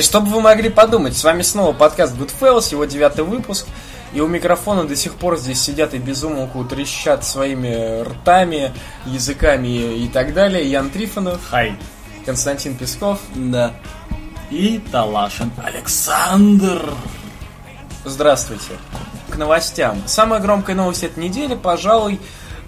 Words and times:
И 0.00 0.02
чтобы 0.02 0.30
вы 0.30 0.40
могли 0.40 0.70
подумать, 0.70 1.14
с 1.14 1.22
вами 1.22 1.42
снова 1.42 1.74
подкаст 1.74 2.14
Goodfellas, 2.16 2.70
его 2.70 2.86
девятый 2.86 3.22
выпуск. 3.22 3.66
И 4.14 4.22
у 4.22 4.28
микрофона 4.28 4.84
до 4.84 4.96
сих 4.96 5.12
пор 5.12 5.36
здесь 5.36 5.60
сидят 5.60 5.92
и 5.92 5.98
безумолку 5.98 6.64
трещат 6.64 7.22
своими 7.22 8.00
ртами, 8.00 8.72
языками 9.04 9.98
и 10.02 10.08
так 10.08 10.32
далее. 10.32 10.64
Ян 10.70 10.88
Трифонов. 10.88 11.42
Хай. 11.50 11.76
Константин 12.24 12.78
Песков. 12.78 13.18
Да. 13.34 13.74
И 14.50 14.82
Талашин 14.90 15.52
Александр. 15.62 16.80
Здравствуйте. 18.06 18.78
К 19.28 19.36
новостям. 19.36 20.02
Самая 20.06 20.40
громкая 20.40 20.76
новость 20.76 21.04
этой 21.04 21.22
недели, 21.22 21.54
пожалуй, 21.54 22.18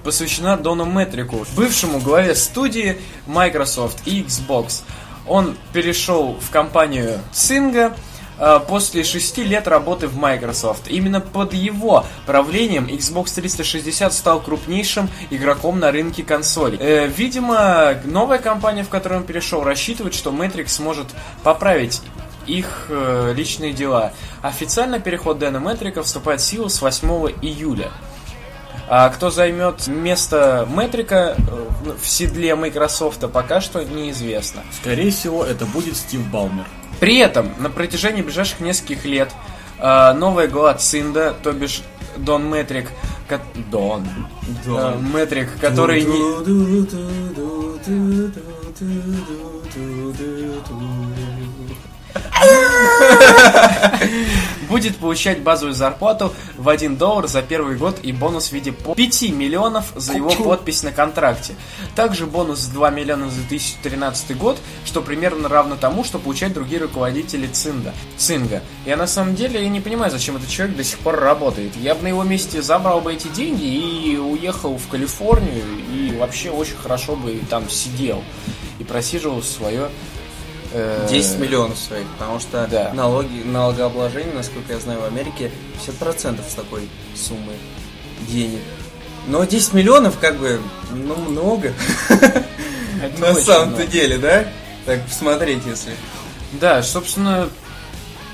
посвящена 0.04 0.58
Дону 0.58 0.84
Метрику, 0.84 1.46
бывшему 1.56 1.98
главе 1.98 2.34
студии 2.34 3.00
Microsoft 3.26 4.06
и 4.06 4.22
Xbox. 4.22 4.82
Он 5.26 5.56
перешел 5.72 6.36
в 6.40 6.50
компанию 6.50 7.20
Цинга 7.32 7.94
э, 8.38 8.60
после 8.68 9.04
шести 9.04 9.44
лет 9.44 9.68
работы 9.68 10.08
в 10.08 10.16
Microsoft. 10.16 10.88
Именно 10.88 11.20
под 11.20 11.54
его 11.54 12.04
правлением 12.26 12.86
Xbox 12.86 13.34
360 13.34 14.12
стал 14.12 14.40
крупнейшим 14.40 15.08
игроком 15.30 15.78
на 15.78 15.92
рынке 15.92 16.22
консолей. 16.22 16.78
Э, 16.80 17.06
видимо, 17.06 17.94
новая 18.04 18.38
компания, 18.38 18.82
в 18.82 18.88
которую 18.88 19.20
он 19.20 19.26
перешел, 19.26 19.62
рассчитывает, 19.62 20.14
что 20.14 20.30
Matrix 20.30 20.68
сможет 20.68 21.08
поправить 21.42 22.02
их 22.46 22.86
э, 22.88 23.32
личные 23.36 23.72
дела. 23.72 24.12
Официально 24.42 24.98
переход 24.98 25.38
Дэна 25.38 25.58
Метрика 25.58 26.02
вступает 26.02 26.40
в 26.40 26.44
силу 26.44 26.68
с 26.68 26.80
8 26.80 27.08
июля. 27.42 27.90
А 28.88 29.08
кто 29.08 29.30
займет 29.30 29.86
место 29.86 30.66
Метрика 30.70 31.36
э, 31.38 31.92
в 32.02 32.06
седле 32.06 32.54
Microsoft, 32.54 33.20
пока 33.32 33.60
что 33.60 33.82
неизвестно. 33.84 34.62
Скорее 34.80 35.10
всего, 35.10 35.44
это 35.44 35.64
будет 35.66 35.96
Стив 35.96 36.20
Балмер. 36.30 36.66
При 37.00 37.18
этом 37.18 37.52
на 37.58 37.70
протяжении 37.70 38.22
ближайших 38.22 38.60
нескольких 38.60 39.04
лет 39.04 39.30
э, 39.78 40.12
новая 40.12 40.46
глава 40.48 40.74
Цинда, 40.74 41.34
то 41.42 41.52
бишь 41.52 41.82
Дон 42.16 42.50
Метрик, 42.50 42.90
ко- 43.28 43.40
Дон, 43.70 44.06
э, 44.66 44.98
Метрик, 45.14 45.48
который 45.60 46.02
не... 46.04 46.42
будет 54.72 54.96
получать 54.96 55.42
базовую 55.42 55.74
зарплату 55.74 56.32
в 56.56 56.66
1 56.66 56.96
доллар 56.96 57.28
за 57.28 57.42
первый 57.42 57.76
год 57.76 57.98
и 58.02 58.10
бонус 58.10 58.48
в 58.48 58.52
виде 58.52 58.72
по 58.72 58.94
5 58.94 59.30
миллионов 59.32 59.92
за 59.94 60.14
его 60.14 60.30
подпись 60.30 60.82
на 60.82 60.92
контракте. 60.92 61.54
Также 61.94 62.24
бонус 62.24 62.60
в 62.60 62.72
2 62.72 62.88
миллиона 62.88 63.28
за 63.28 63.42
2013 63.42 64.34
год, 64.38 64.58
что 64.86 65.02
примерно 65.02 65.50
равно 65.50 65.76
тому, 65.76 66.04
что 66.04 66.18
получают 66.18 66.54
другие 66.54 66.80
руководители 66.80 67.48
Цинда. 67.48 67.92
Цинга. 68.16 68.62
Я 68.86 68.96
на 68.96 69.06
самом 69.06 69.34
деле 69.34 69.68
не 69.68 69.82
понимаю, 69.82 70.10
зачем 70.10 70.36
этот 70.36 70.48
человек 70.48 70.74
до 70.74 70.84
сих 70.84 71.00
пор 71.00 71.16
работает. 71.20 71.76
Я 71.76 71.94
бы 71.94 72.04
на 72.04 72.08
его 72.08 72.22
месте 72.22 72.62
забрал 72.62 73.02
бы 73.02 73.12
эти 73.12 73.28
деньги 73.28 73.64
и 73.64 74.16
уехал 74.16 74.78
в 74.78 74.88
Калифорнию 74.88 75.64
и 75.92 76.16
вообще 76.16 76.48
очень 76.48 76.76
хорошо 76.76 77.14
бы 77.14 77.38
там 77.50 77.68
сидел 77.68 78.24
и 78.78 78.84
просиживал 78.84 79.42
свое 79.42 79.90
э, 80.72 81.06
10 81.10 81.38
миллионов 81.38 81.78
своих, 81.78 82.06
потому 82.18 82.40
что 82.40 82.66
Да. 82.70 82.92
налоги, 82.94 83.42
налогообложение, 83.44 84.34
насколько 84.34 84.72
я 84.72 84.78
знаю, 84.80 85.00
в 85.00 85.04
Америке 85.04 85.50
50% 85.86 86.40
с 86.48 86.54
такой 86.54 86.88
суммы 87.14 87.54
денег. 88.28 88.60
Но 89.26 89.44
10 89.44 89.72
миллионов, 89.74 90.18
как 90.18 90.36
бы, 90.36 90.60
ну, 90.92 91.14
много. 91.16 91.72
На 93.18 93.34
самом-то 93.34 93.86
деле, 93.86 94.18
да? 94.18 94.46
Так 94.86 95.04
посмотреть, 95.06 95.62
если. 95.66 95.92
Да, 96.52 96.82
собственно, 96.82 97.48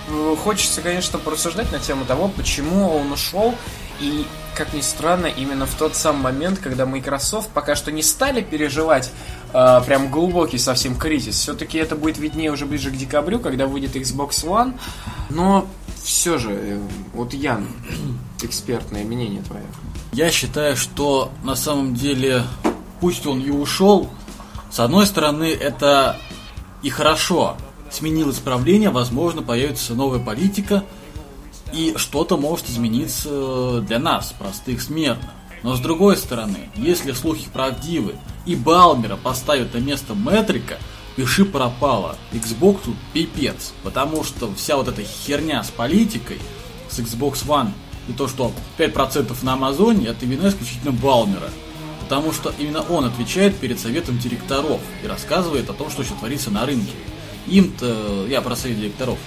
э, 0.08 0.36
хочется, 0.42 0.80
конечно, 0.80 1.18
порассуждать 1.18 1.70
на 1.72 1.78
тему 1.78 2.04
того, 2.04 2.28
почему 2.28 2.96
он 2.96 3.12
ушел. 3.12 3.54
И, 4.00 4.26
как 4.58 4.74
ни 4.74 4.80
странно, 4.80 5.26
именно 5.26 5.66
в 5.66 5.74
тот 5.74 5.94
самый 5.94 6.32
момент, 6.32 6.58
когда 6.58 6.84
Microsoft 6.84 7.48
пока 7.50 7.76
что 7.76 7.92
не 7.92 8.02
стали 8.02 8.42
переживать 8.42 9.12
э, 9.52 9.80
прям 9.86 10.10
глубокий 10.10 10.58
совсем 10.58 10.96
кризис. 10.96 11.36
Все-таки 11.36 11.78
это 11.78 11.94
будет 11.94 12.18
виднее 12.18 12.50
уже 12.50 12.66
ближе 12.66 12.90
к 12.90 12.96
декабрю, 12.96 13.38
когда 13.38 13.68
выйдет 13.68 13.94
Xbox 13.94 14.44
One. 14.44 14.74
Но 15.30 15.68
все 16.02 16.38
же, 16.38 16.50
э, 16.50 16.80
вот 17.14 17.34
Ян, 17.34 17.68
экспертное 18.42 19.04
мнение 19.04 19.42
твое. 19.42 19.64
Я 20.12 20.32
считаю, 20.32 20.76
что 20.76 21.30
на 21.44 21.54
самом 21.54 21.94
деле, 21.94 22.42
пусть 23.00 23.26
он 23.26 23.40
и 23.40 23.50
ушел, 23.50 24.10
с 24.72 24.80
одной 24.80 25.06
стороны, 25.06 25.52
это 25.52 26.18
и 26.82 26.90
хорошо. 26.90 27.56
Сменилось 27.92 28.38
правление, 28.38 28.90
возможно, 28.90 29.40
появится 29.40 29.94
новая 29.94 30.18
политика, 30.18 30.82
и 31.72 31.94
что-то 31.96 32.36
может 32.36 32.68
измениться 32.68 33.80
для 33.80 33.98
нас, 33.98 34.34
простых 34.38 34.82
смертных. 34.82 35.30
Но 35.62 35.74
с 35.74 35.80
другой 35.80 36.16
стороны, 36.16 36.70
если 36.76 37.12
слухи 37.12 37.48
правдивы, 37.52 38.14
и 38.46 38.54
Балмера 38.54 39.16
поставят 39.16 39.74
на 39.74 39.78
место 39.78 40.14
Метрика, 40.14 40.78
пиши 41.16 41.44
пропало. 41.44 42.16
Xbox 42.32 42.80
тут 42.84 42.96
пипец, 43.12 43.72
потому 43.82 44.22
что 44.24 44.52
вся 44.54 44.76
вот 44.76 44.88
эта 44.88 45.02
херня 45.02 45.62
с 45.64 45.70
политикой, 45.70 46.38
с 46.88 46.98
Xbox 47.00 47.44
One, 47.46 47.72
и 48.08 48.12
то, 48.12 48.28
что 48.28 48.52
5% 48.78 49.36
на 49.42 49.54
Амазоне, 49.54 50.06
это 50.06 50.24
вина 50.24 50.48
исключительно 50.48 50.92
Балмера. 50.92 51.50
Потому 52.00 52.32
что 52.32 52.54
именно 52.58 52.80
он 52.82 53.04
отвечает 53.04 53.56
перед 53.56 53.78
советом 53.78 54.18
директоров 54.18 54.80
и 55.04 55.06
рассказывает 55.06 55.68
о 55.68 55.74
том, 55.74 55.90
что 55.90 56.02
сейчас 56.02 56.18
творится 56.18 56.50
на 56.50 56.64
рынке. 56.64 56.92
Им-то, 57.48 58.26
я 58.28 58.40
про 58.40 58.56
совет 58.56 58.78
директоров, 58.78 59.18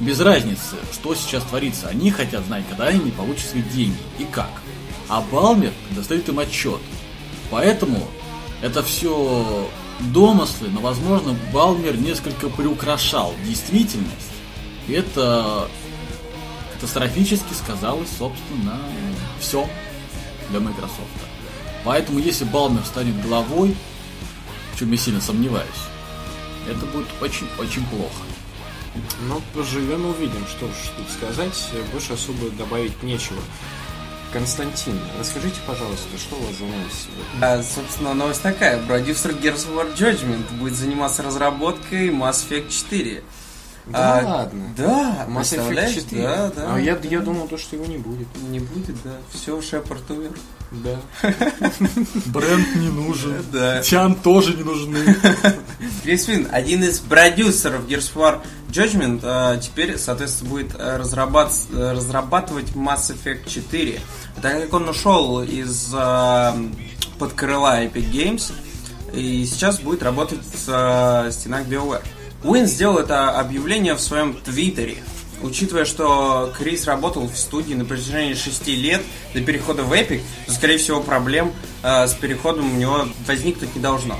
без 0.00 0.20
разницы, 0.20 0.76
что 0.92 1.14
сейчас 1.14 1.42
творится. 1.44 1.88
Они 1.88 2.10
хотят 2.10 2.44
знать, 2.46 2.64
когда 2.68 2.86
они 2.86 3.10
получат 3.10 3.50
свои 3.50 3.62
деньги 3.62 3.98
и 4.18 4.24
как. 4.24 4.50
А 5.08 5.22
Балмер 5.32 5.72
достает 5.90 6.28
им 6.28 6.38
отчет. 6.38 6.80
Поэтому 7.50 8.06
это 8.62 8.82
все 8.82 9.68
домыслы, 10.00 10.68
но, 10.68 10.80
возможно, 10.80 11.36
Балмер 11.52 11.96
несколько 11.96 12.48
приукрашал 12.48 13.34
действительность. 13.44 14.32
И 14.86 14.92
это 14.92 15.68
катастрофически 16.74 17.52
сказалось, 17.52 18.08
собственно, 18.18 18.72
на 18.72 19.40
всем 19.40 19.66
для 20.50 20.60
Microsoft. 20.60 20.98
Поэтому, 21.84 22.18
если 22.18 22.44
Балмер 22.44 22.84
станет 22.84 23.20
главой, 23.22 23.74
в 24.74 24.78
чем 24.78 24.92
я 24.92 24.98
сильно 24.98 25.20
сомневаюсь, 25.20 25.68
это 26.68 26.86
будет 26.86 27.08
очень-очень 27.20 27.84
плохо. 27.86 28.27
Ну, 29.28 29.40
поживем 29.54 30.06
и 30.06 30.10
увидим, 30.10 30.46
что 30.46 30.66
ж 30.68 30.72
тут 30.96 31.08
сказать, 31.10 31.70
больше 31.92 32.14
особо 32.14 32.50
добавить 32.50 33.02
нечего. 33.02 33.40
Константин, 34.32 35.00
расскажите, 35.18 35.56
пожалуйста, 35.66 36.18
что 36.18 36.36
у 36.36 36.40
вас 36.40 36.56
за 36.56 36.64
новость 36.64 37.06
сегодня? 37.06 37.46
А, 37.46 37.62
собственно, 37.62 38.14
новость 38.14 38.42
такая. 38.42 38.84
Продюсер 38.86 39.30
Gears 39.32 39.66
of 39.68 39.74
War 39.74 39.96
Judgment 39.96 40.52
будет 40.58 40.74
заниматься 40.74 41.22
разработкой 41.22 42.08
Mass 42.08 42.46
Effect 42.48 42.68
4. 42.70 43.22
Да 43.86 44.18
А, 44.20 44.26
ладно. 44.26 44.74
Да, 44.76 45.26
Mass 45.28 45.40
Effect 45.40 45.48
представляешь? 45.48 45.94
4. 45.94 46.22
Да, 46.22 46.50
да. 46.54 46.74
А 46.74 46.78
я, 46.78 46.98
я 47.04 47.20
думал, 47.20 47.48
то, 47.48 47.56
что 47.56 47.76
его 47.76 47.86
не 47.86 47.96
будет. 47.96 48.28
Не 48.50 48.60
будет, 48.60 49.02
да. 49.02 49.16
Все, 49.32 49.60
Шепард 49.62 50.10
умер. 50.10 50.32
Да. 50.70 51.00
Бренд 52.26 52.74
не 52.76 52.88
нужен. 52.88 53.44
Да. 53.50 53.80
Тян 53.82 54.14
тоже 54.14 54.54
не 54.54 54.62
нужны. 54.62 55.16
Крис 56.02 56.24
Финн, 56.26 56.48
один 56.50 56.84
из 56.84 56.98
продюсеров 56.98 57.86
Gears 57.88 58.12
of 58.12 58.16
War 58.16 58.40
Judgment, 58.70 59.20
э, 59.22 59.60
теперь, 59.60 59.96
соответственно, 59.98 60.50
будет 60.50 60.74
э, 60.74 60.78
э, 60.78 61.92
разрабатывать 61.92 62.72
Mass 62.74 63.10
Effect 63.10 63.48
4. 63.48 64.00
Так 64.42 64.62
как 64.62 64.74
он 64.74 64.88
ушел 64.88 65.42
из 65.42 65.90
э, 65.94 66.52
под 67.18 67.32
крыла 67.32 67.82
Epic 67.82 68.10
Games, 68.10 68.52
и 69.12 69.46
сейчас 69.46 69.80
будет 69.80 70.02
работать 70.02 70.40
с 70.44 70.66
э, 70.68 71.30
стенах 71.32 71.66
BioWare. 71.66 72.02
Уин 72.44 72.66
сделал 72.66 72.98
это 72.98 73.30
объявление 73.30 73.94
в 73.94 74.00
своем 74.00 74.34
твиттере. 74.34 74.98
Учитывая, 75.42 75.84
что 75.84 76.52
Крис 76.56 76.86
работал 76.86 77.26
в 77.28 77.36
студии 77.36 77.74
на 77.74 77.84
протяжении 77.84 78.34
6 78.34 78.66
лет 78.68 79.02
до 79.34 79.40
перехода 79.40 79.82
в 79.82 79.92
Epic, 79.92 80.20
то, 80.46 80.52
скорее 80.52 80.78
всего, 80.78 81.00
проблем 81.00 81.52
э, 81.82 82.06
с 82.06 82.14
переходом 82.14 82.74
у 82.74 82.76
него 82.76 83.06
возникнуть 83.26 83.74
не 83.74 83.80
должно. 83.80 84.18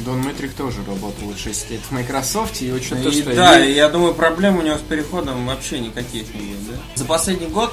Дон 0.00 0.20
Метрик 0.20 0.54
тоже 0.54 0.78
работал 0.86 1.34
6 1.36 1.70
лет 1.70 1.80
в 1.80 1.90
Microsoft, 1.90 2.62
и 2.62 2.70
очень 2.70 3.02
то, 3.02 3.10
что... 3.10 3.34
да, 3.34 3.64
и 3.64 3.72
я 3.72 3.88
думаю, 3.88 4.14
проблем 4.14 4.58
у 4.58 4.62
него 4.62 4.76
с 4.76 4.80
переходом 4.80 5.46
вообще 5.46 5.80
никаких 5.80 6.32
не 6.34 6.40
будет, 6.40 6.68
да? 6.68 6.74
За 6.94 7.04
последний 7.04 7.48
год 7.48 7.72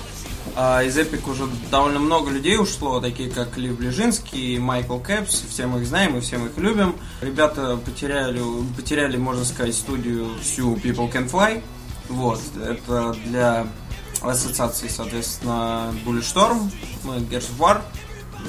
а, 0.55 0.83
из 0.83 0.97
Epic 0.97 1.29
уже 1.29 1.47
довольно 1.69 1.99
много 1.99 2.31
людей 2.31 2.57
ушло, 2.57 2.99
такие 2.99 3.29
как 3.29 3.57
Лив 3.57 3.77
Ближинский, 3.77 4.57
Майкл 4.57 4.97
Кэпс, 4.97 5.43
все 5.49 5.67
мы 5.67 5.81
их 5.81 5.87
знаем 5.87 6.17
и 6.17 6.21
все 6.21 6.37
мы 6.37 6.47
их 6.47 6.57
любим. 6.57 6.95
Ребята 7.21 7.77
потеряли, 7.83 8.41
потеряли, 8.75 9.17
можно 9.17 9.43
сказать, 9.43 9.75
студию 9.75 10.29
всю 10.41 10.75
People 10.75 11.11
Can 11.11 11.29
Fly. 11.29 11.61
Вот, 12.09 12.39
это 12.63 13.15
для 13.25 13.67
ассоциации, 14.21 14.87
соответственно, 14.87 15.93
Bulletstorm, 16.05 16.71
ну, 17.03 17.17
Gears 17.17 17.49
of 17.49 17.59
War, 17.59 17.81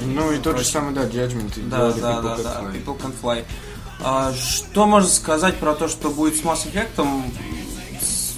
Ну 0.01 0.31
и 0.31 0.37
тот 0.39 0.57
же 0.57 0.63
самый, 0.63 0.93
да, 0.93 1.05
Judgment. 1.05 1.59
и 1.59 1.63
да, 1.63 1.91
да, 1.91 2.21
да, 2.21 2.37
да. 2.37 2.61
People 2.73 2.99
Can 2.99 3.13
Fly. 3.21 3.45
А, 3.99 4.31
что 4.33 4.85
можно 4.85 5.09
сказать 5.09 5.57
про 5.57 5.73
то, 5.73 5.87
что 5.87 6.09
будет 6.09 6.35
с 6.35 6.41
Mass 6.41 6.71
Effect? 6.71 7.23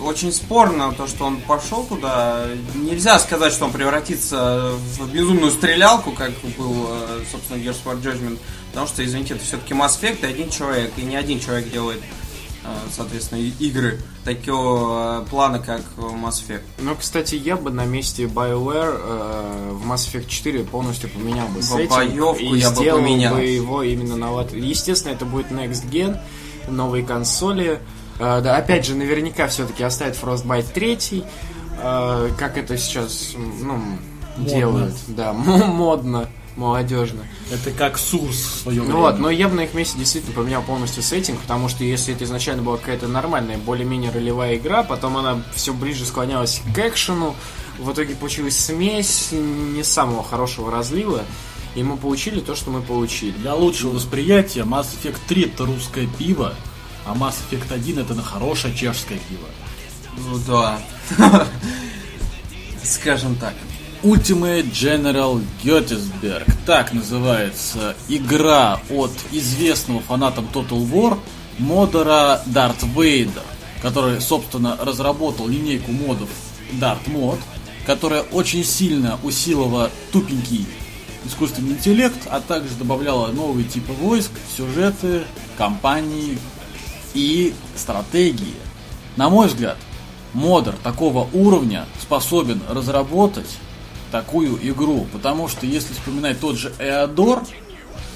очень 0.01 0.31
спорно 0.31 0.94
то, 0.94 1.07
что 1.07 1.25
он 1.25 1.42
пошел 1.42 1.83
туда. 1.83 2.45
Нельзя 2.75 3.19
сказать, 3.19 3.51
что 3.51 3.65
он 3.65 3.72
превратится 3.72 4.72
в 4.72 5.12
безумную 5.12 5.51
стрелялку, 5.51 6.12
как 6.12 6.31
был, 6.57 6.88
э, 6.89 7.24
собственно, 7.30 7.57
Gears 7.57 7.77
of 7.83 7.86
War 7.86 8.01
Judgment. 8.01 8.39
Потому 8.69 8.88
что, 8.88 9.04
извините, 9.04 9.33
это 9.33 9.44
все-таки 9.44 9.74
Mass 9.74 10.00
Effect, 10.00 10.22
и 10.22 10.25
один 10.25 10.50
человек, 10.50 10.94
и 10.98 11.01
не 11.01 11.15
один 11.15 11.39
человек 11.39 11.72
делает 11.72 12.01
соответственно, 12.92 13.39
игры 13.39 14.00
такого 14.24 15.21
э, 15.21 15.30
плана, 15.30 15.60
как 15.60 15.81
Mass 15.98 16.44
Effect. 16.45 16.62
Ну, 16.80 16.95
кстати, 16.95 17.36
я 17.36 17.56
бы 17.56 17.71
на 17.71 17.86
месте 17.86 18.24
BioWare 18.24 19.00
э, 19.01 19.71
в 19.74 19.92
Mass 19.92 20.10
Effect 20.12 20.27
4 20.27 20.63
полностью 20.66 21.10
поменял 21.10 21.48
бы 21.48 21.62
сеттинг 21.62 21.89
Боевку 21.89 22.39
и 22.39 22.60
я 22.60 22.69
бы 22.69 22.75
сделал 22.75 23.00
поменял. 23.00 23.36
бы 23.36 23.44
его 23.44 23.83
именно 23.83 24.16
на 24.16 24.31
лад. 24.31 24.54
Естественно, 24.54 25.13
это 25.13 25.25
будет 25.25 25.51
Next 25.51 25.89
Gen, 25.89 26.19
новые 26.68 27.06
консоли. 27.06 27.80
Э, 28.19 28.42
да, 28.42 28.57
опять 28.57 28.86
же, 28.86 28.95
наверняка 28.95 29.48
все-таки 29.48 29.83
оставят 29.83 30.18
Frostbite 30.22 30.74
3, 30.74 31.24
э, 31.81 32.30
как 32.38 32.57
это 32.57 32.77
сейчас 32.77 33.33
ну, 33.36 33.80
делают. 34.38 34.95
Да, 35.07 35.33
модно, 35.33 36.30
молодежно. 36.59 37.25
Это 37.51 37.71
как 37.71 37.97
Сурс 37.97 38.35
в 38.35 38.61
свое 38.61 38.83
Ну 38.83 38.97
вот, 38.97 39.17
но 39.17 39.29
я 39.29 39.47
бы 39.47 39.56
на 39.56 39.61
их 39.61 39.73
месте 39.73 39.97
действительно 39.97 40.35
поменял 40.35 40.61
полностью 40.61 41.01
сеттинг, 41.01 41.39
потому 41.39 41.69
что 41.69 41.83
если 41.83 42.13
это 42.13 42.25
изначально 42.25 42.61
была 42.61 42.77
какая-то 42.77 43.07
нормальная, 43.07 43.57
более-менее 43.57 44.11
ролевая 44.11 44.57
игра, 44.57 44.83
потом 44.83 45.17
она 45.17 45.41
все 45.56 45.73
ближе 45.73 46.06
склонялась 46.06 46.61
к 46.75 46.77
экшену, 46.77 47.35
в 47.79 47.91
итоге 47.91 48.13
получилась 48.15 48.57
смесь 48.57 49.29
не 49.31 49.83
самого 49.83 50.23
хорошего 50.23 50.69
разлива, 50.69 51.23
и 51.75 51.83
мы 51.83 51.95
получили 51.95 52.41
то, 52.41 52.56
что 52.56 52.71
мы 52.71 52.81
получили. 52.81 53.31
Для 53.31 53.55
лучшего 53.55 53.91
восприятия 53.91 54.62
Mass 54.62 54.88
Effect 55.01 55.19
3 55.27 55.44
это 55.44 55.65
русское 55.65 56.07
пиво, 56.17 56.53
а 57.05 57.15
Mass 57.15 57.35
Effect 57.50 57.73
1 57.73 58.00
это 58.00 58.13
на 58.13 58.21
хорошее 58.21 58.75
чешское 58.75 59.17
пиво. 59.29 59.47
Ну 60.17 60.38
да. 60.45 60.79
Скажем 62.83 63.35
так. 63.35 63.53
Ultimate 64.04 64.72
General 64.72 65.42
Gettysburg. 65.62 66.50
Так 66.66 66.94
называется 66.94 67.96
игра 68.07 68.80
от 68.90 69.12
известного 69.31 70.00
фанатам 70.00 70.48
Total 70.54 70.80
War 70.90 71.19
модера 71.57 72.42
Дарт 72.46 72.81
Вейдер, 72.96 73.44
который, 73.81 74.22
собственно, 74.22 74.78
разработал 74.80 75.50
линейку 75.50 75.92
модов 75.92 76.30
Dart 76.80 77.06
Mod, 77.07 77.40
которая 77.86 78.22
очень 78.22 78.63
сильно 78.63 79.19
усилила 79.22 79.92
тупенький 80.13 80.66
искусственный 81.25 81.72
интеллект, 81.72 82.25
а 82.31 82.40
также 82.40 82.75
добавляла 82.75 83.28
новые 83.34 83.68
типы 83.68 83.92
войск, 83.92 84.31
сюжеты, 84.56 85.24
кампании 85.57 86.38
и 87.13 87.54
стратегии. 87.75 88.56
На 89.18 89.30
мой 89.30 89.48
взгляд, 89.48 89.75
модер 90.34 90.75
такого 90.84 91.28
уровня 91.34 91.86
способен 92.01 92.62
разработать 92.69 93.57
такую 94.11 94.57
игру, 94.69 95.07
потому 95.11 95.47
что 95.47 95.65
если 95.65 95.94
вспоминать 95.94 96.39
тот 96.39 96.57
же 96.57 96.73
Эодор, 96.79 97.44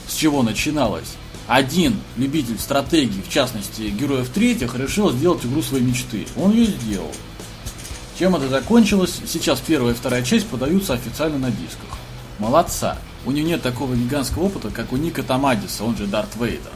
с 0.08 0.16
чего 0.16 0.44
начиналось, 0.44 1.16
один 1.48 2.00
любитель 2.18 2.58
стратегии, 2.58 3.22
в 3.22 3.30
частности 3.30 3.84
героев 3.84 4.30
третьих, 4.30 4.76
решил 4.76 5.12
сделать 5.12 5.46
игру 5.46 5.62
своей 5.62 5.84
мечты. 5.84 6.26
Он 6.38 6.52
ее 6.52 6.66
сделал. 6.66 7.12
Чем 8.18 8.36
это 8.36 8.48
закончилось? 8.48 9.20
Сейчас 9.28 9.60
первая 9.60 9.94
и 9.94 9.98
вторая 9.98 10.24
часть 10.24 10.48
подаются 10.48 10.94
официально 10.94 11.38
на 11.38 11.52
дисках. 11.52 11.98
Молодца. 12.40 12.98
У 13.26 13.32
него 13.32 13.48
нет 13.48 13.62
такого 13.62 13.96
гигантского 13.96 14.44
опыта, 14.44 14.70
как 14.70 14.92
у 14.94 14.98
Ника 14.98 15.24
Тамадиса, 15.24 15.84
он 15.84 15.98
же 15.98 16.08
Дарт 16.08 16.36
Вейдер. 16.36 16.72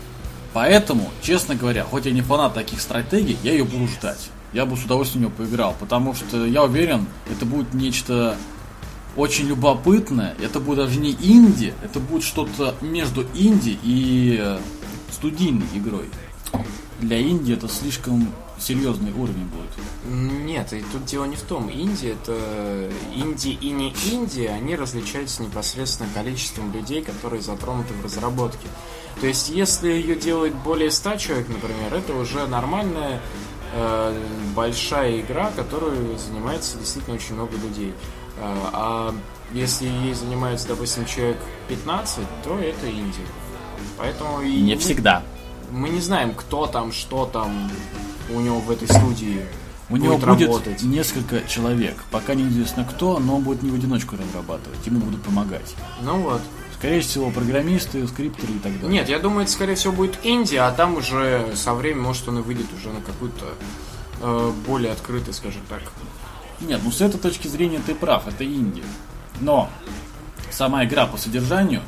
Поэтому, 0.53 1.09
честно 1.21 1.55
говоря, 1.55 1.83
хоть 1.83 2.05
я 2.05 2.11
не 2.11 2.21
фанат 2.21 2.53
таких 2.53 2.81
стратегий, 2.81 3.37
я 3.43 3.51
ее 3.51 3.63
буду 3.63 3.87
ждать. 3.87 4.29
Я 4.53 4.65
бы 4.65 4.75
с 4.75 4.83
удовольствием 4.83 5.25
в 5.25 5.27
нее 5.27 5.37
поиграл, 5.37 5.75
потому 5.79 6.15
что 6.15 6.45
я 6.45 6.63
уверен, 6.63 7.05
это 7.29 7.45
будет 7.45 7.73
нечто 7.73 8.37
очень 9.15 9.47
любопытное. 9.47 10.35
Это 10.41 10.59
будет 10.59 10.77
даже 10.77 10.99
не 10.99 11.11
инди, 11.11 11.73
это 11.83 11.99
будет 11.99 12.23
что-то 12.23 12.75
между 12.81 13.23
инди 13.33 13.77
и 13.83 14.37
э, 14.39 14.59
студийной 15.11 15.67
игрой. 15.73 16.09
Для 16.99 17.21
инди 17.21 17.53
это 17.53 17.67
слишком 17.67 18.31
серьезный 18.59 19.11
уровень 19.11 19.45
будет. 19.45 19.69
Нет, 20.05 20.73
и 20.73 20.83
тут 20.91 21.05
дело 21.05 21.25
не 21.25 21.35
в 21.35 21.41
том. 21.41 21.69
Инди 21.71 22.07
это 22.07 22.89
инди 23.15 23.49
и 23.49 23.69
не 23.69 23.93
инди, 24.11 24.45
они 24.45 24.75
различаются 24.75 25.43
непосредственно 25.43 26.09
количеством 26.13 26.73
людей, 26.73 27.01
которые 27.01 27.41
затронуты 27.41 27.93
в 27.93 28.03
разработке. 28.03 28.67
То 29.19 29.27
есть, 29.27 29.49
если 29.49 29.89
ее 29.89 30.15
делает 30.15 30.55
более 30.55 30.91
100 30.91 31.17
человек, 31.17 31.47
например, 31.49 31.93
это 31.93 32.13
уже 32.13 32.45
нормальная 32.47 33.19
э, 33.73 34.21
большая 34.55 35.21
игра, 35.21 35.51
которую 35.55 36.17
занимается 36.17 36.77
действительно 36.77 37.15
очень 37.15 37.33
много 37.33 37.57
людей. 37.57 37.93
Э, 38.39 38.55
а 38.73 39.15
если 39.53 39.85
ей 39.87 40.13
занимается, 40.13 40.67
допустим, 40.67 41.05
человек 41.05 41.37
15, 41.69 42.23
то 42.43 42.57
это 42.59 42.89
инди. 42.89 43.21
Поэтому 43.97 44.41
и 44.41 44.61
Не 44.61 44.75
мы- 44.75 44.79
всегда. 44.81 45.23
Мы 45.71 45.89
не 45.89 45.99
знаем, 46.01 46.33
кто 46.33 46.65
там, 46.67 46.91
что 46.91 47.25
там 47.25 47.69
у 48.33 48.39
него 48.39 48.59
в 48.59 48.69
этой 48.71 48.87
студии 48.87 49.45
У 49.89 49.93
будет 49.93 50.03
него 50.03 50.17
будет 50.17 50.41
работать. 50.47 50.81
несколько 50.83 51.41
человек. 51.47 51.97
Пока 52.11 52.35
неизвестно 52.35 52.85
кто, 52.85 53.19
но 53.19 53.37
он 53.37 53.43
будет 53.43 53.63
не 53.63 53.71
в 53.71 53.75
одиночку 53.75 54.15
разрабатывать. 54.15 54.85
Ему 54.85 54.99
будут 54.99 55.21
помогать. 55.23 55.75
Ну 56.01 56.19
вот. 56.21 56.41
Скорее 56.77 57.01
всего, 57.01 57.31
программисты, 57.31 58.07
скриптеры 58.07 58.53
и 58.53 58.59
так 58.59 58.71
далее. 58.79 58.89
Нет, 58.89 59.09
я 59.09 59.17
думаю, 59.17 59.43
это 59.43 59.51
скорее 59.51 59.73
всего 59.73 59.93
будет 59.93 60.19
Индия, 60.23 60.61
а 60.61 60.71
там 60.71 60.95
уже 60.95 61.51
со 61.55 61.73
временем, 61.73 62.03
может, 62.03 62.27
он 62.27 62.37
и 62.37 62.41
выйдет 62.43 62.67
уже 62.79 62.89
на 62.93 63.01
какую-то 63.01 63.45
э, 64.21 64.51
более 64.67 64.91
открытый, 64.91 65.33
скажем 65.33 65.61
так. 65.69 65.81
Нет, 66.61 66.81
ну 66.83 66.91
с 66.91 67.01
этой 67.01 67.19
точки 67.19 67.47
зрения 67.47 67.81
ты 67.85 67.93
прав, 67.93 68.27
это 68.27 68.43
Индия. 68.43 68.83
Но 69.39 69.69
сама 70.51 70.85
игра 70.85 71.05
по 71.05 71.17
содержанию 71.17 71.81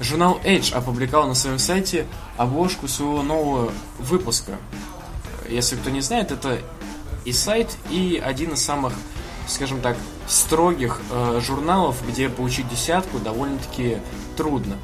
Журнал 0.00 0.40
Edge 0.44 0.74
опубликовал 0.74 1.28
на 1.28 1.34
своем 1.34 1.58
сайте 1.58 2.06
обложку 2.36 2.88
своего 2.88 3.22
нового 3.22 3.72
выпуска. 3.98 4.58
Если 5.48 5.76
кто 5.76 5.90
не 5.90 6.00
знает, 6.00 6.32
это 6.32 6.58
и 7.24 7.32
сайт, 7.32 7.76
и 7.90 8.20
один 8.22 8.52
из 8.52 8.62
самых, 8.62 8.92
скажем 9.46 9.80
так, 9.80 9.96
строгих 10.26 11.00
э, 11.10 11.40
журналов, 11.44 11.96
где 12.08 12.28
получить 12.28 12.68
десятку 12.68 13.18
довольно-таки 13.18 13.98
трудно. 14.36 14.76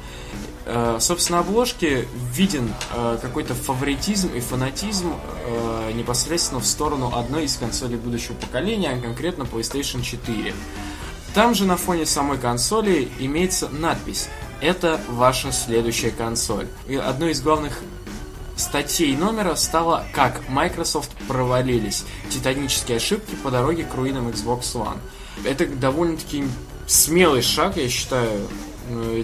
Э, 0.71 0.97
собственно, 0.99 1.39
обложке 1.39 2.07
виден 2.31 2.71
э, 2.93 3.17
какой-то 3.19 3.55
фаворитизм 3.55 4.29
и 4.35 4.39
фанатизм 4.39 5.15
э, 5.15 5.91
непосредственно 5.93 6.61
в 6.61 6.65
сторону 6.67 7.11
одной 7.15 7.45
из 7.45 7.57
консолей 7.57 7.97
будущего 7.97 8.35
поколения, 8.35 8.91
а 8.91 9.01
конкретно 9.01 9.43
PlayStation 9.43 10.03
4. 10.03 10.53
Там 11.33 11.55
же 11.55 11.65
на 11.65 11.75
фоне 11.75 12.05
самой 12.05 12.37
консоли 12.37 13.09
имеется 13.17 13.67
надпись 13.69 14.29
«Это 14.61 15.01
ваша 15.09 15.51
следующая 15.51 16.11
консоль». 16.11 16.67
И 16.87 16.95
одной 16.95 17.31
из 17.31 17.41
главных 17.41 17.79
статей 18.55 19.17
номера 19.17 19.55
стало 19.55 20.05
«Как 20.13 20.47
Microsoft 20.49 21.09
провалились. 21.27 22.05
Титанические 22.29 22.97
ошибки 22.97 23.33
по 23.43 23.49
дороге 23.49 23.85
к 23.85 23.95
руинам 23.95 24.27
Xbox 24.27 24.75
One». 24.75 24.99
Это 25.45 25.65
довольно-таки 25.65 26.43
смелый 26.85 27.41
шаг, 27.41 27.77
я 27.77 27.89
считаю, 27.89 28.47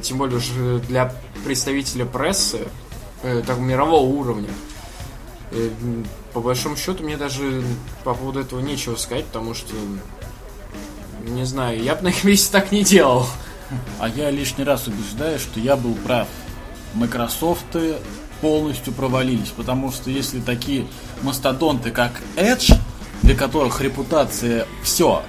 тем 0.01 0.17
более 0.17 0.37
уже 0.37 0.79
для 0.79 1.13
представителя 1.45 2.05
прессы 2.05 2.67
э, 3.23 3.41
так, 3.45 3.59
мирового 3.59 4.03
уровня. 4.03 4.49
Э, 5.51 5.69
м, 5.81 6.05
По 6.33 6.41
большому 6.41 6.75
счету, 6.75 7.03
мне 7.03 7.15
даже 7.15 7.63
по 8.03 8.13
поводу 8.13 8.41
этого 8.41 8.59
нечего 8.59 8.95
сказать, 8.97 9.25
потому 9.25 9.53
что 9.53 9.73
не 11.23 11.45
знаю, 11.45 11.81
я 11.81 11.95
бы 11.95 12.03
на 12.03 12.07
их 12.09 12.23
месте 12.23 12.51
так 12.51 12.71
не 12.71 12.83
делал. 12.83 13.25
А 13.99 14.09
я 14.09 14.29
лишний 14.29 14.63
раз 14.63 14.87
убеждаю, 14.87 15.39
что 15.39 15.59
я 15.59 15.75
был 15.75 15.95
прав. 15.95 16.27
Microsoft 16.93 17.65
полностью 18.41 18.93
провалились, 18.93 19.49
потому 19.55 19.91
что 19.91 20.09
если 20.11 20.39
такие 20.39 20.85
мастодонты, 21.23 21.89
как 21.91 22.11
Edge, 22.35 22.73
для 23.23 23.35
которых 23.35 23.81
репутация 23.81 24.67
все, 24.83 25.23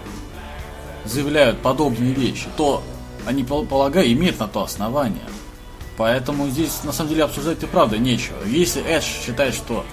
заявляют 1.04 1.60
подобные 1.62 2.12
вещи, 2.12 2.46
то 2.56 2.82
они, 3.26 3.42
пол- 3.44 3.64
полагаю, 3.66 4.12
имеют 4.12 4.38
на 4.38 4.48
то 4.48 4.62
основание. 4.64 5.22
Поэтому 5.96 6.48
здесь, 6.48 6.84
на 6.84 6.92
самом 6.92 7.10
деле, 7.10 7.24
обсуждать 7.24 7.62
и 7.62 7.66
правда 7.66 7.98
нечего. 7.98 8.36
Если 8.46 8.82
Edge 8.82 9.24
считает, 9.24 9.54
что 9.54 9.84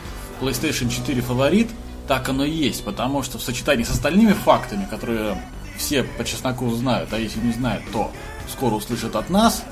PlayStation 0.42 0.90
4 0.90 1.22
фаворит, 1.22 1.70
так 2.08 2.28
оно 2.28 2.44
и 2.44 2.52
есть, 2.52 2.84
потому 2.84 3.24
что 3.24 3.38
в 3.38 3.42
сочетании 3.42 3.84
с 3.84 3.90
остальными 3.90 4.34
фактами, 4.34 4.86
которые 4.90 5.42
все 5.78 6.04
по 6.04 6.26
чесноку 6.26 6.70
знают, 6.72 7.14
а 7.14 7.20
если 7.20 7.40
не 7.40 7.54
знают, 7.54 7.84
то 7.92 8.12
скоро 8.52 8.76
услышат 8.76 9.16
от 9.16 9.30
нас. 9.30 9.64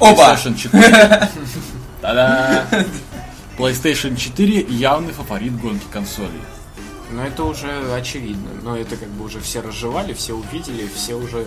Опа! 0.00 0.34
PlayStation 0.34 0.56
4. 0.56 0.82
Та-да! 2.00 2.66
PlayStation 3.56 4.16
4 4.16 4.66
явный 4.68 5.12
фаворит 5.12 5.56
гонки 5.60 5.84
консолей. 5.92 6.42
Но 7.12 7.24
это 7.24 7.44
уже 7.44 7.94
очевидно. 7.94 8.50
Но 8.62 8.76
это 8.76 8.96
как 8.96 9.08
бы 9.10 9.24
уже 9.24 9.40
все 9.40 9.60
разжевали, 9.60 10.12
все 10.14 10.34
увидели, 10.34 10.88
все 10.92 11.14
уже 11.14 11.46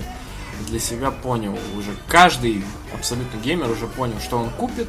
для 0.67 0.79
себя 0.79 1.11
понял. 1.11 1.57
Уже 1.77 1.95
каждый 2.07 2.63
абсолютно 2.93 3.37
геймер 3.37 3.69
уже 3.69 3.87
понял, 3.87 4.19
что 4.19 4.37
он 4.37 4.49
купит, 4.49 4.87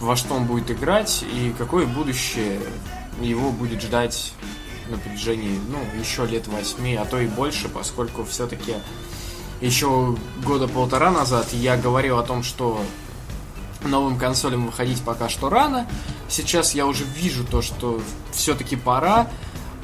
во 0.00 0.16
что 0.16 0.34
он 0.34 0.44
будет 0.46 0.70
играть 0.70 1.24
и 1.32 1.54
какое 1.56 1.86
будущее 1.86 2.60
его 3.20 3.50
будет 3.50 3.82
ждать 3.82 4.32
на 4.88 4.96
протяжении, 4.98 5.58
ну, 5.68 5.78
еще 6.00 6.26
лет 6.26 6.46
восьми, 6.46 6.94
а 6.94 7.04
то 7.04 7.18
и 7.18 7.26
больше, 7.26 7.68
поскольку 7.68 8.24
все-таки 8.24 8.74
еще 9.60 10.16
года 10.44 10.68
полтора 10.68 11.10
назад 11.10 11.52
я 11.52 11.76
говорил 11.76 12.18
о 12.18 12.22
том, 12.22 12.42
что 12.42 12.80
новым 13.84 14.18
консолям 14.18 14.66
выходить 14.66 15.02
пока 15.02 15.28
что 15.28 15.48
рано. 15.48 15.86
Сейчас 16.28 16.74
я 16.74 16.86
уже 16.86 17.04
вижу 17.04 17.44
то, 17.44 17.62
что 17.62 18.00
все-таки 18.32 18.76
пора, 18.76 19.28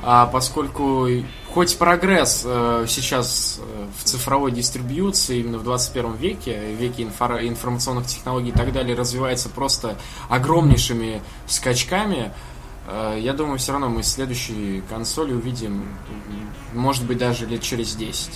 а 0.06 0.26
поскольку 0.26 1.08
хоть 1.54 1.78
прогресс 1.78 2.42
э, 2.44 2.84
сейчас 2.86 3.58
э, 3.58 3.86
в 3.98 4.04
цифровой 4.04 4.52
дистрибьюции 4.52 5.38
именно 5.38 5.56
в 5.56 5.64
21 5.64 6.16
веке, 6.16 6.74
веке 6.74 7.04
инфор- 7.04 7.46
информационных 7.46 8.06
технологий 8.06 8.50
и 8.50 8.52
так 8.52 8.70
далее 8.74 8.94
развивается 8.94 9.48
просто 9.48 9.96
огромнейшими 10.28 11.22
скачками, 11.46 12.34
э, 12.86 13.18
я 13.18 13.32
думаю, 13.32 13.58
все 13.58 13.72
равно 13.72 13.88
мы 13.88 14.02
следующие 14.02 14.82
консоли 14.82 15.32
увидим, 15.32 15.88
может 16.74 17.04
быть, 17.06 17.16
даже 17.16 17.46
лет 17.46 17.62
через 17.62 17.96
10. 17.96 18.30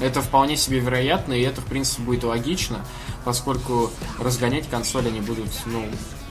Это 0.00 0.22
вполне 0.22 0.56
себе 0.56 0.78
вероятно, 0.78 1.34
и 1.34 1.42
это, 1.42 1.60
в 1.60 1.66
принципе, 1.66 2.02
будет 2.02 2.24
логично, 2.24 2.86
поскольку 3.26 3.90
разгонять 4.18 4.66
консоли 4.70 5.08
они 5.08 5.20
будут, 5.20 5.50
ну, 5.66 5.84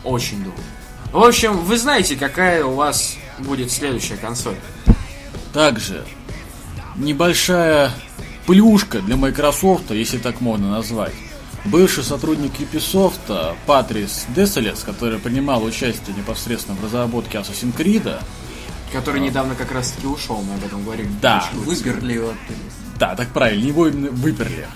очень 0.03 0.43
долго. 0.43 0.59
В 1.11 1.23
общем, 1.23 1.57
вы 1.59 1.77
знаете, 1.77 2.15
какая 2.15 2.65
у 2.65 2.73
вас 2.73 3.15
будет 3.39 3.71
следующая 3.71 4.17
консоль. 4.17 4.55
Также 5.53 6.05
небольшая 6.95 7.91
плюшка 8.45 8.99
для 8.99 9.15
Microsoft, 9.15 9.91
если 9.91 10.17
так 10.17 10.41
можно 10.41 10.69
назвать. 10.69 11.13
Бывший 11.65 12.03
сотрудник 12.03 12.51
Ubisoft 12.59 13.55
Патрис 13.65 14.25
Деселес, 14.35 14.83
который 14.83 15.17
принимал 15.19 15.63
участие 15.63 16.15
непосредственно 16.15 16.77
в 16.77 16.83
разработке 16.83 17.39
Assassin's 17.39 17.75
Creed, 17.75 18.19
Который 18.91 19.19
недавно 19.19 19.55
как 19.55 19.71
раз 19.71 19.91
таки 19.91 20.07
ушел, 20.07 20.41
мы 20.41 20.53
об 20.53 20.63
этом 20.63 20.83
говорили. 20.83 21.09
Да. 21.21 21.49
Выперли 21.53 22.13
его. 22.13 22.33
Да, 22.97 23.15
так 23.15 23.29
правильно, 23.29 23.65
его 23.67 23.87
именно 23.87 24.11
выперли. 24.11 24.67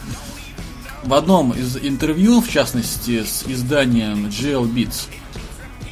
В 1.03 1.13
одном 1.13 1.51
из 1.51 1.77
интервью, 1.77 2.41
в 2.41 2.49
частности, 2.49 3.23
с 3.23 3.43
изданием 3.47 4.25
GL 4.25 4.69
Beats, 4.73 5.07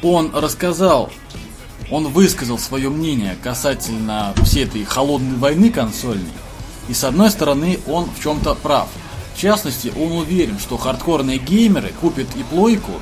он 0.02 0.34
рассказал, 0.34 1.10
он 1.90 2.08
высказал 2.08 2.58
свое 2.58 2.90
мнение 2.90 3.36
касательно 3.42 4.34
всей 4.44 4.64
этой 4.64 4.84
холодной 4.84 5.36
войны 5.36 5.70
консольной. 5.70 6.30
И 6.88 6.94
с 6.94 7.04
одной 7.04 7.30
стороны, 7.30 7.78
он 7.86 8.06
в 8.06 8.22
чем-то 8.22 8.54
прав. 8.54 8.88
В 9.34 9.40
частности, 9.40 9.92
он 9.96 10.12
уверен, 10.12 10.58
что 10.58 10.76
хардкорные 10.76 11.38
геймеры 11.38 11.92
купят 12.00 12.28
и 12.36 12.42
плойку, 12.42 12.92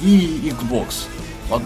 и 0.00 0.52
Xbox. 0.52 1.06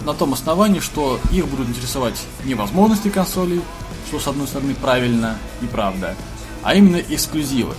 На 0.05 0.13
том 0.13 0.33
основании, 0.33 0.79
что 0.79 1.19
их 1.31 1.47
будут 1.47 1.69
интересовать 1.69 2.19
не 2.45 2.55
возможности 2.55 3.09
консолей, 3.09 3.61
что 4.07 4.19
с 4.19 4.27
одной 4.27 4.47
стороны 4.47 4.75
правильно 4.75 5.37
и 5.61 5.65
правда, 5.65 6.15
а 6.63 6.73
именно 6.73 6.97
эксклюзивы. 6.97 7.73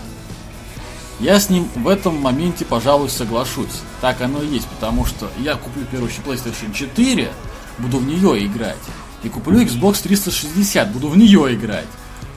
Я 1.20 1.40
с 1.40 1.48
ним 1.48 1.68
в 1.76 1.88
этом 1.88 2.20
моменте, 2.20 2.64
пожалуй, 2.64 3.08
соглашусь. 3.08 3.80
Так 4.00 4.20
оно 4.20 4.42
и 4.42 4.48
есть, 4.48 4.66
потому 4.66 5.06
что 5.06 5.30
я 5.38 5.54
куплю, 5.54 5.84
в 5.84 5.86
первую 5.86 6.10
очередь, 6.10 6.26
PlayStation 6.26 6.74
4, 6.74 7.32
буду 7.78 7.98
в 7.98 8.06
нее 8.06 8.46
играть. 8.46 8.76
И 9.22 9.28
куплю 9.28 9.62
Xbox 9.62 10.02
360, 10.02 10.92
буду 10.92 11.08
в 11.08 11.16
нее 11.16 11.54
играть. 11.54 11.86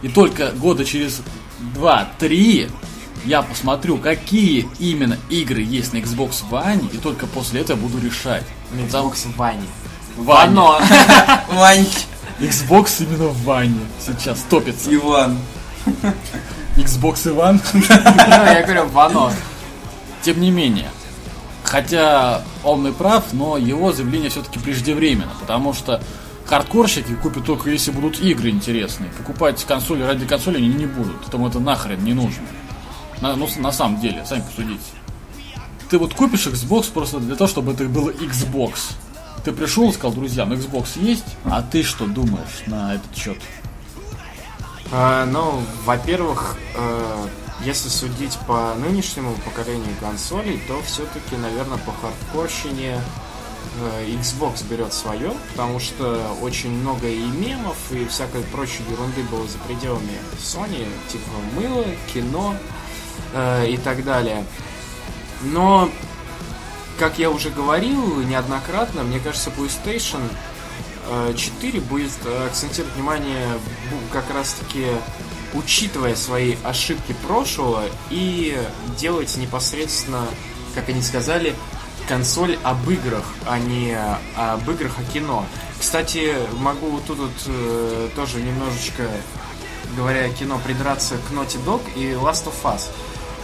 И 0.01 0.07
только 0.07 0.51
года 0.51 0.85
через 0.85 1.21
2-3 1.75 2.71
я 3.25 3.41
посмотрю, 3.41 3.97
какие 3.97 4.69
именно 4.79 5.17
игры 5.29 5.61
есть 5.61 5.91
на 5.91 5.97
Xbox 5.97 6.43
One, 6.49 6.93
и 6.93 6.97
только 6.97 7.27
после 7.27 7.61
этого 7.61 7.77
буду 7.77 7.99
решать. 7.99 8.43
Xbox 8.73 9.27
в 9.27 9.35
Ване. 9.35 9.67
Вано. 10.17 10.79
Вань, 11.49 11.87
Xbox 12.39 13.03
именно 13.03 13.27
в 13.27 13.43
Ване 13.43 13.79
сейчас 13.99 14.45
топится. 14.49 14.93
Иван. 14.93 15.37
Xbox 16.75 17.27
Иван. 17.27 17.61
Ну, 17.73 18.45
я 18.45 18.63
говорю, 18.63 18.85
Вано. 18.87 19.33
Тем 20.21 20.39
не 20.39 20.51
менее, 20.51 20.89
хотя 21.67 22.41
он 22.63 22.87
и 22.87 22.91
прав, 22.91 23.33
но 23.33 23.57
его 23.57 23.91
заявление 23.91 24.29
все-таки 24.29 24.57
преждевременно, 24.57 25.31
потому 25.39 25.73
что 25.73 26.01
хардкорщики 26.45 27.13
купят 27.15 27.45
только 27.45 27.69
если 27.69 27.91
будут 27.91 28.19
игры 28.19 28.49
интересные. 28.49 29.11
Покупать 29.11 29.63
консоли 29.65 30.03
ради 30.03 30.25
консоли 30.25 30.57
они 30.57 30.69
не 30.69 30.85
будут, 30.85 31.23
потому 31.25 31.47
это 31.47 31.59
нахрен 31.59 32.03
не 32.03 32.13
нужно. 32.13 32.43
На, 33.21 33.35
ну, 33.35 33.49
на 33.57 33.71
самом 33.71 33.99
деле, 33.99 34.25
сами 34.25 34.41
посудите. 34.41 34.79
Ты 35.89 35.97
вот 35.97 36.13
купишь 36.13 36.47
Xbox 36.47 36.91
просто 36.91 37.19
для 37.19 37.35
того, 37.35 37.49
чтобы 37.49 37.73
это 37.73 37.85
было 37.85 38.11
Xbox. 38.11 38.93
Ты 39.43 39.51
пришел 39.51 39.89
и 39.89 39.93
сказал, 39.93 40.13
друзья, 40.13 40.45
ну 40.45 40.55
Xbox 40.55 41.01
есть, 41.01 41.25
а 41.45 41.61
ты 41.61 41.83
что 41.83 42.05
думаешь 42.05 42.63
на 42.65 42.95
этот 42.95 43.15
счет? 43.15 43.37
А, 44.91 45.25
ну, 45.25 45.61
во-первых, 45.85 46.55
э, 46.75 47.27
если 47.61 47.89
судить 47.89 48.37
по 48.47 48.75
нынешнему 48.75 49.33
поколению 49.45 49.95
консолей, 49.99 50.61
то 50.67 50.81
все-таки, 50.83 51.35
наверное, 51.35 51.79
по 51.79 51.91
хардкорщине 51.91 53.01
э, 53.81 54.05
Xbox 54.09 54.63
берет 54.67 54.93
свое, 54.93 55.33
потому 55.51 55.79
что 55.79 56.35
очень 56.41 56.71
много 56.71 57.07
и 57.07 57.25
мемов, 57.25 57.77
и 57.91 58.05
всякой 58.05 58.43
прочей 58.43 58.83
ерунды 58.89 59.23
было 59.23 59.47
за 59.47 59.57
пределами 59.59 60.19
Sony, 60.37 60.87
типа 61.09 61.29
мыло, 61.55 61.85
кино 62.13 62.55
э, 63.33 63.69
и 63.69 63.77
так 63.77 64.03
далее. 64.03 64.45
Но, 65.41 65.89
как 66.99 67.17
я 67.17 67.29
уже 67.31 67.49
говорил 67.49 68.21
неоднократно, 68.21 69.03
мне 69.03 69.19
кажется, 69.19 69.49
PlayStation 69.49 70.21
э, 71.09 71.33
4 71.35 71.79
будет 71.81 72.11
э, 72.25 72.47
акцентировать 72.47 72.93
внимание 72.95 73.47
как 74.11 74.29
раз-таки 74.31 74.85
учитывая 75.53 76.15
свои 76.15 76.55
ошибки 76.63 77.15
прошлого 77.25 77.83
и 78.09 78.57
делать 78.97 79.35
непосредственно, 79.37 80.27
как 80.75 80.89
они 80.89 81.01
сказали, 81.01 81.55
консоль 82.07 82.57
об 82.63 82.89
играх, 82.89 83.25
а 83.45 83.59
не 83.59 83.97
об 84.35 84.69
играх 84.69 84.93
о 84.99 85.03
кино. 85.11 85.45
Кстати, 85.79 86.33
могу 86.53 86.89
вот 86.89 87.05
тут 87.05 87.19
вот, 87.19 87.31
э, 87.47 88.09
тоже 88.15 88.41
немножечко, 88.41 89.03
говоря 89.95 90.25
о 90.25 90.29
кино, 90.29 90.59
придраться 90.63 91.15
к 91.17 91.33
Naughty 91.33 91.63
Dog 91.63 91.81
и 91.95 92.13
Last 92.13 92.45
of 92.45 92.63
Us. 92.63 92.89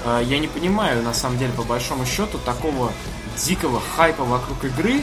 Э, 0.06 0.22
я 0.24 0.40
не 0.40 0.48
понимаю, 0.48 1.04
на 1.04 1.14
самом 1.14 1.38
деле, 1.38 1.52
по 1.54 1.64
большому 1.64 2.06
счету, 2.06 2.40
такого 2.40 2.92
дикого 3.38 3.82
хайпа 3.96 4.24
вокруг 4.24 4.64
игры, 4.66 5.02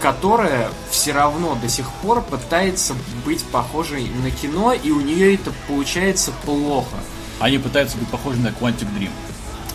которая 0.00 0.68
все 0.90 1.12
равно 1.12 1.54
до 1.54 1.68
сих 1.68 1.90
пор 2.02 2.20
пытается 2.20 2.94
быть 3.24 3.42
похожей 3.44 4.10
на 4.22 4.30
кино, 4.30 4.74
и 4.74 4.90
у 4.90 5.00
нее 5.00 5.34
это 5.34 5.52
получается 5.66 6.32
плохо. 6.44 6.96
Они 7.40 7.58
пытаются 7.58 7.96
быть 7.96 8.08
похожи 8.08 8.38
на 8.40 8.48
Quantic 8.48 8.88
Dream. 8.94 9.10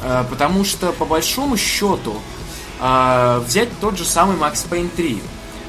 Э, 0.03 0.25
Потому 0.29 0.65
что, 0.65 0.91
по 0.91 1.05
большому 1.05 1.57
счету, 1.57 2.15
э, 2.79 3.43
взять 3.45 3.69
тот 3.79 3.97
же 3.97 4.05
самый 4.05 4.37
Max 4.37 4.67
Payne 4.69 4.89
3. 4.95 5.21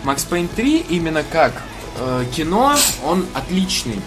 Max 0.04 0.28
Payne 0.28 0.48
3 0.54 0.86
именно 0.90 1.22
как 1.22 1.62
э, 1.98 2.24
кино, 2.34 2.74
он 3.04 3.26
отличный. 3.34 4.00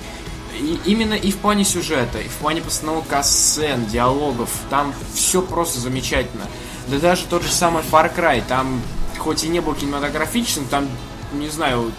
И 0.60 0.80
именно 0.86 1.14
и 1.14 1.32
в 1.32 1.38
плане 1.38 1.64
сюжета, 1.64 2.20
и 2.20 2.28
в 2.28 2.34
плане 2.34 2.62
постановок 2.62 3.06
сцен, 3.24 3.86
диалогов, 3.86 4.50
там 4.70 4.94
все 5.14 5.42
просто 5.42 5.80
замечательно. 5.80 6.46
Да 6.88 6.98
даже 6.98 7.26
тот 7.26 7.44
же 7.44 7.52
самый 7.52 7.84
Far 7.84 8.14
Cry, 8.16 8.44
там 8.48 8.82
хоть 9.18 9.44
и 9.44 9.50
не 9.50 9.60
был 9.60 9.74
кинематографичным, 9.74 10.66
там, 10.66 10.88
не 11.34 11.50
знаю, 11.50 11.92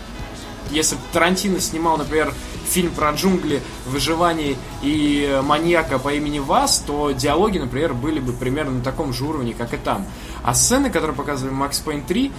если 0.70 0.96
бы 0.96 1.00
Тарантино 1.12 1.60
снимал, 1.60 1.96
например, 1.96 2.32
фильм 2.68 2.92
про 2.92 3.12
джунгли, 3.12 3.62
выживание 3.87 4.56
и 4.82 5.26
э, 5.28 5.42
маньяка 5.42 5.98
по 5.98 6.12
имени 6.12 6.38
Вас, 6.38 6.84
то 6.87 7.10
диалоги, 7.12 7.58
например, 7.58 7.94
были 7.94 8.20
бы 8.20 8.32
примерно 8.32 8.72
на 8.72 8.82
таком 8.82 9.12
же 9.12 9.25
уровне, 9.25 9.54
как 9.56 9.72
и 9.72 9.78
там. 9.78 10.06
А 10.42 10.54
сцены, 10.54 10.90
которые 10.90 11.16
показывали 11.16 11.54
Max 11.54 11.82
Payne 11.84 12.06
3, 12.06 12.32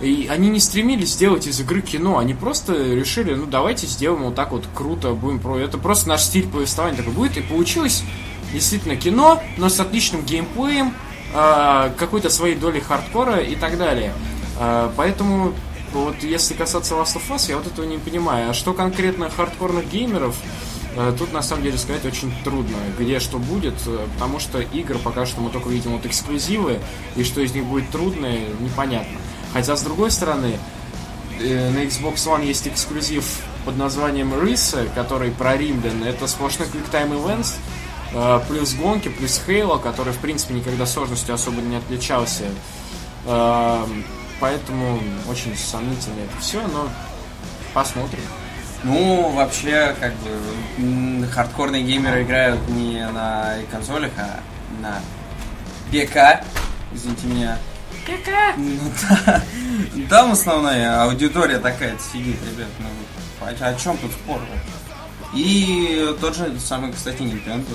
и 0.00 0.28
они 0.30 0.50
не 0.50 0.60
стремились 0.60 1.12
сделать 1.12 1.46
из 1.46 1.60
игры 1.60 1.80
кино, 1.80 2.18
они 2.18 2.34
просто 2.34 2.74
решили, 2.74 3.34
ну 3.34 3.46
давайте 3.46 3.86
сделаем 3.86 4.24
вот 4.24 4.34
так 4.34 4.52
вот 4.52 4.64
круто, 4.74 5.12
будем 5.12 5.38
про 5.38 5.58
это 5.58 5.78
просто 5.78 6.08
наш 6.08 6.22
стиль 6.22 6.46
повествования 6.46 6.96
такой 6.96 7.12
будет, 7.12 7.36
и 7.38 7.40
получилось 7.40 8.02
действительно 8.52 8.96
кино, 8.96 9.42
но 9.56 9.68
с 9.68 9.80
отличным 9.80 10.22
геймплеем, 10.22 10.92
э, 11.34 11.90
какой-то 11.98 12.30
своей 12.30 12.54
долей 12.54 12.80
хардкора 12.80 13.38
и 13.38 13.54
так 13.54 13.78
далее. 13.78 14.12
Э, 14.58 14.90
поэтому 14.96 15.52
вот 15.92 16.22
если 16.22 16.54
касаться 16.54 16.94
Last 16.94 17.16
of 17.16 17.28
Us, 17.30 17.48
я 17.48 17.56
вот 17.56 17.66
этого 17.66 17.86
не 17.86 17.98
понимаю. 17.98 18.50
А 18.50 18.54
что 18.54 18.74
конкретно 18.74 19.30
хардкорных 19.30 19.88
геймеров, 19.88 20.36
э, 20.96 21.14
тут 21.18 21.32
на 21.32 21.42
самом 21.42 21.62
деле 21.62 21.78
сказать 21.78 22.04
очень 22.04 22.32
трудно, 22.44 22.76
где 22.98 23.20
что 23.20 23.38
будет, 23.38 23.74
потому 24.14 24.38
что 24.38 24.60
игр 24.60 24.98
пока 24.98 25.26
что 25.26 25.40
мы 25.40 25.50
только 25.50 25.68
видим 25.68 25.92
вот 25.92 26.06
эксклюзивы, 26.06 26.80
и 27.16 27.24
что 27.24 27.40
из 27.40 27.54
них 27.54 27.64
будет 27.64 27.90
трудно, 27.90 28.30
непонятно. 28.60 29.18
Хотя, 29.52 29.76
с 29.76 29.82
другой 29.82 30.10
стороны, 30.10 30.58
на 31.38 31.84
Xbox 31.84 32.26
One 32.26 32.44
есть 32.44 32.66
эксклюзив 32.66 33.24
под 33.66 33.76
названием 33.76 34.32
Риса, 34.42 34.86
который 34.94 35.30
про 35.32 35.56
Римлян. 35.56 36.04
Это 36.04 36.26
сплошной 36.28 36.68
Quick 36.68 36.90
Time 36.90 37.10
Events, 37.12 37.54
плюс 38.48 38.74
гонки, 38.74 39.08
плюс 39.08 39.40
Halo, 39.46 39.80
который, 39.80 40.12
в 40.12 40.18
принципе, 40.18 40.54
никогда 40.54 40.86
сложностью 40.86 41.34
особо 41.34 41.60
не 41.60 41.76
отличался. 41.76 42.44
Э, 43.26 43.84
Поэтому 44.38 45.00
очень 45.28 45.56
сомнительно 45.56 46.20
это 46.20 46.40
все, 46.40 46.60
но 46.68 46.88
посмотрим. 47.72 48.22
Ну, 48.84 49.30
вообще, 49.30 49.96
как 49.98 50.12
бы, 50.16 51.26
хардкорные 51.28 51.82
геймеры 51.82 52.22
играют 52.22 52.68
не 52.68 53.06
на 53.08 53.54
консолях, 53.70 54.12
а 54.18 54.40
на 54.80 55.00
ПК. 55.90 56.44
Извините 56.92 57.26
меня. 57.26 57.58
ПК? 58.04 58.30
Ну 58.56 58.92
да. 59.08 59.42
Там 60.10 60.32
основная 60.32 61.02
аудитория 61.02 61.58
такая 61.58 61.96
сидит, 61.98 62.36
ребят. 62.42 62.68
Ну, 62.78 63.46
о, 63.46 63.48
о 63.48 63.74
чем 63.74 63.96
тут 63.96 64.12
спор? 64.12 64.40
И 65.34 66.14
тот 66.20 66.36
же 66.36 66.58
самый, 66.60 66.92
кстати, 66.92 67.22
Nintendo. 67.22 67.66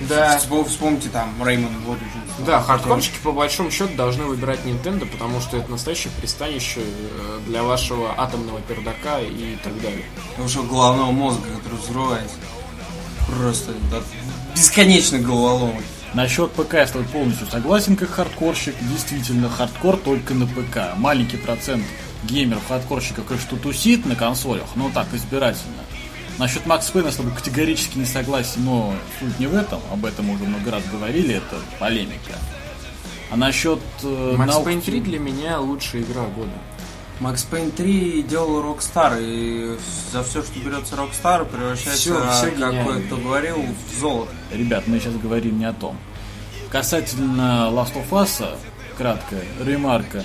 Да. 0.00 0.38
Вспом- 0.38 0.64
Вспомните 0.64 1.08
там 1.08 1.34
Rayman 1.40 1.84
Origins. 1.86 2.44
Да, 2.46 2.60
хардкорщики 2.62 3.18
по 3.22 3.32
большому 3.32 3.70
счету 3.72 3.94
должны 3.96 4.24
выбирать 4.24 4.60
Nintendo, 4.64 5.04
потому 5.06 5.40
что 5.40 5.56
это 5.56 5.70
настоящее 5.72 6.12
пристанище 6.20 6.80
э, 6.82 7.40
для 7.46 7.64
вашего 7.64 8.14
атомного 8.16 8.60
пердака 8.60 9.18
и 9.20 9.56
так 9.64 9.80
далее. 9.80 10.04
Вашего 10.36 10.64
головного 10.66 11.10
мозга, 11.10 11.48
который 11.56 11.78
взрывается. 11.80 12.36
Просто 13.26 13.72
да, 13.90 13.98
бесконечно 14.54 15.18
головоломок. 15.18 15.82
Насчет 16.14 16.52
ПК 16.52 16.74
я 16.74 16.86
с 16.86 16.92
тобой 16.92 17.06
полностью 17.08 17.46
согласен, 17.48 17.96
как 17.96 18.10
хардкорщик. 18.10 18.74
Действительно, 18.80 19.50
хардкор 19.50 19.96
только 19.98 20.32
на 20.32 20.46
ПК. 20.46 20.96
Маленький 20.96 21.36
процент 21.36 21.84
геймеров, 22.24 22.62
хардкорщиков, 22.68 23.26
конечно, 23.26 23.58
тусит 23.58 24.06
на 24.06 24.16
консолях, 24.16 24.68
но 24.76 24.90
так, 24.90 25.06
избирательно. 25.12 25.74
Насчет 26.38 26.66
Макс 26.66 26.88
Пейна 26.90 27.10
с 27.10 27.16
тобой 27.16 27.32
категорически 27.32 27.98
не 27.98 28.04
согласен, 28.04 28.64
но 28.64 28.94
суть 29.18 29.38
не 29.40 29.46
в 29.48 29.54
этом, 29.56 29.80
об 29.92 30.04
этом 30.04 30.30
уже 30.30 30.44
много 30.44 30.70
раз 30.70 30.82
говорили, 30.90 31.34
это 31.34 31.56
полемика. 31.80 32.34
А 33.30 33.36
насчет... 33.36 33.80
э, 34.04 34.34
Max 34.38 34.46
наук- 34.46 34.66
Payne 34.68 34.80
3 34.80 35.00
для 35.00 35.18
меня 35.18 35.58
лучшая 35.60 36.02
игра 36.02 36.22
года. 36.26 36.52
Макс 37.20 37.42
Пейн 37.42 37.72
3 37.72 38.22
делал 38.22 38.62
Rockstar, 38.62 39.18
и 39.20 39.76
за 40.12 40.22
все, 40.22 40.42
что 40.44 40.58
берется 40.60 40.94
Rockstar, 40.94 41.44
превращается, 41.44 42.00
Всё- 42.00 42.30
всё 42.30 42.50
как 42.52 42.70
кое-кто 42.86 43.16
говорил, 43.16 43.56
в 43.56 44.00
золото. 44.00 44.30
Ребят, 44.52 44.84
мы 44.86 45.00
сейчас 45.00 45.14
говорим 45.16 45.58
не 45.58 45.64
о 45.64 45.72
том. 45.72 45.98
Касательно 46.70 47.68
Last 47.72 47.94
of 47.94 48.08
Us, 48.10 48.56
краткая 48.96 49.42
ремарка. 49.64 50.24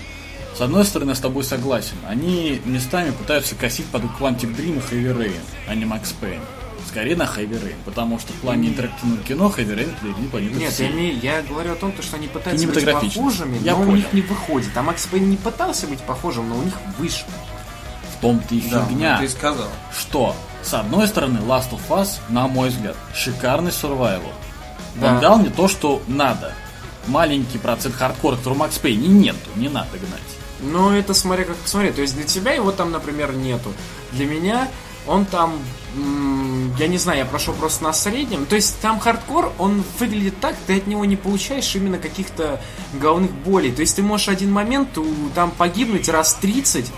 С 0.56 0.62
одной 0.62 0.86
стороны, 0.86 1.10
я 1.12 1.16
с 1.16 1.20
тобой 1.20 1.44
согласен. 1.44 1.96
Они 2.08 2.62
местами 2.66 3.12
пытаются 3.12 3.56
косить 3.56 3.88
под 3.88 4.04
Quantic 4.04 4.56
Dream 4.56 4.78
и 4.92 4.96
Heavy 4.96 5.18
Rain, 5.18 5.40
а 5.68 5.74
не 5.76 5.86
Max 5.86 6.14
Payne. 6.22 6.42
Скорее 6.88 7.16
на 7.16 7.24
Heavy 7.24 7.60
Rain, 7.60 7.76
потому 7.86 8.20
что 8.20 8.34
в 8.34 8.36
плане 8.36 8.70
интерактивного 8.70 9.24
кино 9.24 9.52
Heavy 9.56 9.76
Rain 9.76 10.20
не 10.22 10.28
планирует 10.28 10.60
Нет, 10.60 10.74
я, 10.80 10.92
имею- 10.92 11.20
я 11.20 11.42
говорю 11.42 11.72
о 11.72 11.76
том, 11.76 11.92
то, 11.92 12.04
что 12.04 12.18
они 12.18 12.28
пытаются 12.28 12.68
быть 12.68 12.86
похожими, 12.86 13.58
Я 13.64 13.72
но 13.74 13.82
у 13.82 13.86
понял. 13.86 13.96
них 13.98 14.14
не 14.14 14.22
выходит. 14.22 14.70
А 14.78 14.84
Макс 14.84 15.06
Пейн 15.08 15.30
не 15.30 15.38
пытался 15.38 15.88
быть 15.88 16.02
похожим, 16.02 16.50
но 16.50 16.58
у 16.58 16.62
них 16.64 16.76
вышло. 17.00 17.28
В 18.16 18.22
том-то 18.22 18.54
и 18.54 18.62
Да, 18.70 18.86
фигня, 18.86 19.18
ты 19.20 19.28
сказал. 19.30 19.70
что, 19.98 20.36
с 20.62 20.74
одной 20.76 21.08
стороны, 21.08 21.40
Last 21.40 21.72
of 21.72 21.82
Us, 21.90 22.20
на 22.30 22.48
мой 22.48 22.70
взгляд, 22.70 22.96
шикарный 23.16 23.72
survival. 23.72 24.32
Да. 24.96 25.16
Он 25.16 25.20
дал 25.20 25.38
мне 25.40 25.50
то, 25.50 25.68
что 25.68 26.02
надо. 26.08 26.54
Маленький 27.08 27.58
процент 27.58 27.96
хардкора, 27.96 28.36
который 28.36 28.54
у 28.54 28.58
Макс 28.58 28.78
Пейне 28.78 29.08
нету, 29.08 29.50
не 29.56 29.68
надо 29.68 29.98
гнать. 29.98 30.22
Но 30.64 30.96
это 30.96 31.14
смотря 31.14 31.46
как 31.46 31.56
посмотреть. 31.58 31.96
То 31.96 32.02
есть 32.02 32.16
для 32.16 32.24
тебя 32.24 32.54
его 32.54 32.72
там, 32.72 32.92
например, 32.92 33.34
нету. 33.34 33.72
Для 34.12 34.26
меня 34.26 34.70
он 35.06 35.26
там, 35.26 35.60
я 36.78 36.88
не 36.88 36.98
знаю, 36.98 37.20
я 37.20 37.26
прошел 37.26 37.54
просто 37.54 37.84
на 37.84 37.94
среднем. 37.94 38.46
То 38.46 38.56
есть 38.56 38.80
там 38.80 39.00
хардкор, 39.00 39.52
он 39.60 39.84
выглядит 40.00 40.40
так, 40.40 40.56
ты 40.66 40.78
от 40.78 40.88
него 40.88 41.04
не 41.06 41.18
получаешь 41.18 41.76
именно 41.76 41.98
каких-то 41.98 42.62
головных 42.94 43.32
болей. 43.32 43.72
То 43.72 43.82
есть 43.82 43.96
ты 43.96 44.02
можешь 44.02 44.30
один 44.30 44.52
момент 44.52 44.98
там 45.36 45.52
погибнуть 45.52 46.08
раз 46.08 46.36
30, 46.36 46.90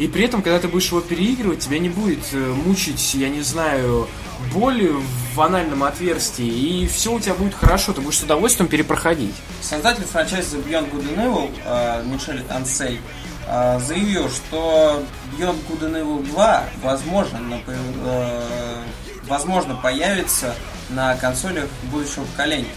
и 0.00 0.08
при 0.08 0.24
этом, 0.24 0.40
когда 0.40 0.58
ты 0.58 0.66
будешь 0.66 0.88
его 0.88 1.02
переигрывать, 1.02 1.58
тебя 1.58 1.78
не 1.78 1.90
будет 1.90 2.20
э, 2.32 2.38
мучить, 2.38 3.12
я 3.12 3.28
не 3.28 3.42
знаю, 3.42 4.08
боль 4.50 4.88
в 5.34 5.40
анальном 5.42 5.84
отверстии, 5.84 6.46
и 6.46 6.86
все 6.86 7.12
у 7.12 7.20
тебя 7.20 7.34
будет 7.34 7.54
хорошо, 7.54 7.92
ты 7.92 8.00
будешь 8.00 8.16
с 8.16 8.22
удовольствием 8.22 8.70
перепроходить. 8.70 9.34
Создатель 9.60 10.04
франчайза 10.04 10.56
Beyond 10.56 10.90
Good 10.90 11.14
and 11.14 11.26
Evil 11.26 11.50
э, 11.66 12.02
Мишель 12.06 12.42
Ансель 12.48 12.98
э, 13.46 13.78
заявил, 13.78 14.30
что 14.30 15.02
Beyond 15.38 15.58
Good 15.68 15.92
and 15.92 16.00
Evil 16.00 16.26
2 16.30 16.64
возможно, 16.82 17.60
э, 17.66 18.82
возможно 19.24 19.74
появится 19.74 20.54
на 20.88 21.14
консолях 21.16 21.68
будущего 21.92 22.24
поколения. 22.24 22.72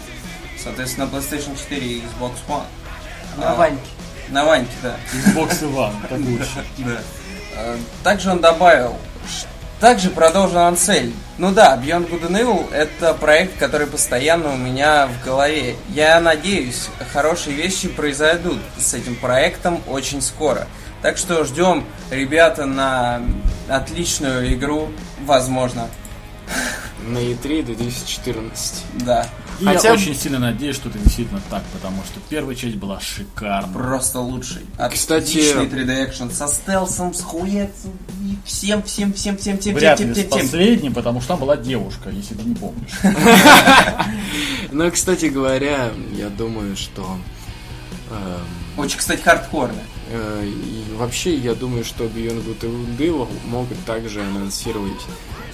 Соответственно, 0.62 1.06
на 1.06 1.16
PlayStation 1.16 1.56
4 1.56 1.86
и 1.86 2.02
Xbox 2.02 2.32
One. 2.46 2.64
А, 3.38 3.70
На 4.30 4.44
Ваньке, 4.44 4.72
да. 4.82 4.96
Xbox 5.12 5.60
One, 5.62 5.94
так 6.08 6.18
лучше. 6.18 6.64
Да. 6.78 7.00
Э, 7.56 7.76
Также 8.02 8.30
он 8.30 8.40
добавил, 8.40 8.96
также 9.80 10.10
продолжил 10.10 10.58
Ансель. 10.60 11.12
Ну 11.36 11.52
да, 11.52 11.76
Beyond 11.76 12.08
Good 12.10 12.30
and 12.30 12.40
Evil 12.40 12.72
это 12.72 13.12
проект, 13.14 13.58
который 13.58 13.86
постоянно 13.86 14.52
у 14.52 14.56
меня 14.56 15.06
в 15.08 15.24
голове. 15.24 15.76
Я 15.90 16.20
надеюсь, 16.20 16.88
хорошие 17.12 17.54
вещи 17.56 17.88
произойдут 17.88 18.58
с 18.78 18.94
этим 18.94 19.14
проектом 19.16 19.82
очень 19.86 20.22
скоро. 20.22 20.66
Так 21.02 21.18
что 21.18 21.44
ждем, 21.44 21.84
ребята, 22.10 22.64
на 22.64 23.20
отличную 23.68 24.54
игру, 24.54 24.90
возможно. 25.26 25.88
На 27.06 27.18
E 27.18 27.34
E3 27.34 27.62
2014. 27.64 28.84
Да, 29.04 29.26
И 29.60 29.64
Хотя 29.64 29.88
я 29.88 29.94
очень 29.94 30.14
сильно 30.16 30.38
надеюсь, 30.38 30.76
что 30.76 30.88
это 30.88 30.98
действительно 30.98 31.40
так, 31.50 31.62
потому 31.72 32.02
что 32.04 32.18
первая 32.28 32.54
часть 32.56 32.76
была 32.76 32.98
шикарна. 33.00 33.72
просто 33.72 34.18
лучший. 34.20 34.62
Кстати- 34.92 35.38
Отличный 35.38 35.66
3D 35.66 36.04
экшен 36.08 36.30
со 36.30 36.48
стелсом, 36.48 37.14
с 37.14 37.20
хуецом 37.22 37.92
и 38.22 38.36
всем, 38.44 38.82
всем, 38.82 39.12
всем, 39.12 39.36
всем, 39.36 39.58
всем, 39.58 39.74
Вряд 39.74 39.98
всем, 39.98 40.12
всем, 40.12 40.28
всем. 40.28 40.40
последним, 40.40 40.92
потому 40.94 41.20
что 41.20 41.28
там 41.28 41.38
была 41.40 41.56
девушка, 41.56 42.10
если 42.10 42.34
ты 42.34 42.42
не 42.44 42.54
помнишь. 42.54 42.92
Ну, 44.72 44.90
кстати 44.90 45.26
говоря, 45.26 45.92
я 46.16 46.28
думаю, 46.30 46.76
что... 46.76 47.16
эм, 48.10 48.82
Очень, 48.82 48.98
кстати, 48.98 49.20
хардкорно. 49.22 49.78
э, 50.10 50.44
и 50.46 50.94
вообще, 50.96 51.36
я 51.36 51.54
думаю, 51.54 51.84
что 51.84 52.04
Beyond 52.04 52.44
Good 52.44 52.60
and 52.62 52.96
Evil 52.98 53.28
могут 53.46 53.78
также 53.84 54.20
анонсировать 54.22 55.00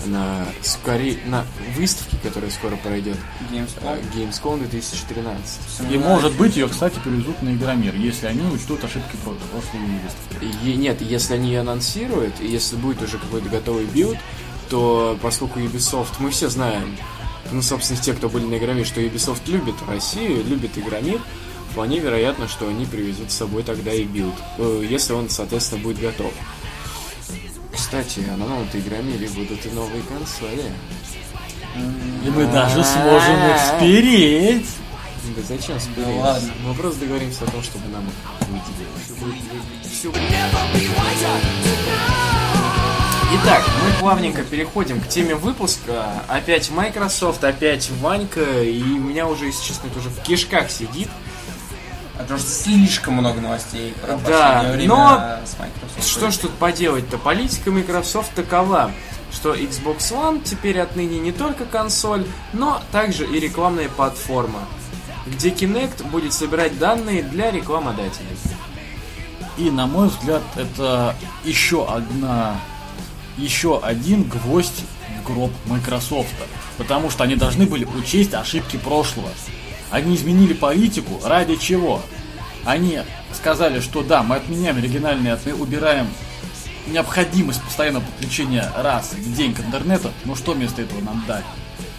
на, 0.06 0.46
скорее, 0.62 1.18
на 1.26 1.44
выставке, 1.76 2.16
которая 2.22 2.50
скоро 2.50 2.76
пройдет, 2.76 3.16
Gamescom. 3.50 3.82
э, 3.82 4.00
Gamescom 4.16 4.58
2013. 4.68 5.90
И 5.92 5.98
может 5.98 6.32
быть 6.34 6.56
ее, 6.56 6.68
кстати, 6.68 6.98
привезут 7.02 7.42
на 7.42 7.54
Игромир, 7.54 7.94
если 7.94 8.26
они 8.26 8.42
учтут 8.52 8.82
ошибки 8.84 9.16
про- 9.24 9.32
прошлой 9.52 9.80
выставки. 10.02 10.68
И- 10.68 10.74
нет, 10.76 11.00
если 11.00 11.34
они 11.34 11.48
ее 11.50 11.60
анонсируют, 11.60 12.34
и 12.40 12.46
если 12.46 12.76
будет 12.76 13.02
уже 13.02 13.18
какой-то 13.18 13.48
готовый 13.48 13.84
билд, 13.86 14.18
то 14.68 15.18
поскольку 15.22 15.58
Ubisoft, 15.60 16.14
мы 16.20 16.30
все 16.30 16.48
знаем, 16.48 16.96
ну, 17.52 17.60
собственно, 17.62 18.00
те, 18.00 18.12
кто 18.12 18.28
были 18.28 18.44
на 18.44 18.56
Игромир, 18.58 18.86
что 18.86 19.00
Ubisoft 19.00 19.40
любит 19.46 19.74
Россию, 19.88 20.44
любит 20.44 20.78
Игромир, 20.78 21.20
вполне 21.72 21.98
вероятно, 21.98 22.48
что 22.48 22.68
они 22.68 22.84
привезут 22.86 23.30
с 23.32 23.36
собой 23.36 23.62
тогда 23.62 23.92
и 23.92 24.04
билд, 24.04 24.34
э, 24.58 24.86
если 24.88 25.12
он, 25.12 25.28
соответственно, 25.28 25.82
будет 25.82 26.00
готов. 26.00 26.32
Кстати, 27.80 28.20
а 28.30 28.36
на 28.36 28.46
новом-то 28.46 28.78
Игромире 28.78 29.26
будут 29.30 29.64
и 29.64 29.70
новые 29.70 30.02
консоли. 30.02 30.70
И 32.24 32.28
мы 32.28 32.44
даже 32.46 32.84
сможем 32.84 33.50
их 33.50 33.56
спереть. 33.58 34.66
Да 35.34 35.42
зачем 35.48 35.76
Да 35.76 35.80
спорить? 35.80 36.20
ладно. 36.20 36.52
Мы 36.66 36.74
просто 36.74 37.00
договоримся 37.00 37.44
о 37.44 37.50
том, 37.50 37.62
чтобы 37.62 37.88
нам 37.88 38.04
их 38.06 38.12
выделили. 38.48 38.90
Итак, 43.42 43.64
мы 43.82 43.92
плавненько 43.98 44.42
переходим 44.42 45.00
к 45.00 45.08
теме 45.08 45.34
выпуска. 45.34 46.12
Опять 46.28 46.70
Microsoft, 46.70 47.42
опять 47.42 47.88
Ванька, 48.02 48.62
и 48.62 48.82
у 48.82 49.00
меня 49.00 49.26
уже, 49.26 49.46
если 49.46 49.64
честно, 49.64 49.86
это 49.86 50.00
уже 50.00 50.10
в 50.10 50.20
кишках 50.22 50.70
сидит. 50.70 51.08
Потому 52.20 52.38
что 52.38 52.48
слишком 52.50 53.14
много 53.14 53.40
новостей 53.40 53.94
про 54.00 54.16
Да, 54.18 54.72
время 54.72 54.88
но 54.88 55.38
с 55.44 55.58
Microsoft. 55.58 56.06
Что 56.06 56.30
ж 56.30 56.36
тут 56.36 56.52
поделать-то? 56.52 57.18
Политика 57.18 57.70
Microsoft 57.70 58.34
такова, 58.34 58.92
что 59.32 59.54
Xbox 59.54 60.12
One 60.12 60.42
теперь 60.42 60.80
отныне 60.80 61.18
не 61.18 61.32
только 61.32 61.64
консоль, 61.64 62.26
но 62.52 62.82
также 62.92 63.26
и 63.26 63.40
рекламная 63.40 63.88
платформа, 63.88 64.60
где 65.26 65.50
Kinect 65.50 66.06
будет 66.08 66.32
собирать 66.32 66.78
данные 66.78 67.22
для 67.22 67.50
рекламодателей. 67.50 68.36
И, 69.56 69.70
на 69.70 69.86
мой 69.86 70.08
взгляд, 70.08 70.42
это 70.56 71.14
еще 71.44 71.86
одна, 71.86 72.56
еще 73.36 73.80
один 73.80 74.24
гвоздь 74.24 74.84
в 75.20 75.26
гроб 75.26 75.52
Microsoft. 75.66 76.34
Потому 76.78 77.10
что 77.10 77.24
они 77.24 77.36
должны 77.36 77.66
были 77.66 77.84
учесть 77.84 78.32
ошибки 78.34 78.76
прошлого. 78.76 79.28
Они 79.90 80.14
изменили 80.14 80.52
политику 80.52 81.20
ради 81.24 81.56
чего? 81.56 82.02
Они 82.64 83.00
сказали, 83.34 83.80
что 83.80 84.02
да, 84.02 84.22
мы 84.22 84.36
отменяем 84.36 84.76
оригинальные, 84.76 85.34
отме- 85.34 85.54
убираем 85.54 86.06
необходимость 86.86 87.62
постоянного 87.62 88.04
подключения 88.04 88.70
раз 88.76 89.12
в 89.12 89.34
день 89.34 89.54
к 89.54 89.60
интернету, 89.60 90.10
но 90.24 90.34
что 90.34 90.52
вместо 90.52 90.82
этого 90.82 91.00
нам 91.00 91.24
дать? 91.26 91.44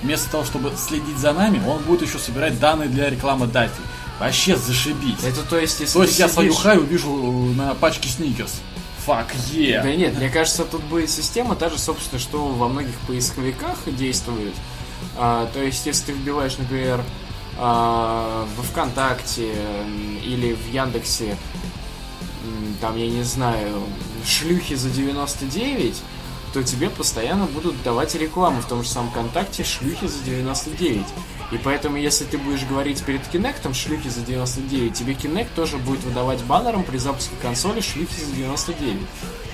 Вместо 0.04 0.30
того, 0.32 0.43
чтобы 0.43 0.71
следить 0.77 1.17
за 1.17 1.32
нами, 1.34 1.62
он 1.67 1.82
будет 1.84 2.01
еще 2.08 2.17
собирать 2.19 2.60
данные 2.60 2.89
для 2.89 3.10
рекламодателей. 3.10 3.86
Вообще 4.19 4.56
зашибись. 4.56 5.23
Это 5.23 5.41
то 5.43 5.58
есть, 5.58 5.80
если 5.80 5.93
То 5.93 6.04
есть 6.04 6.19
я 6.19 6.27
свою 6.27 6.51
сидишь- 6.51 6.63
хай 6.63 6.77
увижу 6.77 7.12
на 7.56 7.73
пачке 7.75 8.08
сникерс 8.10 8.62
Fuck 9.08 9.27
yeah. 9.51 9.82
Да 9.82 9.95
нет, 9.95 10.15
мне 10.15 10.30
кажется, 10.30 10.63
тут 10.63 10.84
будет 10.84 11.10
система 11.10 11.56
та 11.56 11.69
же, 11.69 11.80
собственно, 11.80 12.19
что 12.19 12.45
во 12.49 12.67
многих 12.67 12.93
поисковиках 13.08 13.77
действует. 13.88 14.54
А, 15.17 15.49
то 15.54 15.60
есть, 15.63 15.84
если 15.88 16.06
ты 16.08 16.12
вбиваешь, 16.12 16.58
например, 16.60 17.01
во 17.65 18.63
ВКонтакте 18.71 19.54
или 20.24 20.54
в 20.54 20.71
Яндексе, 20.74 21.38
там, 22.82 22.97
я 22.97 23.08
не 23.08 23.24
знаю, 23.24 23.84
шлюхи 24.26 24.74
за 24.76 24.89
99, 24.89 25.95
то 26.54 26.63
тебе 26.63 26.89
постоянно 26.89 27.45
будут 27.45 27.82
давать 27.84 28.15
рекламу 28.15 28.62
в 28.62 28.65
том 28.65 28.84
же 28.84 28.89
самом 28.89 29.12
ВКонтакте 29.12 29.63
шлюхи 29.63 30.08
за 30.08 30.24
99. 30.24 31.06
И 31.52 31.58
поэтому, 31.58 31.97
если 31.97 32.24
ты 32.26 32.38
будешь 32.38 32.63
говорить 32.63 33.04
перед 33.04 33.26
Кинектом 33.28 33.74
шлюхи 33.74 34.10
за 34.10 34.21
99, 34.21 34.93
тебе 34.93 35.13
Кинект 35.13 35.54
тоже 35.54 35.78
будет 35.78 36.04
выдавать 36.04 36.41
баннером 36.43 36.84
при 36.84 36.97
запуске 36.97 37.36
консоли 37.41 37.82
шлюхи 37.82 38.15
за 38.26 38.32
99. 38.36 38.97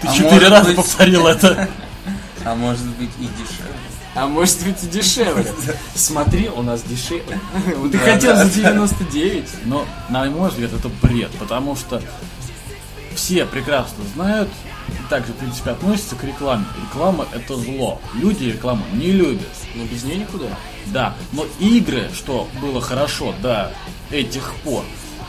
Ты 0.02 0.08
А 0.08 0.14
четыре 0.14 0.48
раза 0.48 0.66
быть- 0.70 0.76
повторил 0.78 1.28
это. 1.28 1.70
А 2.46 2.56
может 2.56 2.86
быть 2.96 3.10
и 3.20 3.24
дешевле. 3.24 3.76
А 4.18 4.28
может 4.28 4.64
быть 4.66 4.84
и 4.84 4.88
дешевле. 4.88 5.46
Смотри, 5.96 6.50
у 6.50 6.64
нас 6.64 6.82
дешевле. 6.82 7.40
Ты 7.92 7.98
хотел 8.00 8.36
за 8.36 8.50
99. 8.50 9.46
Но, 9.66 9.86
на 10.10 10.26
мой 10.26 10.50
взгляд, 10.50 10.74
это 10.74 10.90
бред, 11.04 11.30
потому 11.38 11.76
что 11.76 12.02
все 13.14 13.46
прекрасно 13.46 14.04
знают 14.16 14.50
и 14.90 15.10
также, 15.10 15.34
в 15.34 15.36
принципе, 15.36 15.70
относятся 15.72 16.16
к 16.16 16.24
рекламе. 16.24 16.66
Реклама– 16.82 17.28
это 17.34 17.58
зло. 17.58 18.02
Люди 18.16 18.46
рекламу 18.46 18.84
не 18.94 19.12
любят. 19.12 19.48
Но 19.76 19.86
без 19.86 20.04
нее 20.04 20.18
никуда. 20.18 20.48
Да, 20.88 21.16
но 21.34 21.46
игры, 21.60 22.10
что 22.16 22.48
было 22.60 22.82
хорошо 22.82 23.36
до 23.44 23.72
этих 24.10 24.56
пор, 24.64 24.84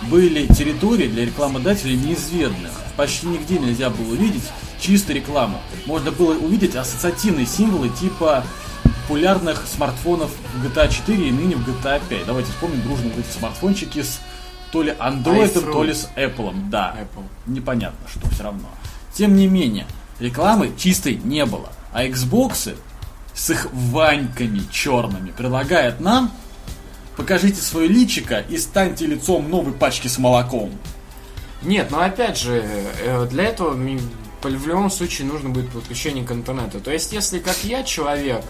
были 0.05 0.46
территории 0.46 1.09
для 1.09 1.27
рекламодателей 1.27 1.96
неизведанных. 1.96 2.72
Почти 2.96 3.27
нигде 3.27 3.59
нельзя 3.59 3.90
было 3.90 4.12
увидеть 4.12 4.44
чисто 4.81 5.12
рекламу. 5.12 5.61
Можно 5.85 6.11
было 6.11 6.33
увидеть 6.38 6.74
ассоциативные 6.74 7.46
символы 7.46 7.90
типа 7.90 8.44
популярных 9.08 9.66
смартфонов 9.66 10.30
в 10.54 10.66
GTA 10.66 10.90
4 10.90 11.28
и 11.28 11.32
ныне 11.32 11.56
в 11.56 11.66
GTA 11.66 11.98
5. 12.06 12.26
Давайте 12.26 12.50
вспомним 12.50 12.82
дружно 12.82 13.10
эти 13.18 13.38
смартфончики 13.38 14.02
с 14.02 14.20
то 14.70 14.82
ли 14.82 14.90
Android, 14.90 15.50
iFruit. 15.50 15.72
то 15.72 15.82
ли 15.82 15.94
с 15.94 16.10
Apple. 16.14 16.68
Да, 16.68 16.94
Apple. 16.94 17.24
непонятно, 17.46 18.06
что 18.06 18.28
все 18.28 18.42
равно. 18.42 18.68
Тем 19.14 19.34
не 19.34 19.46
менее, 19.46 19.86
рекламы 20.20 20.74
чистой 20.76 21.14
не 21.24 21.46
было. 21.46 21.72
А 21.90 22.04
Xbox 22.04 22.76
с 23.32 23.50
их 23.50 23.68
ваньками 23.72 24.60
черными 24.70 25.30
предлагает 25.30 26.00
нам 26.00 26.30
покажите 27.16 27.62
свое 27.62 27.88
личико 27.88 28.40
и 28.40 28.58
станьте 28.58 29.06
лицом 29.06 29.48
новой 29.48 29.72
пачки 29.72 30.08
с 30.08 30.18
молоком. 30.18 30.70
Нет, 31.62 31.90
но 31.90 32.02
опять 32.02 32.38
же, 32.38 32.62
э, 33.02 33.26
для 33.30 33.44
этого 33.44 33.70
в 33.70 34.66
любом 34.66 34.90
случае 34.90 35.26
нужно 35.28 35.48
будет 35.48 35.70
подключение 35.70 36.26
к 36.26 36.30
интернету. 36.30 36.78
То 36.80 36.92
есть, 36.92 37.10
если 37.14 37.38
как 37.38 37.56
я 37.64 37.82
человек, 37.82 38.44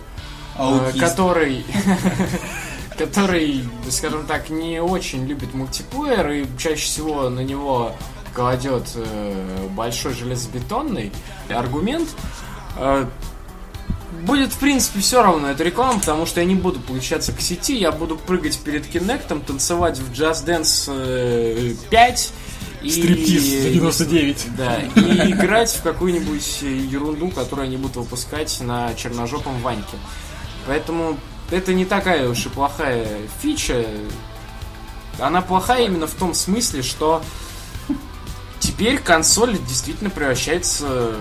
Аутист. 0.59 1.01
который 1.01 1.65
который, 2.99 3.65
скажем 3.91 4.27
так, 4.27 4.51
не 4.51 4.83
очень 4.83 5.25
любит 5.27 5.55
мультиплеер 5.55 6.31
и 6.31 6.47
чаще 6.59 6.85
всего 6.85 7.31
на 7.31 7.41
него 7.41 7.93
кладет 8.35 8.85
э, 8.95 9.69
большой 9.71 10.15
железобетонный 10.15 11.13
аргумент, 11.49 12.09
э, 12.77 13.07
будет, 14.23 14.53
в 14.53 14.59
принципе, 14.59 15.01
все 15.01 15.23
равно 15.23 15.49
эту 15.51 15.65
рекламу, 15.65 16.01
потому 16.01 16.27
что 16.27 16.41
я 16.41 16.47
не 16.47 16.55
буду 16.55 16.81
подключаться 16.81 17.33
к 17.33 17.41
сети, 17.41 17.77
я 17.77 17.93
буду 17.93 18.17
прыгать 18.17 18.59
перед 18.59 18.87
Кинектом, 18.87 19.41
танцевать 19.41 19.99
в 19.99 20.13
Just 20.13 20.45
Dance 20.45 20.93
э, 20.93 21.75
5 21.91 22.33
и... 22.83 22.91
Стриптиз 22.91 23.43
за 23.63 23.71
99. 23.71 24.47
Да, 24.57 24.79
и 24.79 25.33
играть 25.33 25.71
в 25.71 25.83
какую-нибудь 25.83 26.63
ерунду, 26.63 27.31
которую 27.31 27.67
они 27.67 27.77
будут 27.77 27.97
выпускать 27.97 28.61
на 28.61 28.95
черножопом 28.95 29.61
Ваньке. 29.63 29.97
Поэтому 30.69 31.19
это 31.51 31.73
не 31.73 31.87
такая 31.87 32.29
уж 32.29 32.45
и 32.45 32.51
плохая 32.51 33.09
фича. 33.41 33.87
Она 35.19 35.41
плохая 35.41 35.87
именно 35.87 36.07
в 36.07 36.13
том 36.13 36.35
смысле, 36.35 36.83
что 36.83 37.23
теперь 38.61 38.99
консоль 38.99 39.59
действительно 39.59 40.11
превращается, 40.11 41.15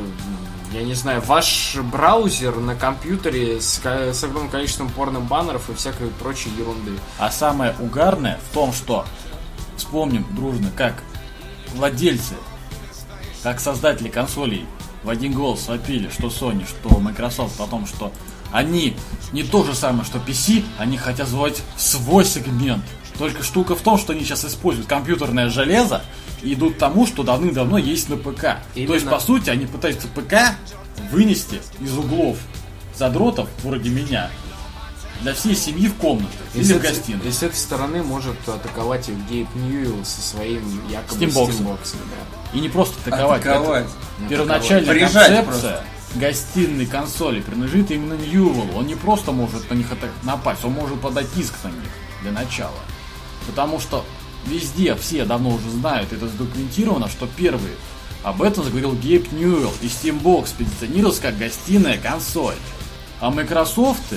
я 0.73 0.83
не 0.83 0.93
знаю, 0.93 1.21
ваш 1.21 1.77
браузер 1.77 2.57
на 2.57 2.75
компьютере 2.75 3.61
с, 3.61 3.79
с 3.83 4.23
огромным 4.23 4.51
количеством 4.51 4.89
порно-баннеров 4.89 5.69
и 5.69 5.73
всякой 5.73 6.09
прочей 6.09 6.49
ерунды. 6.57 6.91
А 7.17 7.31
самое 7.31 7.73
угарное 7.79 8.39
в 8.51 8.53
том, 8.53 8.73
что 8.73 9.05
вспомним 9.77 10.27
дружно, 10.35 10.71
как 10.75 11.01
владельцы, 11.73 12.35
как 13.43 13.61
создатели 13.61 14.09
консолей 14.09 14.65
в 15.03 15.09
один 15.09 15.31
голос 15.31 15.69
вопили, 15.69 16.09
что 16.09 16.27
Sony, 16.27 16.67
что 16.67 16.99
Microsoft 16.99 17.59
о 17.61 17.67
том, 17.67 17.87
что 17.87 18.11
они 18.51 18.95
не 19.31 19.43
то 19.43 19.63
же 19.63 19.75
самое, 19.75 20.05
что 20.05 20.19
PC, 20.19 20.63
они 20.77 20.97
хотят 20.97 21.27
звать 21.27 21.61
свой 21.77 22.25
сегмент. 22.25 22.83
Только 23.17 23.43
штука 23.43 23.75
в 23.75 23.81
том, 23.81 23.97
что 23.97 24.13
они 24.13 24.23
сейчас 24.23 24.45
используют 24.45 24.87
компьютерное 24.87 25.49
железо 25.49 26.03
и 26.41 26.53
идут 26.53 26.75
к 26.75 26.77
тому, 26.77 27.07
что 27.07 27.23
давным-давно 27.23 27.77
есть 27.77 28.09
на 28.09 28.17
ПК. 28.17 28.41
То 28.41 28.57
есть, 28.75 28.87
Именно. 28.89 29.11
по 29.11 29.19
сути, 29.19 29.49
они 29.49 29.65
пытаются 29.65 30.07
ПК 30.07 30.55
вынести 31.11 31.61
из 31.79 31.97
углов 31.97 32.37
задротов, 32.95 33.49
вроде 33.63 33.89
меня, 33.89 34.29
для 35.21 35.33
всей 35.33 35.55
семьи 35.55 35.87
в 35.87 35.95
комнату 35.95 36.27
И 36.53 36.59
или 36.59 36.65
с 36.65 36.71
в 36.71 36.79
гостиной. 36.79 37.27
И 37.27 37.31
с 37.31 37.41
этой 37.41 37.55
стороны 37.55 38.03
может 38.03 38.35
атаковать 38.47 39.09
их 39.09 39.15
Гейб 39.29 39.47
Ньюэлл 39.55 40.05
со 40.05 40.21
своим 40.21 40.61
якобы 40.89 41.15
Стимбоксом. 41.15 41.53
стимбоксом, 41.53 41.99
да. 42.11 42.57
И 42.57 42.61
не 42.61 42.69
просто 42.69 42.95
атаковать. 43.05 43.41
Атаковать. 43.41 43.85
это 44.19 44.29
Первоначальная 44.29 44.93
Прижать 44.93 45.45
концепция 45.45 45.83
гостиной 46.15 46.85
консоли 46.85 47.41
принадлежит 47.41 47.91
именно 47.91 48.13
Ньюэллу. 48.13 48.77
Он 48.77 48.87
не 48.87 48.95
просто 48.95 49.31
может 49.31 49.69
на 49.69 49.75
них 49.75 49.87
напасть, 50.23 50.63
он 50.63 50.73
может 50.73 50.99
подать 50.99 51.27
иск 51.35 51.53
на 51.63 51.69
них 51.69 51.91
для 52.21 52.31
начала. 52.31 52.79
Потому 53.45 53.79
что 53.79 54.05
везде 54.45 54.95
все 54.95 55.25
давно 55.25 55.51
уже 55.51 55.69
знают, 55.69 56.13
это 56.13 56.27
задокументировано, 56.27 57.09
что 57.09 57.27
первый 57.27 57.71
об 58.23 58.41
этом 58.41 58.63
заговорил 58.63 58.93
Гейб 58.93 59.31
Ньюэлл, 59.31 59.71
и 59.81 59.85
Steambox 59.85 60.49
позиционировался 60.57 61.21
как 61.21 61.37
гостиная 61.37 61.97
консоль. 61.97 62.55
А 63.19 63.29
Microsoft 63.29 64.13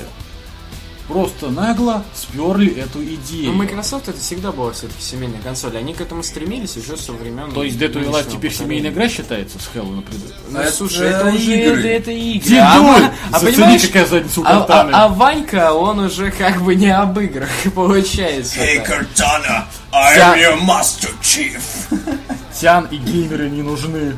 просто 1.12 1.50
нагло 1.50 2.04
сперли 2.14 2.72
эту 2.80 3.02
идею. 3.02 3.46
Но 3.46 3.52
Ну, 3.52 3.58
Microsoft 3.58 4.08
это 4.08 4.18
всегда 4.18 4.52
была 4.52 4.72
все-таки 4.72 5.02
семейная 5.02 5.40
консоль. 5.40 5.76
Они 5.76 5.92
к 5.94 6.00
этому 6.00 6.22
стремились 6.22 6.76
еще 6.76 6.96
со 6.96 7.12
времен. 7.12 7.50
То 7.52 7.62
есть 7.64 7.76
Dead 7.78 7.92
or 7.92 8.04
Alive 8.04 8.24
теперь 8.30 8.50
поколения. 8.50 8.50
семейная 8.52 8.90
игра 8.90 9.08
считается 9.08 9.58
с 9.58 9.68
Halo, 9.74 9.94
например? 9.96 10.28
Ну, 10.50 10.58
Это 10.60 10.72
слушай, 10.72 11.08
это 11.08 11.26
уже 11.28 11.38
игры. 11.38 11.78
это, 11.80 11.88
это 11.88 12.10
игры. 12.12 12.48
Дедуль! 12.48 13.04
А, 13.04 13.12
а 13.32 13.38
Зацени, 13.40 13.52
понимаешь, 13.56 13.82
какая 13.86 14.06
задница 14.06 14.40
у 14.40 14.44
а, 14.44 14.46
Картаны. 14.46 14.90
а- 14.92 15.04
а 15.04 15.08
Ванька, 15.08 15.72
он 15.74 15.98
уже 16.00 16.30
как 16.30 16.62
бы 16.62 16.74
не 16.74 16.88
об 16.94 17.18
играх 17.18 17.48
получается. 17.74 18.58
Картана, 18.86 19.66
I'm 19.92 20.38
your 20.38 20.60
master 20.64 21.10
chief. 21.22 21.60
Тян 22.60 22.86
и 22.90 22.96
геймеры 22.96 23.48
не 23.50 23.62
нужны. 23.62 24.14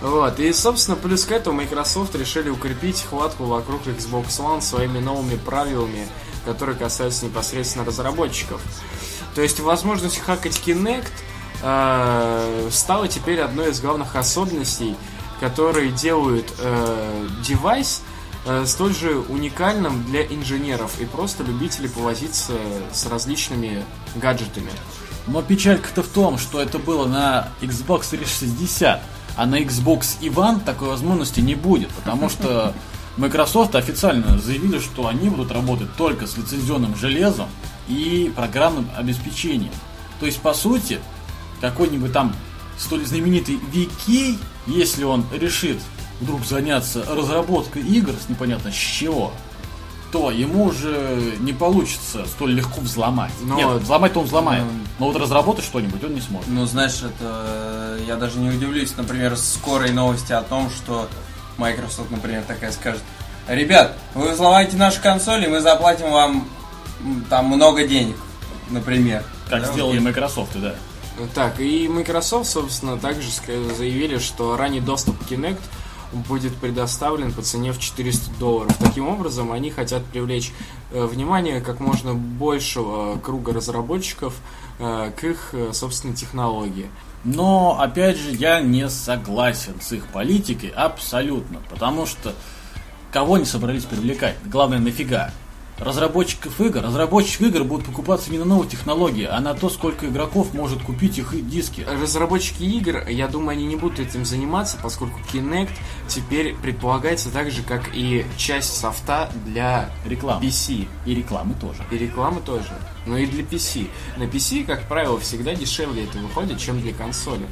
Вот, 0.00 0.38
и, 0.38 0.52
собственно, 0.52 0.96
плюс 0.98 1.24
к 1.24 1.32
этому 1.32 1.62
Microsoft 1.62 2.14
решили 2.14 2.50
укрепить 2.50 3.02
хватку 3.08 3.44
вокруг 3.44 3.86
Xbox 3.86 4.38
One 4.38 4.60
своими 4.60 4.98
новыми 4.98 5.36
правилами, 5.36 6.06
которые 6.44 6.76
касаются 6.76 7.24
непосредственно 7.26 7.84
разработчиков. 7.84 8.60
То 9.34 9.42
есть 9.42 9.60
возможность 9.60 10.18
хакать 10.18 10.60
Kinect 10.64 11.08
э, 11.62 12.68
стала 12.70 13.08
теперь 13.08 13.40
одной 13.40 13.70
из 13.70 13.80
главных 13.80 14.14
особенностей, 14.16 14.96
которые 15.40 15.90
делают 15.90 16.52
э, 16.58 17.28
девайс 17.44 18.02
э, 18.46 18.64
столь 18.66 18.94
же 18.94 19.18
уникальным 19.18 20.04
для 20.04 20.24
инженеров 20.24 21.00
и 21.00 21.04
просто 21.04 21.42
любителей 21.42 21.88
повозиться 21.88 22.52
с 22.92 23.06
различными 23.06 23.84
гаджетами. 24.14 24.70
Но 25.26 25.42
печалька-то 25.42 26.02
в 26.02 26.08
том, 26.08 26.38
что 26.38 26.60
это 26.60 26.78
было 26.78 27.06
на 27.06 27.48
Xbox 27.60 28.10
360, 28.10 29.02
а 29.36 29.46
на 29.46 29.60
Xbox 29.60 30.20
One 30.20 30.62
такой 30.62 30.88
возможности 30.88 31.40
не 31.40 31.54
будет, 31.54 31.88
потому 31.90 32.28
что 32.28 32.74
Microsoft 33.16 33.74
официально 33.74 34.38
заявили, 34.38 34.78
что 34.78 35.06
они 35.06 35.28
будут 35.28 35.52
работать 35.52 35.94
только 35.96 36.26
с 36.26 36.36
лицензионным 36.36 36.96
железом 36.96 37.48
и 37.88 38.32
программным 38.34 38.88
обеспечением. 38.96 39.72
То 40.20 40.26
есть, 40.26 40.40
по 40.40 40.54
сути, 40.54 41.00
какой-нибудь 41.60 42.12
там 42.12 42.34
столь 42.78 43.04
знаменитый 43.06 43.60
VK, 43.72 44.36
если 44.66 45.04
он 45.04 45.24
решит 45.32 45.78
вдруг 46.20 46.44
заняться 46.44 47.04
разработкой 47.08 47.82
игр 47.82 48.12
с 48.14 48.28
непонятно 48.28 48.70
с 48.72 48.74
чего, 48.74 49.32
то 50.10 50.30
ему 50.30 50.66
уже 50.66 51.34
не 51.40 51.52
получится 51.52 52.24
столь 52.26 52.52
легко 52.52 52.80
взломать. 52.80 53.32
Но- 53.42 53.56
Нет, 53.56 53.82
взломать-то 53.82 54.20
он 54.20 54.26
взломает. 54.26 54.62
Ну. 54.62 54.70
Но 55.00 55.06
вот 55.06 55.16
разработать 55.20 55.64
что-нибудь 55.64 56.02
он 56.04 56.14
не 56.14 56.20
сможет. 56.20 56.48
Ну, 56.48 56.66
знаешь, 56.66 57.02
это... 57.02 57.98
Я 58.06 58.16
даже 58.16 58.38
не 58.38 58.48
удивлюсь, 58.48 58.96
например, 58.96 59.36
скорой 59.36 59.90
новости 59.92 60.32
о 60.32 60.42
том, 60.42 60.70
что 60.70 61.08
Microsoft, 61.58 62.10
например, 62.10 62.42
такая 62.46 62.72
скажет, 62.72 63.02
ребят, 63.48 63.96
вы 64.14 64.32
взломаете 64.32 64.76
нашу 64.76 65.00
консоль, 65.00 65.44
и 65.44 65.48
мы 65.48 65.60
заплатим 65.60 66.10
вам 66.10 66.48
там 67.30 67.46
много 67.46 67.86
денег, 67.86 68.16
например. 68.70 69.24
Как 69.48 69.62
Да, 69.62 69.72
сделали 69.72 69.98
вот. 69.98 70.06
Microsoft, 70.06 70.52
да. 70.54 70.74
Так, 71.34 71.60
и 71.60 71.86
Microsoft, 71.86 72.50
собственно, 72.50 72.98
также 72.98 73.28
заявили, 73.76 74.18
что 74.18 74.56
ранний 74.56 74.80
доступ 74.80 75.18
к 75.24 75.30
Kinect 75.30 75.60
будет 76.12 76.54
предоставлен 76.56 77.32
по 77.32 77.42
цене 77.42 77.72
в 77.72 77.78
400 77.78 78.30
долларов. 78.38 78.76
Таким 78.78 79.08
образом, 79.08 79.52
они 79.52 79.70
хотят 79.70 80.04
привлечь 80.04 80.52
э, 80.92 81.04
внимание 81.04 81.60
как 81.60 81.80
можно 81.80 82.14
большего 82.14 83.18
круга 83.18 83.52
разработчиков 83.52 84.34
э, 84.34 84.63
к 84.78 85.24
их, 85.24 85.50
э, 85.52 85.72
собственной 85.72 86.14
технологии. 86.14 86.90
Но, 87.24 87.80
опять 87.80 88.18
же, 88.18 88.32
я 88.32 88.60
не 88.60 88.88
согласен 88.88 89.80
с 89.80 89.92
их 89.92 90.06
политикой 90.08 90.70
абсолютно. 90.70 91.60
Потому 91.70 92.06
что 92.06 92.34
кого 93.10 93.34
они 93.34 93.44
собрались 93.44 93.84
привлекать? 93.84 94.36
Главное, 94.44 94.78
нафига? 94.78 95.30
Разработчиков 95.78 96.60
игр. 96.60 96.80
Разработчик 96.80 97.42
игр 97.42 97.64
будут 97.64 97.86
покупаться 97.86 98.30
не 98.30 98.38
на 98.38 98.44
новые 98.44 98.68
технологии, 98.68 99.24
а 99.24 99.40
на 99.40 99.54
то, 99.54 99.68
сколько 99.68 100.06
игроков 100.06 100.54
может 100.54 100.82
купить 100.82 101.18
их 101.18 101.34
диски. 101.48 101.80
Разработчики 101.82 102.62
игр, 102.62 103.08
я 103.08 103.26
думаю, 103.26 103.50
они 103.50 103.66
не 103.66 103.76
будут 103.76 103.98
этим 103.98 104.24
заниматься, 104.24 104.78
поскольку 104.80 105.18
Kinect 105.32 105.72
теперь 106.06 106.54
предполагается 106.54 107.30
так 107.30 107.50
же, 107.50 107.62
как 107.62 107.90
и 107.94 108.24
часть 108.36 108.76
софта 108.76 109.30
для 109.44 109.90
Реклама. 110.04 110.42
PC. 110.42 110.86
И 111.06 111.14
рекламы 111.14 111.54
тоже. 111.60 111.82
И 111.90 111.98
рекламы 111.98 112.40
тоже. 112.40 112.72
Но 113.06 113.18
и 113.18 113.26
для 113.26 113.42
PC. 113.42 113.88
На 114.16 114.24
PC, 114.24 114.64
как 114.64 114.86
правило, 114.88 115.18
всегда 115.18 115.54
дешевле 115.54 116.04
это 116.04 116.18
выходит, 116.18 116.58
чем 116.58 116.80
для 116.80 116.92
консоли. 116.92 117.46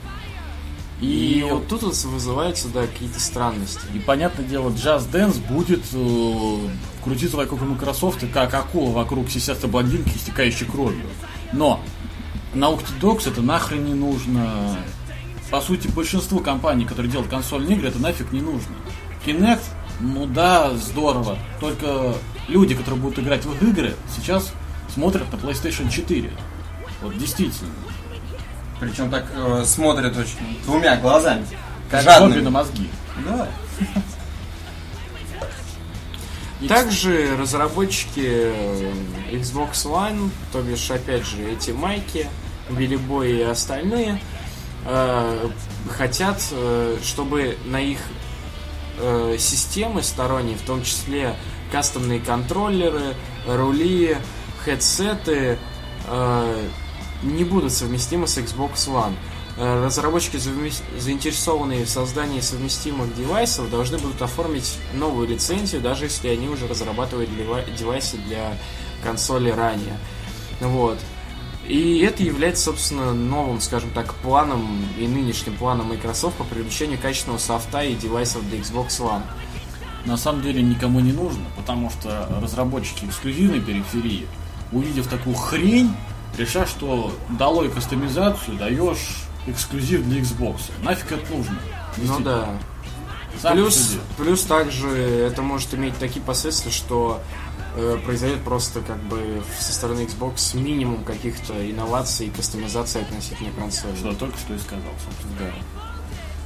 И, 1.02 1.40
И, 1.40 1.42
вот 1.42 1.66
тут 1.66 1.82
вот 1.82 2.04
вызываются, 2.04 2.68
да, 2.68 2.86
какие-то 2.86 3.18
странности. 3.18 3.80
и 3.92 3.98
понятное 3.98 4.46
дело, 4.46 4.70
Just 4.70 5.10
Dance 5.10 5.44
будет 5.48 5.82
э, 5.92 6.68
крутиться 7.02 7.36
вокруг 7.36 7.60
Microsoft, 7.60 8.24
как 8.32 8.54
акула 8.54 8.92
вокруг 8.92 9.28
сисястой 9.28 9.68
блондинки, 9.68 10.16
истекающей 10.16 10.64
кровью. 10.64 11.04
Но 11.52 11.80
Naughty 12.54 12.86
Dogs 13.00 13.28
это 13.28 13.42
нахрен 13.42 13.84
не 13.84 13.94
нужно. 13.94 14.78
По 15.50 15.60
сути, 15.60 15.88
большинству 15.88 16.38
компаний, 16.38 16.84
которые 16.84 17.10
делают 17.10 17.28
консольные 17.30 17.76
игры, 17.76 17.88
это 17.88 17.98
нафиг 17.98 18.30
не 18.30 18.40
нужно. 18.40 18.74
Kinect, 19.26 19.62
ну 20.00 20.26
да, 20.26 20.72
здорово. 20.76 21.36
Только 21.60 22.14
люди, 22.46 22.76
которые 22.76 23.00
будут 23.00 23.18
играть 23.18 23.44
в 23.44 23.52
их 23.54 23.62
игры, 23.62 23.96
сейчас 24.16 24.52
смотрят 24.88 25.30
на 25.32 25.36
PlayStation 25.36 25.90
4. 25.90 26.30
Вот 27.02 27.18
действительно. 27.18 27.72
Причем 28.82 29.10
так 29.12 29.26
э, 29.32 29.62
смотрят 29.64 30.16
очень 30.16 30.60
двумя 30.64 30.96
глазами. 30.96 31.46
Жадными. 31.88 32.40
на 32.40 32.50
мозги. 32.50 32.90
Да. 33.24 33.48
Также 36.68 37.36
разработчики 37.36 38.26
э, 38.26 38.92
Xbox 39.30 39.84
One, 39.84 40.30
то 40.50 40.62
бишь, 40.62 40.90
опять 40.90 41.24
же, 41.24 41.48
эти 41.48 41.70
майки, 41.70 42.28
Билли 42.70 42.96
Бой 42.96 43.30
и 43.30 43.42
остальные, 43.42 44.20
э, 44.84 45.48
хотят, 45.96 46.42
э, 46.50 46.98
чтобы 47.04 47.58
на 47.64 47.80
их 47.80 48.00
э, 48.98 49.36
системы 49.38 50.02
сторонние, 50.02 50.56
в 50.56 50.62
том 50.62 50.82
числе 50.82 51.36
кастомные 51.70 52.18
контроллеры, 52.18 53.14
рули, 53.46 54.16
хедсеты, 54.64 55.56
э, 56.08 56.68
не 57.22 57.44
будут 57.44 57.72
совместимы 57.72 58.26
с 58.26 58.38
Xbox 58.38 58.88
One. 58.88 59.14
Э, 59.56 59.84
Разработчики, 59.84 60.38
заинтересованные 60.98 61.84
в 61.84 61.88
создании 61.88 62.40
совместимых 62.40 63.14
девайсов, 63.14 63.70
должны 63.70 63.98
будут 63.98 64.20
оформить 64.22 64.78
новую 64.94 65.28
лицензию, 65.28 65.80
даже 65.82 66.04
если 66.04 66.28
они 66.28 66.48
уже 66.48 66.66
разрабатывают 66.66 67.30
дева- 67.36 67.64
девайсы 67.78 68.16
для 68.16 68.56
консоли 69.02 69.50
ранее. 69.50 69.98
Вот. 70.60 70.98
И 71.66 72.00
это 72.00 72.22
является, 72.24 72.64
собственно, 72.64 73.12
новым, 73.14 73.60
скажем 73.60 73.90
так, 73.90 74.14
планом 74.14 74.84
и 74.98 75.06
нынешним 75.06 75.56
планом 75.56 75.90
Microsoft 75.90 76.36
по 76.36 76.44
привлечению 76.44 76.98
качественного 76.98 77.38
софта 77.38 77.82
и 77.82 77.94
девайсов 77.94 78.48
для 78.48 78.58
Xbox 78.58 78.88
One. 79.00 79.22
на 80.04 80.16
самом 80.16 80.42
деле 80.42 80.62
никому 80.62 80.98
не 80.98 81.12
нужно, 81.12 81.44
потому 81.56 81.88
что 81.88 82.28
разработчики 82.42 83.04
эксклюзивной 83.04 83.60
периферии, 83.60 84.26
увидев 84.72 85.06
такую 85.06 85.36
хрень, 85.36 85.94
решат, 86.36 86.68
что 86.68 87.12
долой 87.30 87.70
кастомизацию 87.70 88.56
даешь 88.56 89.24
эксклюзив 89.46 90.04
для 90.04 90.20
Xbox. 90.20 90.70
Нафиг 90.82 91.12
это 91.12 91.32
нужно? 91.32 91.58
Ну 91.98 92.20
да. 92.20 92.48
Сам 93.40 93.54
плюс, 93.54 93.96
плюс 94.16 94.42
также 94.42 94.88
это 94.88 95.42
может 95.42 95.74
иметь 95.74 95.98
такие 95.98 96.24
последствия, 96.24 96.70
что 96.70 97.20
э, 97.76 97.98
произойдет 98.04 98.42
просто 98.42 98.80
как 98.82 99.02
бы 99.04 99.42
со 99.58 99.72
стороны 99.72 100.00
Xbox 100.00 100.56
минимум 100.56 101.02
каких-то 101.04 101.54
инноваций 101.68 102.26
и 102.26 102.30
кастомизации 102.30 103.02
относительно 103.02 103.50
консоли. 103.52 103.96
Что 103.96 104.12
только 104.12 104.38
что 104.38 104.54
и 104.54 104.58
сказал, 104.58 104.92
собственно 105.04 105.36
говоря. 105.38 105.54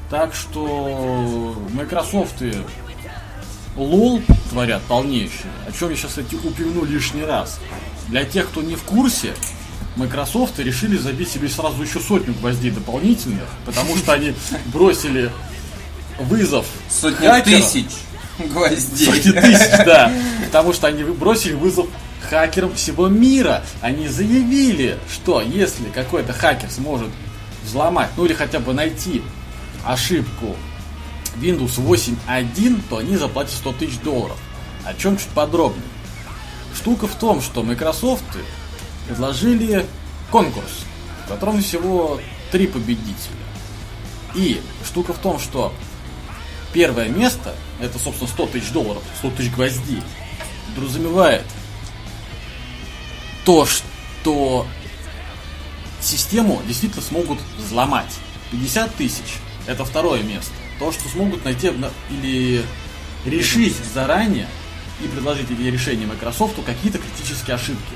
Так 0.09 0.35
что 0.35 1.57
Microsoft 1.73 2.41
и 2.41 2.55
лол 3.77 4.23
творят 4.51 4.83
полнейшее, 4.83 5.51
о 5.67 5.73
чем 5.73 5.91
я 5.91 5.97
сейчас, 5.97 6.11
кстати, 6.11 6.37
упомяну 6.37 6.85
лишний 6.85 7.25
раз. 7.25 7.59
Для 8.09 8.25
тех, 8.25 8.49
кто 8.49 8.63
не 8.63 8.77
в 8.77 8.85
курсе, 8.85 9.35
Microsoft 9.97 10.59
решили 10.59 10.97
забить 10.97 11.31
себе 11.31 11.49
сразу 11.49 11.83
еще 11.83 12.01
сотню 12.01 12.35
гвоздей 12.35 12.71
дополнительных, 12.71 13.49
потому 13.65 13.97
что 13.97 14.13
они 14.13 14.35
бросили 14.67 15.31
вызов 16.19 16.67
Сотни 16.89 17.43
тысяч 17.43 17.87
гвоздей. 18.39 19.07
Сотни 19.07 19.33
тысяч, 19.33 19.85
да. 19.85 20.13
Потому 20.45 20.73
что 20.73 20.87
они 20.87 21.03
бросили 21.05 21.55
вызов 21.55 21.87
хакерам 22.29 22.75
всего 22.75 23.09
мира. 23.09 23.65
Они 23.81 24.09
заявили, 24.09 24.99
что 25.13 25.41
если 25.41 25.85
какой-то 25.95 26.33
хакер 26.33 26.71
сможет 26.71 27.09
взломать, 27.65 28.11
ну 28.17 28.27
или 28.27 28.35
хотя 28.35 28.61
бы 28.61 28.75
найти 28.75 29.23
ошибку 29.85 30.57
Windows 31.37 31.79
8.1, 31.79 32.81
то 32.89 32.99
они 32.99 33.17
заплатят 33.17 33.55
100 33.55 33.73
тысяч 33.75 33.99
долларов. 34.01 34.37
О 34.85 34.95
чем 34.95 35.17
чуть 35.17 35.29
подробнее. 35.29 35.83
Штука 36.75 37.07
в 37.07 37.15
том, 37.15 37.41
что 37.41 37.63
Microsoft 37.63 38.25
предложили 39.07 39.87
конкурс, 40.31 40.85
в 41.25 41.29
котором 41.29 41.63
всего 41.63 42.21
три 42.51 42.67
победителя. 42.67 43.35
И 44.35 44.61
штука 44.85 45.13
в 45.15 45.19
том, 45.19 45.39
что 45.39 45.73
первое 46.73 47.09
место, 47.09 47.55
это, 47.81 47.99
собственно, 47.99 48.29
100 48.29 48.47
тысяч 48.47 48.71
долларов, 48.71 49.03
100 49.19 49.31
тысяч 49.31 49.51
гвоздей, 49.53 50.03
подразумевает 50.75 51.45
то, 53.45 53.67
что 53.67 54.67
систему 56.01 56.61
действительно 56.67 57.03
смогут 57.03 57.39
взломать. 57.57 58.13
50 58.51 58.95
тысяч– 58.95 59.39
это 59.67 59.85
второе 59.85 60.23
место. 60.23 60.53
То, 60.79 60.93
что 60.93 61.09
смогут 61.09 61.45
найти 61.45 61.73
или 62.11 62.65
решить 63.25 63.75
заранее 63.95 64.47
и 65.03 65.09
предложить 65.09 65.51
эти 65.51 65.63
решения 65.63 66.07
Microsoft 66.07 66.63
какие-то 66.65 66.99
критические 66.99 67.55
ошибки. 67.57 67.95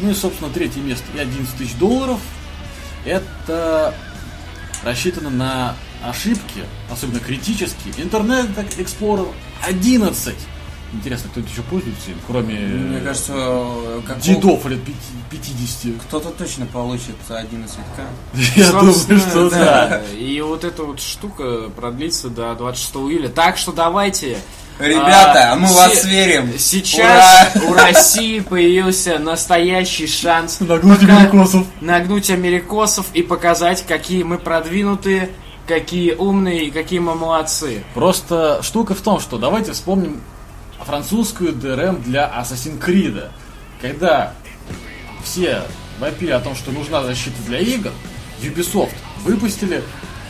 Ну 0.00 0.10
и, 0.10 0.14
собственно, 0.14 0.50
третье 0.50 0.80
место 0.80 1.04
и 1.14 1.18
11 1.18 1.56
тысяч 1.56 1.74
долларов– 1.74 2.20
это 3.04 3.94
рассчитано 4.84 5.30
на 5.30 5.74
ошибки, 6.04 6.64
особенно 6.90 7.20
критические. 7.20 7.94
Internet 7.94 8.54
Explorer 8.78 9.32
11. 9.66 10.34
Интересно, 10.92 11.30
кто-то 11.30 11.48
еще 11.48 11.62
пользуется 11.62 12.10
им, 12.12 12.18
кроме 12.26 12.54
Мне 12.60 13.00
кажется, 13.00 13.32
э, 13.36 14.00
как 14.06 14.20
дедов 14.20 14.64
лет 14.66 14.80
пяти- 14.84 14.96
50. 15.30 16.00
кто-то 16.02 16.30
точно 16.30 16.66
получит 16.66 17.16
11к. 17.28 18.06
Я 18.56 18.70
думаю, 18.70 18.92
что 18.94 19.50
да. 19.50 20.02
И 20.16 20.40
вот 20.42 20.62
эта 20.64 20.84
вот 20.84 21.00
штука 21.00 21.70
продлится 21.74 22.28
до 22.30 22.54
26 22.54 22.94
июля. 23.10 23.28
Так 23.28 23.56
что 23.58 23.72
давайте. 23.72 24.38
Ребята, 24.78 25.52
а, 25.52 25.56
мы 25.56 25.68
вас 25.72 26.04
верим. 26.04 26.52
Сейчас 26.58 27.56
у 27.66 27.72
России 27.72 28.40
появился 28.40 29.18
настоящий 29.18 30.06
шанс 30.06 30.60
Нагнуть 30.60 31.00
пока- 31.00 31.16
америкосов. 31.16 31.66
нагнуть 31.80 32.28
америкосов 32.30 33.06
и 33.14 33.22
показать, 33.22 33.86
какие 33.86 34.22
мы 34.22 34.36
продвинутые, 34.38 35.30
какие 35.66 36.12
умные 36.12 36.66
и 36.66 36.70
какие 36.70 36.98
мы 36.98 37.14
молодцы. 37.14 37.84
Просто 37.94 38.60
штука 38.62 38.94
в 38.94 39.00
том, 39.00 39.18
что 39.18 39.38
давайте 39.38 39.72
вспомним 39.72 40.20
французскую 40.84 41.52
DRM 41.54 42.02
для 42.02 42.30
Assassin's 42.38 42.78
Creed. 42.78 43.30
Когда 43.80 44.34
все 45.24 45.62
вопили 45.98 46.32
о 46.32 46.40
том, 46.40 46.54
что 46.54 46.70
нужна 46.70 47.02
защита 47.02 47.36
для 47.46 47.60
игр, 47.60 47.92
Ubisoft 48.42 48.92
выпустили 49.24 49.82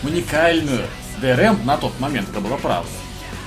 уникальную 0.05 0.83
DRM 1.21 1.65
на 1.65 1.77
тот 1.77 1.99
момент, 1.99 2.29
это 2.31 2.41
было 2.41 2.57
правда, 2.57 2.89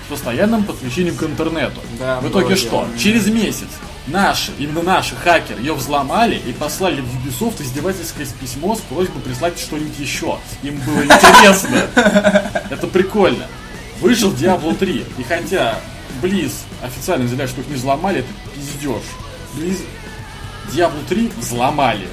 постоянным 0.09 0.63
подключением 0.63 1.15
к 1.15 1.23
интернету. 1.23 1.79
Да, 1.97 2.19
в 2.19 2.29
итоге 2.29 2.55
что? 2.55 2.85
дело. 2.85 2.87
Через 2.97 3.27
месяц 3.27 3.67
наши, 4.07 4.51
именно 4.57 4.81
наши 4.81 5.15
хакеры 5.15 5.61
ее 5.61 5.73
взломали 5.73 6.35
и 6.35 6.51
послали 6.51 7.01
в 7.01 7.05
Ubisoft 7.05 7.61
издевательское 7.61 8.27
письмо 8.39 8.75
с 8.75 8.79
просьбой 8.79 9.21
прислать 9.21 9.59
что-нибудь 9.59 9.97
еще. 9.99 10.37
Им 10.63 10.79
было 10.79 11.03
интересно. 11.03 11.87
Это 12.69 12.87
прикольно. 12.87 13.45
Вышел 14.01 14.31
Diablo 14.31 14.75
3. 14.75 15.05
И 15.17 15.23
хотя 15.23 15.79
Близ 16.21 16.65
официально 16.81 17.25
заявляет, 17.27 17.51
что 17.51 17.61
их 17.61 17.67
не 17.67 17.75
взломали, 17.75 18.19
это 18.19 18.29
пиздеж. 18.55 19.03
Близ 19.55 19.77
Diablo 20.73 21.05
3 21.07 21.31
взломали. 21.37 22.07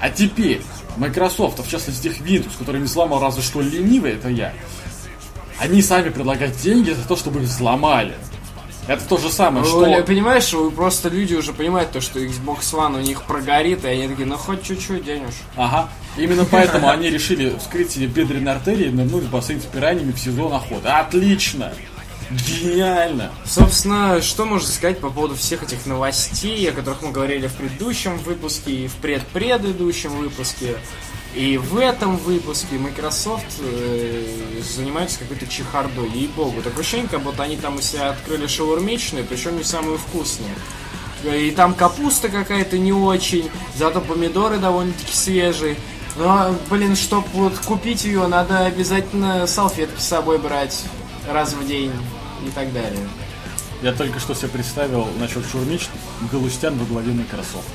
А 0.00 0.10
теперь 0.10 0.62
Microsoft, 0.96 1.60
а 1.60 1.62
в 1.62 1.68
частности 1.68 2.08
их 2.08 2.20
Windows, 2.20 2.58
который 2.58 2.80
не 2.80 2.88
сломал 2.88 3.20
разве 3.20 3.42
что 3.42 3.60
ленивый, 3.60 4.12
это 4.12 4.28
я, 4.28 4.52
они 5.62 5.80
сами 5.80 6.08
предлагают 6.08 6.56
деньги 6.56 6.90
за 6.90 7.06
то, 7.06 7.16
чтобы 7.16 7.40
их 7.40 7.46
взломали. 7.46 8.14
Это 8.88 9.04
то 9.04 9.16
же 9.16 9.30
самое, 9.30 9.64
что... 9.64 9.78
Вы 9.78 10.02
понимаешь, 10.02 10.52
вы 10.52 10.72
просто 10.72 11.08
люди 11.08 11.34
уже 11.34 11.52
понимают 11.52 11.92
то, 11.92 12.00
что 12.00 12.18
Xbox 12.18 12.72
One 12.72 12.96
у 12.96 13.00
них 13.00 13.22
прогорит, 13.22 13.84
и 13.84 13.88
они 13.88 14.08
такие, 14.08 14.26
ну 14.26 14.36
хоть 14.36 14.64
чуть-чуть 14.64 15.04
денеж. 15.04 15.34
Ага. 15.54 15.88
Именно 16.16 16.44
поэтому 16.46 16.88
они 16.88 17.08
решили 17.10 17.56
вскрыть 17.60 17.92
себе 17.92 18.06
бедренные 18.06 18.56
артерии 18.56 18.88
и 18.88 18.90
нырнуть 18.90 19.22
в 19.22 19.30
бассейн 19.30 19.60
с 19.60 19.64
пираниями 19.66 20.10
в 20.10 20.18
сезон 20.18 20.52
охоты. 20.52 20.88
Отлично! 20.88 21.72
Гениально! 22.30 23.30
Собственно, 23.44 24.20
что 24.20 24.46
можно 24.46 24.66
сказать 24.66 24.98
по 24.98 25.10
поводу 25.10 25.36
всех 25.36 25.62
этих 25.62 25.86
новостей, 25.86 26.68
о 26.68 26.72
которых 26.72 27.02
мы 27.02 27.12
говорили 27.12 27.46
в 27.46 27.54
предыдущем 27.54 28.18
выпуске 28.18 28.72
и 28.72 28.88
в 28.88 28.94
предпредыдущем 28.94 30.10
выпуске. 30.10 30.74
И 31.34 31.56
в 31.56 31.78
этом 31.78 32.18
выпуске 32.18 32.76
Microsoft 32.76 33.46
э, 33.60 34.60
занимается 34.62 35.18
какой-то 35.18 35.46
чехардой, 35.46 36.10
ей-богу. 36.10 36.60
Такое 36.60 36.80
ощущение, 36.80 37.08
как 37.08 37.22
будто 37.22 37.42
они 37.42 37.56
там 37.56 37.76
у 37.76 37.80
себя 37.80 38.10
открыли 38.10 38.46
шаурмичную, 38.46 39.24
причем 39.24 39.56
не 39.56 39.64
самую 39.64 39.96
вкусную. 39.96 40.54
И 41.24 41.50
там 41.52 41.72
капуста 41.74 42.28
какая-то 42.28 42.76
не 42.78 42.92
очень, 42.92 43.48
зато 43.76 44.00
помидоры 44.00 44.58
довольно-таки 44.58 45.14
свежие. 45.14 45.76
Но, 46.16 46.54
блин, 46.68 46.96
чтобы 46.96 47.26
вот 47.32 47.58
купить 47.58 48.04
ее, 48.04 48.26
надо 48.26 48.66
обязательно 48.66 49.46
салфетки 49.46 49.98
с 49.98 50.04
собой 50.04 50.38
брать 50.38 50.84
раз 51.30 51.54
в 51.54 51.66
день 51.66 51.92
и 52.46 52.50
так 52.50 52.72
далее. 52.74 53.08
Я 53.82 53.92
только 53.92 54.20
что 54.20 54.34
себе 54.34 54.48
представил 54.48 55.08
насчет 55.18 55.44
шаурмич 55.50 55.88
Галустян 56.30 56.76
во 56.76 56.84
главе 56.84 57.12
Microsoft. 57.12 57.68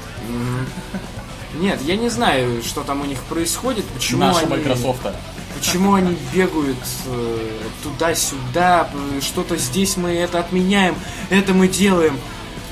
Нет, 1.57 1.79
я 1.83 1.95
не 1.95 2.09
знаю, 2.09 2.61
что 2.63 2.83
там 2.83 3.01
у 3.01 3.05
них 3.05 3.19
происходит, 3.23 3.85
почему 3.85 4.21
Наша 4.21 4.41
они... 4.41 4.49
Microsoft. 4.51 5.01
Почему 5.57 5.95
они 5.95 6.15
бегают 6.33 6.77
э, 7.07 7.49
туда-сюда, 7.81 8.89
э, 8.93 9.21
что-то 9.21 9.57
здесь 9.57 9.97
мы 9.97 10.11
это 10.11 10.39
отменяем, 10.39 10.95
это 11.31 11.53
мы 11.53 11.67
делаем. 11.67 12.19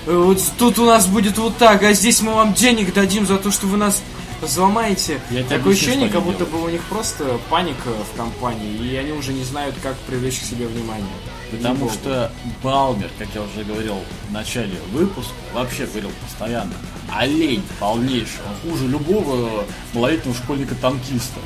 Э, 0.05 0.15
Вот 0.15 0.39
тут 0.59 0.77
у 0.77 0.85
нас 0.85 1.07
будет 1.07 1.37
вот 1.39 1.57
так, 1.57 1.81
а 1.81 1.93
здесь 1.93 2.21
мы 2.21 2.33
вам 2.33 2.53
денег 2.53 2.93
дадим 2.93 3.25
за 3.25 3.37
то, 3.37 3.49
что 3.51 3.65
вы 3.65 3.77
нас 3.77 4.01
взломаете. 4.41 5.19
Я 5.31 5.41
Такое 5.43 5.57
объясню, 5.57 5.71
ощущение, 5.71 6.09
как 6.09 6.21
будто 6.21 6.45
бы 6.45 6.63
у 6.63 6.69
них 6.69 6.81
просто 6.83 7.39
паника 7.49 7.89
в 8.13 8.15
компании, 8.15 8.77
и 8.77 8.95
они 8.97 9.13
уже 9.13 9.33
не 9.33 9.43
знают, 9.43 9.75
как 9.81 9.95
привлечь 9.99 10.39
к 10.39 10.43
себе 10.43 10.67
внимание. 10.67 11.07
Потому 11.49 11.89
что 11.89 12.31
Балмер, 12.61 13.09
как 13.17 13.29
я 13.33 13.41
уже 13.41 13.63
говорил 13.63 13.95
в 14.29 14.31
начале 14.31 14.77
выпуска, 14.91 15.33
вообще 15.53 15.85
говорил 15.85 16.11
постоянно, 16.23 16.73
олень 17.13 17.63
полнейший, 17.79 18.41
он 18.47 18.71
хуже 18.71 18.87
любого 18.87 19.65
малолетнего 19.93 20.35
школьника-танкиста. 20.35 21.39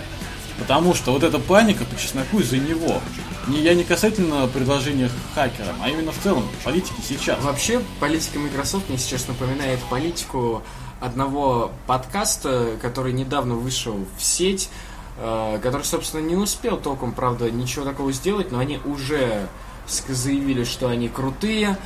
Потому 0.60 0.94
что 0.94 1.14
вот 1.14 1.24
эта 1.24 1.40
паника 1.40 1.86
по 1.86 1.96
чесноку 1.98 2.40
из-за 2.40 2.58
него. 2.58 3.02
Не, 3.48 3.62
я 3.62 3.74
не 3.74 3.86
касательно 3.86 4.48
предложения 4.48 5.10
хакерам, 5.34 5.78
а 5.82 5.90
именно 5.90 6.12
в 6.12 6.18
целом 6.20 6.44
политики 6.66 7.02
сейчас. 7.08 7.42
Вообще, 7.42 7.82
политика 8.00 8.40
Microsoft 8.40 8.90
мне 8.90 8.98
сейчас 8.98 9.28
напоминает 9.28 9.80
политику 9.90 10.62
одного 11.00 11.72
подкаста, 11.88 12.78
который 12.82 13.14
недавно 13.14 13.56
вышел 13.56 14.06
в 14.18 14.24
сеть, 14.24 14.70
э, 15.18 15.60
который, 15.64 15.84
собственно, 15.84 16.22
не 16.22 16.36
успел 16.36 16.78
толком, 16.78 17.14
правда, 17.14 17.50
ничего 17.50 17.86
такого 17.86 18.12
сделать, 18.12 18.52
но 18.52 18.60
они 18.60 18.80
уже 18.84 19.48
заявили, 19.88 20.66
что 20.66 20.90
они 20.90 21.08
крутые, 21.08 21.78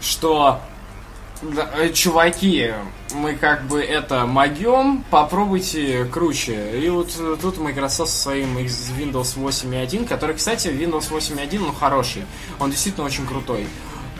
что 0.00 0.60
да, 1.42 1.68
э, 1.76 1.90
чуваки, 1.92 2.72
мы 3.14 3.34
как 3.34 3.64
бы 3.66 3.82
это 3.82 4.26
могем, 4.26 5.04
попробуйте 5.10 6.04
круче. 6.04 6.78
И 6.80 6.88
вот 6.88 7.10
э, 7.18 7.36
тут 7.40 7.58
Microsoft 7.58 8.10
со 8.12 8.20
своим 8.22 8.56
Windows 8.58 9.36
8.1, 9.36 10.06
который, 10.06 10.36
кстати, 10.36 10.68
Windows 10.68 11.10
8.1, 11.10 11.58
ну, 11.58 11.72
хороший. 11.72 12.22
Он 12.60 12.70
действительно 12.70 13.06
очень 13.06 13.26
крутой. 13.26 13.66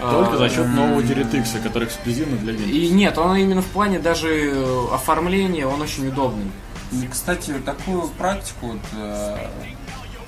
Только 0.01 0.37
за 0.37 0.47
А, 0.47 0.49
счет 0.49 0.67
нового 0.69 1.01
DirectX, 1.01 1.63
который 1.63 1.87
эксклюзивно 1.87 2.37
для 2.39 2.55
Windows. 2.55 2.71
и 2.71 2.89
нет, 2.89 3.17
он 3.19 3.37
именно 3.37 3.63
в 3.63 3.67
плане 3.67 3.99
даже 4.01 4.29
э, 4.53 4.85
оформления, 4.93 5.67
он 5.67 5.81
очень 5.81 6.09
удобный. 6.09 6.51
И, 6.91 7.07
кстати, 7.07 7.53
такую 7.65 8.03
практику, 8.09 8.67
вот, 8.69 8.81
э, 8.97 9.47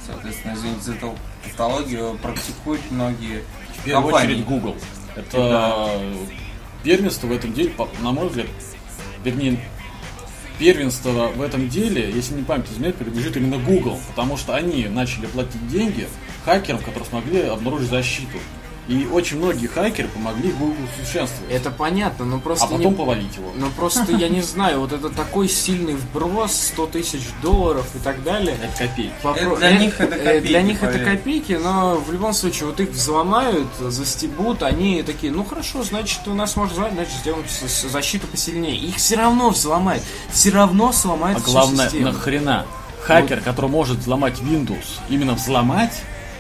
соответственно, 0.07 0.55
извините 0.55 0.81
за 0.83 0.93
эту 0.95 1.15
тавтологию, 1.43 2.17
практикуют 2.23 2.81
многие 2.91 3.43
В 3.81 3.85
первую 3.85 4.05
компании. 4.13 4.33
очередь 4.35 4.47
Google. 4.47 4.77
Это 5.17 6.01
первенство 6.85 7.27
в 7.27 7.33
этом 7.33 7.53
деле, 7.53 7.73
на 8.03 8.13
мой 8.13 8.29
взгляд, 8.29 8.47
вернее, 9.25 9.59
первенство 10.59 11.33
в 11.35 11.41
этом 11.41 11.69
деле, 11.69 12.11
если 12.11 12.35
не 12.35 12.45
память 12.45 12.71
изменяет, 12.71 12.97
принадлежит 12.97 13.37
именно 13.37 13.59
Google, 13.59 13.99
потому 14.09 14.37
что 14.37 14.55
они 14.55 14.87
начали 14.87 15.27
платить 15.27 15.67
деньги 15.69 16.07
хакерам, 16.45 16.79
которые 16.81 17.07
смогли 17.07 17.41
обнаружить 17.41 17.89
защиту. 17.89 18.39
И 18.87 19.07
очень 19.11 19.39
многие 19.39 19.67
хакеры 19.67 20.09
помогли 20.09 20.51
Google 20.53 20.77
совершенствовать, 20.97 21.51
Это 21.51 21.71
понятно, 21.71 22.27
но 22.27 22.39
просто 22.39 22.67
а 22.67 22.69
потом 22.69 22.93
не- 22.93 22.97
повалить 22.97 23.35
его. 23.37 23.51
Но 23.57 23.69
просто 23.71 24.13
я 24.13 24.29
не 24.29 24.43
знаю, 24.43 24.81
вот 24.81 24.93
это 24.93 25.09
такой 25.09 25.49
сильный 25.49 25.95
вброс, 25.95 26.53
100 26.75 26.87
тысяч 26.89 27.23
долларов 27.41 27.87
и 27.95 27.99
так 27.99 28.23
далее. 28.23 28.59
Это 28.63 28.87
копейки. 28.87 29.13
Попро- 29.23 29.57
для 29.57 29.71
э, 29.71 29.79
них 29.79 29.99
это 30.01 30.15
э, 30.17 30.19
копейки, 30.19 30.47
Для 30.49 30.63
них 30.63 30.83
это 30.83 30.93
поверь. 30.99 31.17
копейки, 31.17 31.53
но 31.55 31.95
в 31.97 32.13
любом 32.13 32.35
случае 32.35 32.67
вот 32.67 32.79
их 32.81 32.91
взломают, 32.91 33.69
застебут, 33.81 34.63
они 34.63 35.03
такие, 35.03 35.33
ну 35.33 35.45
хорошо, 35.45 35.83
значит 35.83 36.21
у 36.27 36.35
нас 36.35 36.55
можно 36.57 36.73
взломать, 36.75 36.93
значит 36.95 37.15
сделаем 37.21 37.45
защиту 37.91 38.27
посильнее. 38.27 38.77
Их 38.77 38.97
все 38.97 39.17
равно 39.17 39.49
взломают, 39.49 40.03
все 40.31 40.51
равно 40.51 40.93
сломают 40.93 41.39
А 41.39 41.43
всю 41.43 41.53
главное, 41.53 41.87
систему. 41.87 42.13
нахрена 42.13 42.67
хакер, 43.03 43.41
который 43.41 43.71
может 43.71 43.99
взломать 44.01 44.41
Windows, 44.41 45.01
именно 45.09 45.33
взломать 45.35 45.93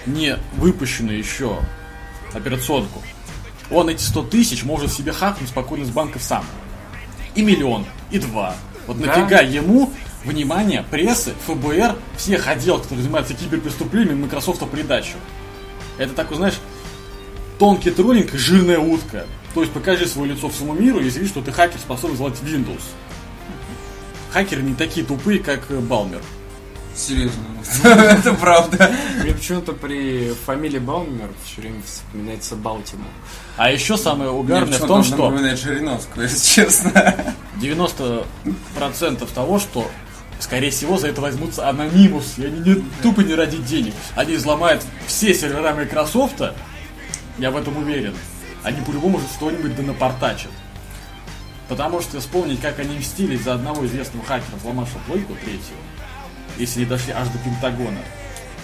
не 0.04 0.36
выпущенную 0.56 1.18
еще 1.18 1.58
операционку, 2.34 3.02
он 3.70 3.88
эти 3.88 4.02
100 4.02 4.22
тысяч 4.24 4.64
может 4.64 4.92
себе 4.92 5.12
хакнуть 5.12 5.48
спокойно 5.48 5.84
с 5.84 5.90
банка 5.90 6.18
сам. 6.18 6.44
И 7.34 7.42
миллион, 7.42 7.84
и 8.10 8.18
два. 8.18 8.54
Вот 8.86 9.00
Да. 9.00 9.06
нафига 9.06 9.40
ему 9.40 9.92
внимание 10.24 10.84
прессы, 10.90 11.32
ФБР, 11.46 11.96
всех 12.16 12.46
отдел, 12.46 12.78
которые 12.78 13.02
занимаются 13.02 13.34
киберпреступлениями, 13.34 14.24
Microsoft 14.24 14.68
придачу. 14.70 15.16
Это 15.98 16.12
такой, 16.14 16.36
знаешь, 16.36 16.58
тонкий 17.58 17.90
троллинг 17.90 18.34
и 18.34 18.38
жирная 18.38 18.78
утка. 18.78 19.26
То 19.54 19.60
есть 19.60 19.72
покажи 19.72 20.06
свое 20.06 20.32
лицо 20.32 20.48
всему 20.48 20.72
миру 20.72 20.98
и 21.00 21.08
заяви, 21.08 21.28
что 21.28 21.40
ты 21.40 21.52
хакер, 21.52 21.78
способен 21.78 22.14
взломать 22.14 22.38
Windows. 22.40 22.82
Хакеры 24.32 24.62
не 24.62 24.74
такие 24.74 25.06
тупые, 25.06 25.38
как 25.38 25.70
э, 25.70 25.78
Балмер. 25.78 26.20
Серьезно, 26.94 27.42
это 27.84 28.34
правда. 28.34 28.94
Мне 29.22 29.32
почему-то 29.32 29.72
при 29.72 30.32
фамилии 30.46 30.78
Баумер 30.78 31.30
все 31.44 31.62
время 31.62 31.82
вспоминается 31.84 32.54
Балтимор. 32.54 33.08
А 33.56 33.70
еще 33.70 33.96
самое 33.96 34.30
угарное 34.30 34.78
в 34.78 34.86
том, 34.86 35.02
что 35.02 35.30
напоминает 35.30 35.58
Жириновского, 35.58 36.22
если 36.22 36.62
честно. 36.62 37.16
90% 37.60 38.24
того, 39.34 39.58
что 39.58 39.90
скорее 40.38 40.70
всего 40.70 40.96
за 40.96 41.08
это 41.08 41.20
возьмутся 41.20 41.68
анонимус, 41.68 42.34
и 42.38 42.46
они 42.46 42.60
не, 42.60 42.84
тупо 43.02 43.20
не 43.22 43.34
ради 43.34 43.56
денег. 43.56 43.94
Они 44.14 44.36
взломают 44.36 44.84
все 45.06 45.34
сервера 45.34 45.74
Microsoft, 45.74 46.42
я 47.38 47.50
в 47.50 47.56
этом 47.56 47.76
уверен. 47.76 48.14
Они 48.62 48.80
по-любому 48.82 49.18
же 49.18 49.26
что-нибудь 49.36 49.76
да 49.76 49.82
напортачат. 49.82 50.50
Потому 51.68 52.00
что 52.00 52.20
вспомнить, 52.20 52.60
как 52.60 52.78
они 52.78 52.98
мстились 52.98 53.42
за 53.42 53.54
одного 53.54 53.84
известного 53.86 54.24
хакера, 54.24 54.56
взломавшего 54.56 54.98
плойку 55.06 55.34
третью, 55.34 55.76
если 56.58 56.80
не 56.80 56.86
дошли 56.86 57.12
аж 57.12 57.28
до 57.28 57.38
Пентагона 57.38 58.00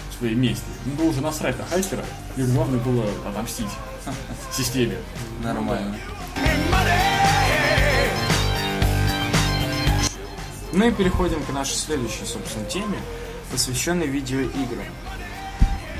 в 0.09 0.17
своей 0.19 0.35
мести. 0.35 0.63
Ну, 0.85 0.93
было 0.93 1.09
уже 1.09 1.21
насрать 1.21 1.57
на 1.57 1.65
хакера, 1.65 2.05
и 2.37 2.43
главное 2.43 2.79
было 2.79 3.05
отомстить 3.27 3.67
системе. 4.51 4.97
Нормально. 5.43 5.95
Ну 10.73 10.87
и 10.87 10.91
переходим 10.91 11.43
к 11.43 11.49
нашей 11.49 11.75
следующей, 11.75 12.25
собственно, 12.25 12.65
теме, 12.65 12.97
посвященной 13.51 14.07
видеоиграм. 14.07 14.85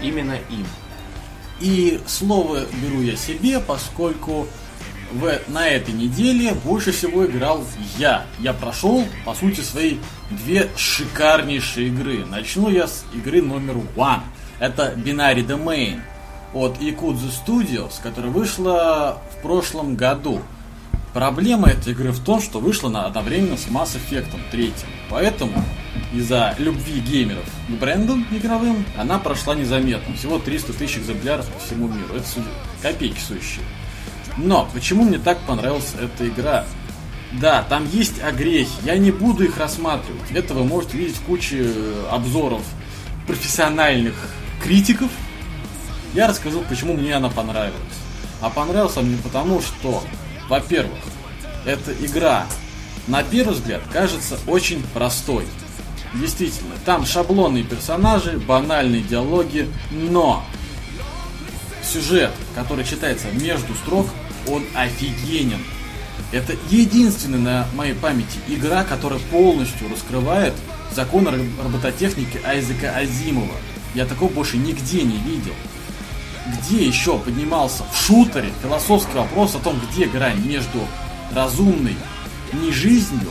Именно 0.02 0.38
им. 0.50 0.66
И 1.60 2.02
слово 2.08 2.66
беру 2.82 3.02
я 3.02 3.16
себе, 3.16 3.60
поскольку 3.60 4.48
в, 5.12 5.39
на 5.47 5.68
этой 5.68 5.93
неделе 5.93 6.53
больше 6.53 6.91
всего 6.91 7.26
играл 7.26 7.64
я. 7.97 8.26
Я 8.39 8.53
прошел, 8.53 9.05
по 9.26 9.34
сути, 9.34 9.62
свои 9.62 9.97
две 10.30 10.70
шикарнейшие 10.76 11.88
игры. 11.88 12.26
Начну 12.26 12.70
я 12.70 12.88
с 12.88 13.05
игры 13.14 13.41
номер 13.41 13.78
one. 13.95 14.22
Это 14.59 14.93
Binary 14.95 15.45
Domain 15.45 16.01
от 16.53 16.78
Yakuza 16.80 17.32
Studios, 17.32 17.93
которая 18.01 18.32
вышла 18.32 19.22
в 19.32 19.41
прошлом 19.41 19.95
году. 19.95 20.41
Проблема 21.14 21.70
этой 21.70 21.91
игры 21.91 22.12
в 22.12 22.24
том, 22.24 22.41
что 22.41 22.59
вышла 22.59 22.89
она 22.89 23.05
одновременно 23.05 23.57
с 23.57 23.68
Mass 23.68 23.97
Effect 23.97 24.30
3. 24.51 24.74
Поэтому 25.09 25.62
из-за 26.14 26.55
любви 26.57 27.01
геймеров 27.01 27.45
к 27.68 27.72
брендам 27.72 28.26
игровым 28.32 28.86
она 28.97 29.20
прошла 29.20 29.55
незаметно. 29.55 30.16
Всего 30.16 30.39
300 30.39 30.74
тысяч 30.74 30.97
экземпляров 30.97 31.47
по 31.47 31.59
всему 31.59 31.89
миру. 31.89 32.16
Это 32.16 32.26
копейки 32.82 33.20
сущие. 33.20 33.66
Но 34.38 34.70
почему 34.74 35.04
мне 35.04 35.20
так 35.20 35.40
понравилась 35.42 35.94
эта 36.00 36.28
игра? 36.28 36.66
Да, 37.34 37.64
там 37.64 37.88
есть 37.90 38.22
огрехи, 38.22 38.72
я 38.84 38.98
не 38.98 39.12
буду 39.12 39.46
их 39.46 39.58
рассматривать. 39.58 40.32
Это 40.32 40.54
вы 40.54 40.66
можете 40.66 40.98
видеть 40.98 41.18
куче 41.20 41.64
э, 41.64 42.08
обзоров 42.12 42.62
профессиональных 43.26 44.16
критиков. 44.62 45.10
Я 46.14 46.28
рассказал, 46.28 46.62
почему 46.68 46.94
мне 46.94 47.16
она 47.16 47.30
понравилась. 47.30 47.80
А 48.42 48.50
понравилась 48.50 48.98
она 48.98 49.08
мне 49.08 49.18
потому, 49.18 49.62
что, 49.62 50.04
во-первых, 50.50 50.98
эта 51.66 51.94
игра, 51.94 52.48
на 53.08 53.24
первый 53.24 53.54
взгляд, 53.54 53.82
кажется 53.94 54.38
очень 54.48 54.84
простой. 54.94 55.46
Действительно, 56.14 56.74
там 56.84 57.06
шаблонные 57.06 57.64
персонажи, 57.64 58.38
банальные 58.40 59.04
диалоги, 59.04 59.70
но 59.92 60.44
сюжет, 61.92 62.32
который 62.56 62.86
читается 62.86 63.28
между 63.32 63.74
строк, 63.76 64.08
он 64.48 64.64
офигенен. 64.74 65.62
Это 66.32 66.56
единственная 66.70 67.39
на 67.39 67.68
моей 67.76 67.94
памяти 67.94 68.39
игра, 68.48 68.84
которая 68.84 69.20
полностью 69.20 69.89
раскрывает 69.89 70.54
законы 70.96 71.50
робототехники 71.62 72.39
Айзека 72.46 72.96
Азимова. 72.96 73.56
Я 73.94 74.06
такого 74.06 74.32
больше 74.32 74.58
нигде 74.58 75.04
не 75.04 75.18
видел. 75.18 75.54
Где 76.48 76.86
еще 76.86 77.20
поднимался 77.20 77.84
в 77.92 77.98
шутере 77.98 78.52
философский 78.62 79.16
вопрос 79.16 79.56
о 79.56 79.60
том, 79.60 79.80
где 79.92 80.06
грань 80.06 80.46
между 80.46 80.88
разумной 81.34 81.96
нежизнью 82.54 83.30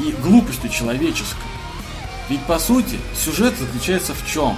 и 0.00 0.12
глупостью 0.22 0.70
человеческой. 0.70 1.42
Ведь 2.28 2.40
по 2.42 2.58
сути 2.58 2.98
сюжет 3.24 3.54
заключается 3.58 4.14
в 4.14 4.26
чем? 4.26 4.56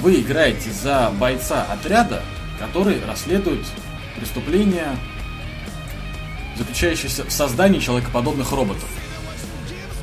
Вы 0.00 0.20
играете 0.20 0.70
за 0.70 1.10
бойца 1.18 1.64
отряда, 1.64 2.22
который 2.58 3.04
расследует 3.04 3.64
преступления, 4.16 4.96
заключающиеся 6.56 7.24
в 7.24 7.30
создании 7.30 7.78
человекоподобных 7.78 8.50
роботов. 8.52 8.88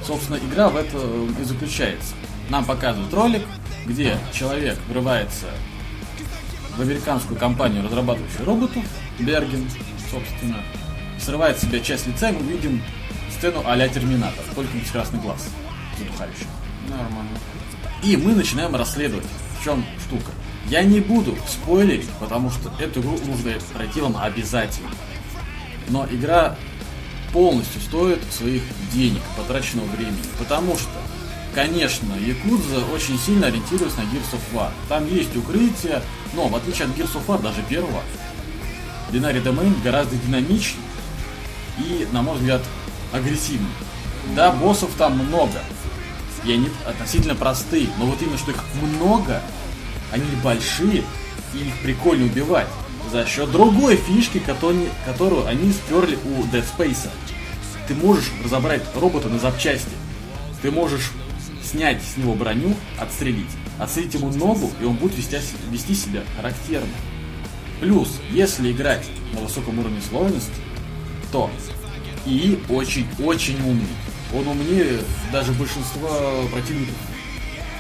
Собственно, 0.06 0.38
игра 0.38 0.70
в 0.70 0.78
этом 0.78 1.34
и 1.42 1.44
заключается. 1.44 2.14
Нам 2.50 2.66
показывают 2.66 3.14
ролик, 3.14 3.42
где 3.86 4.18
человек 4.34 4.78
врывается 4.88 5.48
в 6.78 6.82
американскую 6.82 7.40
компанию, 7.40 7.84
разрабатывающую 7.84 8.46
роботов, 8.46 8.84
Берген, 9.20 9.70
собственно, 10.12 10.58
срывает 11.20 11.58
с 11.58 11.62
себя 11.62 11.80
часть 11.80 12.06
лица, 12.06 12.30
и 12.30 12.34
мы 12.34 12.52
видим 12.52 12.82
сцену 13.38 13.64
а-ля 13.66 13.88
Терминатор, 13.88 14.44
только 14.54 14.78
без 14.78 14.92
красный 14.92 15.20
глаз 15.20 15.48
задухающий. 15.98 16.48
Нормально. 16.90 17.38
И 18.04 18.18
мы 18.18 18.36
начинаем 18.36 18.76
расследовать. 18.76 19.26
Чем 19.66 19.84
штука? 20.00 20.32
Я 20.70 20.84
не 20.84 21.00
буду 21.00 21.36
спойлерить, 21.48 22.08
потому 22.20 22.52
что 22.52 22.72
эту 22.80 23.00
игру 23.00 23.18
нужно 23.26 23.54
пройти 23.74 24.00
вам 24.00 24.16
обязательно. 24.16 24.92
Но 25.90 26.06
игра 26.06 26.56
полностью 27.34 27.82
стоит 27.82 28.22
своих 28.32 28.62
денег, 28.94 29.24
потраченного 29.36 29.88
времени. 29.88 30.22
Потому 30.38 30.78
что, 30.78 30.92
конечно, 31.56 32.14
Якудза 32.14 32.86
очень 32.94 33.18
сильно 33.18 33.48
ориентируется 33.48 34.02
на 34.02 34.04
Gears 34.04 34.34
of 34.34 34.42
War. 34.54 34.70
Там 34.88 35.12
есть 35.12 35.36
укрытие, 35.36 36.04
но 36.36 36.48
в 36.48 36.56
отличие 36.56 36.86
от 36.86 36.96
Gears 36.96 37.16
of 37.16 37.26
War, 37.26 37.42
даже 37.42 37.64
первого, 37.64 38.04
Binary 39.12 39.44
Domain 39.44 39.74
гораздо 39.84 40.16
динамичнее 40.16 40.86
и, 41.80 42.08
на 42.12 42.22
мой 42.22 42.38
взгляд, 42.38 42.62
агрессивнее. 43.12 43.72
Да, 44.36 44.52
боссов 44.52 44.92
там 44.96 45.18
много, 45.18 45.60
и 46.44 46.52
они 46.52 46.70
относительно 46.86 47.34
простые, 47.34 47.90
но 47.98 48.06
вот 48.06 48.22
именно 48.22 48.38
что 48.38 48.52
их 48.52 48.64
много, 48.80 49.42
они 50.12 50.26
большие, 50.44 51.04
и 51.54 51.58
их 51.58 51.74
прикольно 51.84 52.26
убивать 52.26 52.68
за 53.12 53.26
счет 53.26 53.52
другой 53.52 53.96
фишки, 53.96 54.40
которую 55.06 55.48
они 55.48 55.72
сперли 55.72 56.18
у 56.26 56.44
Dead 56.46 56.66
Space. 56.78 57.10
Ты 57.88 57.94
можешь 57.96 58.32
разобрать 58.44 58.82
робота 58.96 59.30
на 59.30 59.40
запчасти. 59.40 59.92
Ты 60.62 60.72
можешь 60.72 61.12
снять 61.64 62.02
с 62.02 62.18
него 62.18 62.34
броню, 62.34 62.76
отстрелить, 63.00 63.52
отстрелить 63.80 64.16
ему 64.16 64.32
ногу, 64.32 64.72
и 64.82 64.86
он 64.86 64.96
будет 64.96 65.18
вести, 65.18 65.38
вести 65.70 65.94
себя 65.94 66.24
характерно. 66.36 66.88
Плюс, 67.80 68.20
если 68.32 68.72
играть 68.72 69.06
на 69.34 69.42
высоком 69.42 69.80
уровне 69.80 70.00
сложности, 70.08 70.56
то 71.32 71.52
и 72.26 72.60
очень-очень 72.70 73.60
умный. 73.62 73.88
Он 74.34 74.48
умнее 74.48 75.02
даже 75.32 75.52
большинства 75.52 76.10
противников 76.52 76.96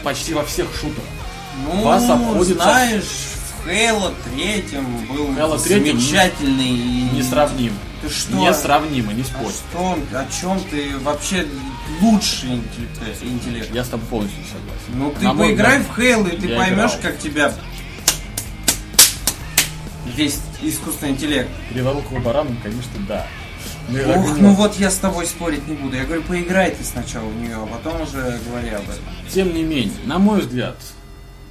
почти 0.04 0.34
во 0.34 0.44
всех 0.44 0.68
шутерах. 0.76 1.04
Ну, 1.64 1.84
Вас 1.84 2.10
обходится... 2.10 2.64
знаешь, 2.64 3.04
в 3.64 3.68
Halo 3.68 4.14
3 4.36 4.66
был 5.10 5.28
Halo 5.32 5.62
3 5.62 5.74
замечательный... 5.74 6.72
Несравним. 7.14 7.74
Ты 8.02 8.10
что? 8.10 8.36
Несравнимо, 8.36 9.14
не 9.14 9.24
спорь. 9.24 9.48
А 9.48 9.52
что, 9.52 9.98
о 10.20 10.26
чем 10.42 10.60
ты 10.70 10.98
вообще 11.00 11.48
лучший 12.02 12.62
интеллект? 13.24 13.74
Я 13.74 13.84
с 13.84 13.88
тобой 13.90 14.06
полностью 14.08 14.44
согласен. 14.44 15.00
Ну 15.00 15.12
ты 15.18 15.26
На 15.26 15.34
поиграй 15.34 15.80
в 15.80 15.98
Halo, 15.98 16.34
и 16.34 16.38
ты 16.40 16.48
Я 16.48 16.58
поймешь, 16.58 16.92
играл. 16.92 17.02
как 17.02 17.20
тебя 17.20 17.54
весь 20.16 20.40
искусственный 20.62 21.14
интеллект. 21.14 21.50
Криворукого 21.72 22.20
барана, 22.20 22.56
конечно, 22.62 22.92
да. 23.08 23.26
Ну, 23.88 24.00
Ох, 24.16 24.38
ну 24.40 24.54
вот 24.54 24.76
я 24.80 24.90
с 24.90 24.96
тобой 24.96 25.26
спорить 25.28 25.68
не 25.68 25.76
буду. 25.76 25.96
Я 25.96 26.06
говорю, 26.06 26.24
поиграй 26.24 26.72
ты 26.72 26.84
сначала 26.84 27.28
в 27.28 27.36
нее, 27.36 27.56
а 27.56 27.68
потом 27.68 28.02
уже 28.02 28.40
говори 28.48 28.70
об 28.70 28.84
этом. 28.84 29.04
Тем 29.32 29.54
не 29.54 29.64
менее, 29.64 29.94
на 30.06 30.18
мой 30.18 30.42
взгляд, 30.42 30.76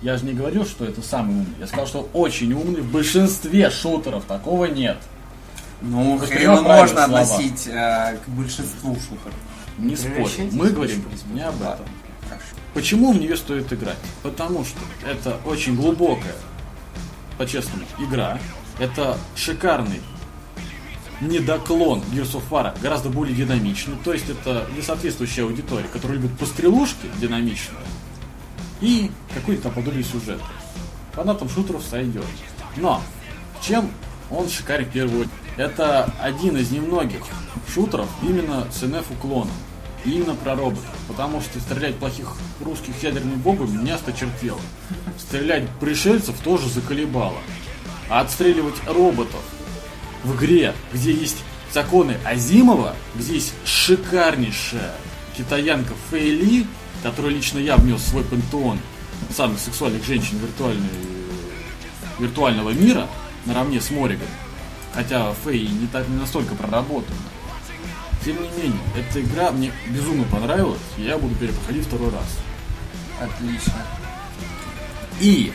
я 0.04 0.18
же 0.18 0.26
не 0.26 0.34
говорил, 0.34 0.66
что 0.66 0.84
это 0.84 1.00
самый 1.00 1.34
умный. 1.34 1.54
Я 1.58 1.66
сказал, 1.66 1.86
что 1.86 2.10
очень 2.12 2.52
умный. 2.52 2.82
В 2.82 2.92
большинстве 2.92 3.70
шутеров 3.70 4.24
такого 4.24 4.66
нет. 4.66 4.98
Ну, 5.80 6.18
Halo 6.18 6.60
можно 6.60 7.06
слова. 7.06 7.20
относить 7.20 7.66
э, 7.68 8.18
к 8.18 8.28
большинству 8.28 8.94
шутеров. 8.96 9.34
Не 9.78 9.96
спорь. 9.96 10.50
Мы 10.52 10.68
говорим 10.68 11.04
не 11.32 11.40
об 11.40 11.56
этом. 11.56 11.86
Хорошо. 12.28 12.44
Почему 12.74 13.12
в 13.12 13.18
нее 13.18 13.34
стоит 13.34 13.72
играть? 13.72 13.96
Потому 14.22 14.66
что 14.66 14.78
это 15.10 15.38
очень 15.46 15.74
глубокая, 15.74 16.34
по-честному, 17.38 17.86
игра. 17.98 18.38
Это 18.78 19.16
шикарный 19.34 20.02
недоклон 21.22 22.02
Gears 22.12 22.32
of 22.34 22.42
War 22.50 22.76
гораздо 22.82 23.08
более 23.08 23.34
динамичный. 23.34 23.96
То 24.04 24.12
есть 24.12 24.28
это 24.28 24.66
несоответствующая 24.76 25.44
аудитория, 25.44 25.88
которая 25.90 26.18
любит 26.18 26.38
пострелушки 26.38 27.08
динамичные 27.22 27.78
и 28.84 29.10
какой-то 29.32 29.70
подобие 29.70 30.04
сюжета. 30.04 30.44
Фанатам 31.12 31.48
шутеров 31.48 31.82
сойдет. 31.82 32.24
Но 32.76 33.00
чем 33.62 33.90
он 34.30 34.48
шикарен 34.48 34.84
в 34.84 34.92
первую 34.92 35.20
очередь? 35.20 35.32
Это 35.56 36.12
один 36.20 36.56
из 36.58 36.70
немногих 36.70 37.22
шутеров 37.72 38.08
именно 38.22 38.66
с 38.70 38.82
NF-уклоном. 38.82 39.54
Именно 40.04 40.34
про 40.34 40.54
роботов. 40.54 40.84
Потому 41.08 41.40
что 41.40 41.58
стрелять 41.60 41.96
плохих 41.96 42.36
русских 42.60 43.02
ядерными 43.02 43.36
бомбами 43.36 43.78
меня 43.78 43.94
осточертело. 43.94 44.60
Стрелять 45.18 45.66
пришельцев 45.80 46.38
тоже 46.40 46.68
заколебало. 46.68 47.38
А 48.10 48.20
отстреливать 48.20 48.76
роботов 48.86 49.40
в 50.24 50.36
игре, 50.36 50.74
где 50.92 51.10
есть 51.10 51.38
законы 51.72 52.18
Азимова, 52.22 52.94
где 53.14 53.34
есть 53.34 53.54
шикарнейшая 53.64 54.92
китаянка 55.38 55.94
Фейли, 56.10 56.66
которую 57.04 57.34
лично 57.34 57.58
я 57.58 57.76
внес 57.76 58.00
в 58.00 58.08
свой 58.08 58.24
пантеон 58.24 58.78
самых 59.30 59.60
сексуальных 59.60 60.04
женщин 60.04 60.38
виртуального 62.18 62.70
мира, 62.70 63.06
наравне 63.44 63.78
с 63.78 63.90
Мориган. 63.90 64.26
Хотя 64.94 65.34
Фей 65.44 65.68
не, 65.68 65.86
так, 65.86 66.08
не 66.08 66.16
настолько 66.16 66.54
проработана. 66.54 67.14
Тем 68.24 68.36
не 68.40 68.48
менее, 68.48 68.80
эта 68.96 69.20
игра 69.20 69.52
мне 69.52 69.70
безумно 69.90 70.24
понравилась, 70.24 70.80
и 70.96 71.02
я 71.02 71.18
буду 71.18 71.34
перепроходить 71.34 71.86
второй 71.86 72.10
раз. 72.10 72.38
Отлично. 73.20 73.74
И 75.20 75.52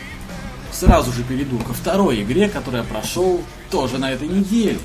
сразу 0.71 1.11
же 1.11 1.23
перейду 1.23 1.57
ко 1.57 1.73
второй 1.73 2.21
игре, 2.21 2.47
которую 2.47 2.83
я 2.83 2.87
прошел 2.87 3.41
тоже 3.71 3.97
на 3.97 4.11
этой 4.11 4.27
неделе. 4.27 4.77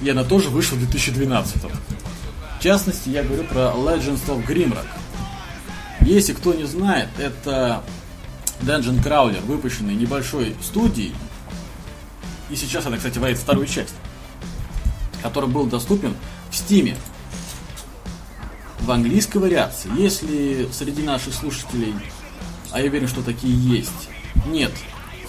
И 0.00 0.08
она 0.08 0.22
тоже 0.22 0.48
вышла 0.48 0.76
в 0.76 0.78
2012. 0.78 1.56
В 2.60 2.62
частности, 2.62 3.08
я 3.08 3.24
говорю 3.24 3.42
про 3.44 3.72
Legends 3.74 4.24
of 4.28 4.46
Grimrock. 4.46 4.86
Если 6.02 6.32
кто 6.32 6.54
не 6.54 6.64
знает, 6.64 7.08
это 7.18 7.82
Dungeon 8.60 9.02
Crawler, 9.02 9.44
выпущенный 9.44 9.94
небольшой 9.94 10.54
студией. 10.62 11.14
И 12.50 12.56
сейчас 12.56 12.86
она, 12.86 12.96
кстати, 12.96 13.18
варит 13.18 13.38
вторую 13.38 13.66
часть. 13.66 13.94
Который 15.22 15.48
был 15.48 15.66
доступен 15.66 16.14
в 16.50 16.56
Стиме. 16.56 16.96
В 18.80 18.90
английской 18.90 19.38
вариации. 19.38 19.90
Если 19.98 20.68
среди 20.72 21.02
наших 21.02 21.34
слушателей, 21.34 21.94
а 22.70 22.80
я 22.80 22.88
уверен, 22.88 23.08
что 23.08 23.22
такие 23.22 23.54
есть, 23.54 24.08
нет 24.46 24.72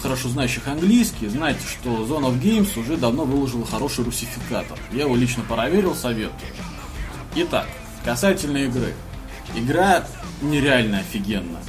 хорошо 0.00 0.28
знающих 0.28 0.66
английский, 0.66 1.28
знаете, 1.28 1.60
что 1.66 1.90
Zone 1.90 2.30
of 2.30 2.40
Games 2.40 2.78
уже 2.78 2.96
давно 2.96 3.24
выложила 3.24 3.66
хороший 3.66 4.04
русификатор. 4.04 4.78
Я 4.92 5.02
его 5.02 5.14
лично 5.14 5.44
проверил, 5.44 5.94
советую. 5.94 6.40
Итак, 7.36 7.66
касательно 8.04 8.58
игры. 8.58 8.94
Игра 9.54 10.04
нереально 10.42 10.98
офигенная. 10.98 11.62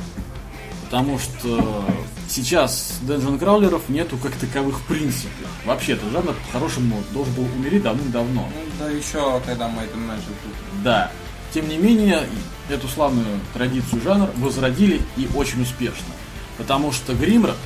Потому 0.86 1.20
что 1.20 1.86
сейчас 2.28 3.00
Dungeon 3.04 3.40
Краулеров 3.40 3.88
нету 3.90 4.18
как 4.18 4.34
таковых 4.34 4.80
в 4.80 4.84
принципе. 4.86 5.46
Вообще, 5.66 5.94
этот 5.94 6.12
жанр 6.12 6.34
по-хорошему 6.48 7.02
должен 7.12 7.34
был 7.34 7.44
умереть 7.44 7.84
давным-давно. 7.84 8.50
Ну, 8.54 8.62
да 8.78 8.90
еще 8.90 9.42
когда 9.46 9.68
мы 9.68 9.84
это 9.84 9.94
тут. 9.94 10.84
Да. 10.84 11.12
Тем 11.54 11.68
не 11.68 11.78
менее, 11.78 12.24
эту 12.70 12.88
славную 12.88 13.40
традицию 13.54 14.02
жанр 14.02 14.30
возродили 14.38 15.02
и 15.18 15.28
очень 15.36 15.62
успешно. 15.62 16.14
Потому 16.58 16.92
что 16.92 17.14
Гримрок 17.14 17.58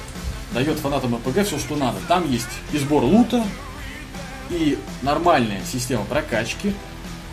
дает 0.54 0.78
фанатам 0.80 1.16
РПГ 1.16 1.46
все, 1.46 1.60
что 1.60 1.76
надо. 1.76 1.98
Там 2.08 2.30
есть 2.32 2.48
и 2.72 2.78
сбор 2.78 3.04
лута, 3.04 3.44
и 4.50 4.78
нормальная 5.02 5.62
система 5.72 6.06
прокачки, 6.06 6.74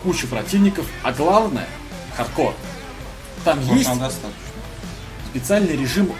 куча 0.03 0.27
противников, 0.27 0.85
а 1.03 1.11
главное– 1.11 1.67
хардкор. 2.17 2.53
Там 3.43 3.59
Вот 3.61 3.75
есть 3.77 3.89
достаточно. 3.89 4.29
специальный 5.31 5.75
режим 5.77 6.11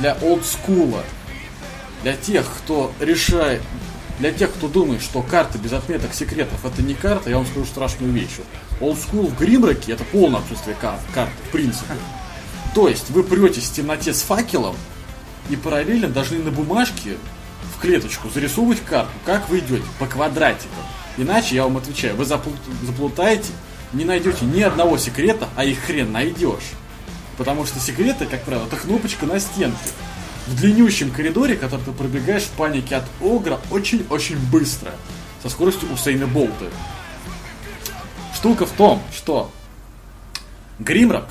для 0.00 0.14
олдскула. 0.22 1.02
Для 2.02 2.14
тех, 2.16 2.46
кто 2.58 2.92
решает, 3.00 3.62
для 4.18 4.32
тех, 4.32 4.52
кто 4.52 4.68
думает, 4.68 5.02
что 5.02 5.22
карта 5.22 5.58
без 5.58 5.72
отметок 5.72 6.14
секретов 6.14 6.64
это 6.64 6.82
не 6.82 6.94
карта, 6.94 7.30
я 7.30 7.36
вам 7.36 7.46
скажу 7.46 7.66
страшную 7.66 8.12
вещь. 8.12 8.38
Олдскул 8.80 9.26
в 9.26 9.36
Гримроке 9.38 9.92
это 9.92 10.04
полное 10.04 10.40
отсутствие 10.40 10.76
кар- 10.80 10.98
карты, 11.14 11.32
в 11.48 11.52
принципе. 11.52 11.94
То 12.74 12.88
есть 12.88 13.10
вы 13.10 13.22
претесь 13.22 13.64
в 13.64 13.72
темноте 13.74 14.14
с 14.14 14.22
факелом 14.22 14.76
и 15.50 15.56
параллельно 15.56 16.08
должны 16.08 16.38
на 16.38 16.50
бумажке 16.50 17.16
в 17.76 17.80
клеточку 17.80 18.28
зарисовывать 18.30 18.80
карту, 18.84 19.10
как 19.26 19.48
вы 19.48 19.58
идете, 19.58 19.82
по 19.98 20.06
квадратикам. 20.06 20.70
Иначе, 21.16 21.56
я 21.56 21.64
вам 21.64 21.76
отвечаю, 21.76 22.16
вы 22.16 22.24
заплут- 22.24 22.56
заплутаете, 22.86 23.48
не 23.92 24.04
найдете 24.04 24.44
ни 24.44 24.60
одного 24.62 24.98
секрета, 24.98 25.48
а 25.56 25.64
их 25.64 25.80
хрен 25.80 26.12
найдешь. 26.12 26.72
Потому 27.36 27.66
что 27.66 27.80
секреты, 27.80 28.26
как 28.26 28.44
правило, 28.44 28.66
это 28.66 28.76
кнопочка 28.76 29.26
на 29.26 29.40
стенке. 29.40 29.78
В 30.46 30.56
длиннющем 30.56 31.10
коридоре, 31.10 31.56
который 31.56 31.84
ты 31.84 31.92
пробегаешь 31.92 32.42
в 32.42 32.50
панике 32.50 32.96
от 32.96 33.04
огра 33.20 33.60
очень-очень 33.70 34.38
быстро. 34.50 34.92
Со 35.42 35.48
скоростью 35.48 35.90
Усейна 35.92 36.26
Болта. 36.26 36.66
Штука 38.34 38.66
в 38.66 38.72
том, 38.72 39.02
что 39.14 39.50
Гримрок 40.78 41.26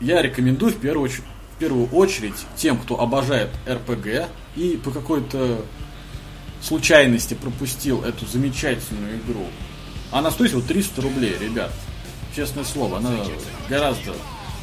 я 0.00 0.22
рекомендую 0.22 0.72
в 0.72 0.76
первую, 0.76 1.10
оч- 1.10 1.22
в 1.56 1.58
первую 1.58 1.88
очередь 1.88 2.34
тем, 2.56 2.78
кто 2.78 3.00
обожает 3.00 3.50
РПГ 3.68 4.28
и 4.56 4.80
по 4.82 4.90
какой-то 4.90 5.62
случайности 6.62 7.34
пропустил 7.34 8.02
эту 8.04 8.26
замечательную 8.26 9.18
игру. 9.18 9.46
Она 10.10 10.30
стоит 10.30 10.52
вот 10.52 10.66
300 10.66 11.02
рублей, 11.02 11.36
ребят. 11.38 11.72
Честное 12.34 12.64
слово, 12.64 12.98
она 12.98 13.10
гораздо 13.68 14.14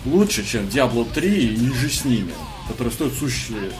лучше, 0.06 0.46
чем 0.46 0.66
Diablo 0.68 1.08
3 1.12 1.54
и 1.54 1.58
ниже 1.58 1.90
с 1.90 2.06
ними, 2.06 2.34
которые 2.68 2.94
стоят 2.94 3.14
сущие 3.14 3.72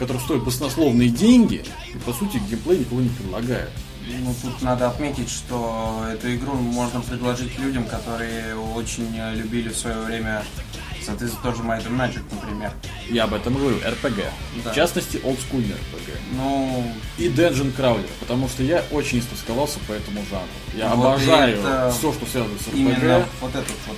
которые 0.00 0.24
стоят 0.24 0.44
баснословные 0.44 1.10
деньги, 1.10 1.62
и 1.94 1.98
по 1.98 2.12
сути 2.14 2.40
геймплей 2.48 2.78
никого 2.78 3.02
не 3.02 3.10
предлагает. 3.10 3.68
Ну, 4.08 4.34
тут 4.42 4.62
надо 4.62 4.88
отметить, 4.88 5.28
что 5.28 6.06
эту 6.10 6.34
игру 6.34 6.54
можно 6.54 7.02
предложить 7.02 7.58
людям, 7.58 7.84
которые 7.84 8.56
очень 8.56 9.14
э, 9.14 9.34
любили 9.36 9.68
в 9.68 9.76
свое 9.76 10.00
время, 10.00 10.42
соответственно, 11.04 11.42
тоже 11.52 11.62
Might 11.62 11.86
and 11.86 11.96
Magic, 11.96 12.22
например. 12.30 12.72
Я 13.08 13.24
об 13.24 13.34
этом 13.34 13.54
говорю, 13.54 13.76
RPG. 13.78 14.24
Да. 14.64 14.72
В 14.72 14.74
частности, 14.74 15.20
олдскульный 15.24 15.74
RPG. 15.74 16.16
Ну, 16.32 16.92
И 17.18 17.28
Dungeon 17.28 17.74
Crawler, 17.76 18.08
потому 18.20 18.48
что 18.48 18.62
я 18.62 18.84
очень 18.90 19.18
истосковался 19.20 19.78
по 19.88 19.92
этому 19.92 20.22
жанру. 20.30 20.46
Я 20.74 20.94
Вот 20.94 21.14
обожаю 21.16 21.58
это 21.58 21.94
все, 21.98 22.12
что 22.12 22.26
связано 22.26 22.58
с 22.58 22.68
RPG. 22.68 22.78
именно 22.78 23.26
вот 23.40 23.50
эта 23.54 23.72
вот 23.86 23.96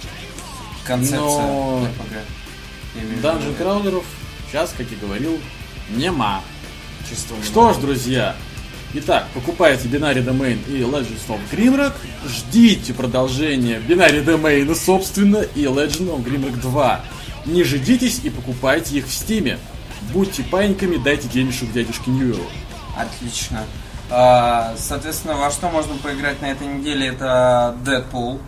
концепция 0.85 1.19
Но- 1.21 1.87
RPG. 1.87 3.21
Dungeon 3.23 3.59
Crawlerов 3.59 4.05
сейчас, 4.49 4.75
как 4.77 4.91
и 4.91 4.95
говорил, 4.97 5.39
нема. 5.91 6.43
Чисто 7.09 7.35
Что 7.45 7.73
ж, 7.73 7.77
друзья, 7.79 8.37
итак, 8.95 9.27
покупайте 9.35 9.89
Binary 9.89 10.25
Domain 10.25 10.59
и 10.69 10.83
Legends 10.83 11.27
of 11.29 11.41
Grimrock, 11.51 11.95
ждите 12.27 12.95
продолжения 12.95 13.79
Binary 13.79 14.25
Domain, 14.25 14.75
собственно, 14.75 15.39
и 15.39 15.65
Legend 15.65 16.15
of 16.15 16.25
Grimrock 16.25 16.61
2. 16.61 17.01
Не 17.47 17.65
ждитесь 17.65 18.21
и 18.23 18.31
покупайте 18.31 18.99
их 18.99 19.07
в 19.07 19.13
Стиме. 19.13 19.59
Будьте 20.13 20.43
паиньками, 20.43 20.97
дайте 20.97 21.29
денежек 21.29 21.73
дядюшке 21.73 22.11
Ньюэлу. 22.11 22.47
Отлично. 22.97 23.65
А, 24.11 24.75
Соответственно, 24.77 25.37
во 25.37 25.51
что 25.51 25.71
можно 25.71 25.95
поиграть 25.97 26.43
на 26.43 26.47
этой 26.47 26.67
неделе, 26.67 27.09
это 27.09 27.77
Deadpool. 27.85 28.41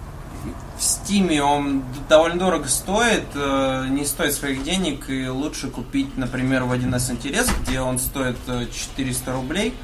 В 0.79 0.83
Стиме 0.83 1.43
он 1.43 1.85
довольно 2.09 2.39
дорого 2.39 2.69
стоит, 2.69 3.25
э, 3.35 3.87
не 3.89 4.05
стоит 4.05 4.35
своих 4.35 4.65
денег, 4.65 5.09
и 5.09 5.29
лучше 5.29 5.69
купить, 5.69 6.17
например, 6.19 6.65
в 6.65 6.73
1С 6.73 7.11
интерес, 7.13 7.49
где 7.63 7.81
он 7.81 7.99
стоит 7.99 8.37
э, 8.49 8.67
400 8.73 9.33
рублей. 9.33 9.75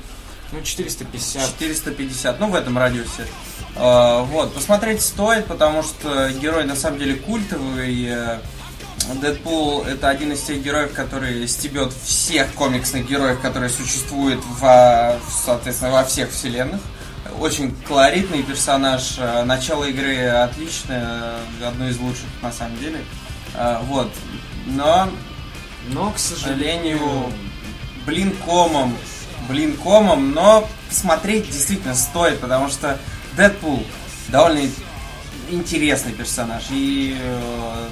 Ну, 0.53 0.61
450. 0.62 1.42
450, 1.59 2.40
ну 2.40 2.48
в 2.51 2.55
этом 2.55 2.76
радиусе. 2.76 3.26
Э, 3.76 4.22
Вот, 4.24 4.55
посмотреть 4.55 5.01
стоит, 5.03 5.46
потому 5.46 5.82
что 5.82 6.30
герой 6.30 6.64
на 6.64 6.76
самом 6.76 6.98
деле 6.98 7.14
культовый. 7.14 8.07
э, 8.09 8.38
Дэдпул 9.20 9.82
это 9.82 10.09
один 10.09 10.32
из 10.32 10.42
тех 10.42 10.62
героев, 10.62 10.92
который 10.92 11.48
стебет 11.48 11.92
всех 12.05 12.53
комиксных 12.55 13.09
героев, 13.09 13.40
которые 13.40 13.70
существуют 13.70 14.40
во, 14.61 15.16
соответственно, 15.44 15.90
во 15.92 16.05
всех 16.05 16.30
вселенных. 16.30 16.80
Очень 17.38 17.74
колоритный 17.88 18.42
персонаж. 18.42 19.16
э, 19.18 19.44
Начало 19.44 19.84
игры 19.84 20.26
отличное, 20.26 21.38
э, 21.61 21.66
одно 21.66 21.88
из 21.88 21.98
лучших 21.98 22.26
на 22.42 22.53
самом 22.53 22.78
деле. 22.78 23.01
Э, 23.55 23.78
Вот. 23.84 24.11
Но 24.66 25.09
Но, 25.88 26.11
к 26.11 26.18
сожалению, 26.18 27.32
блин 28.05 28.36
комом, 28.44 28.94
блин 29.51 29.76
комом, 29.76 30.32
но 30.32 30.66
смотреть 30.90 31.46
действительно 31.51 31.94
стоит, 31.94 32.40
потому 32.40 32.68
что 32.68 32.98
Дэдпул 33.36 33.84
довольно 34.28 34.68
интересный 35.51 36.12
персонаж 36.12 36.64
и, 36.70 37.16
э, 37.20 37.88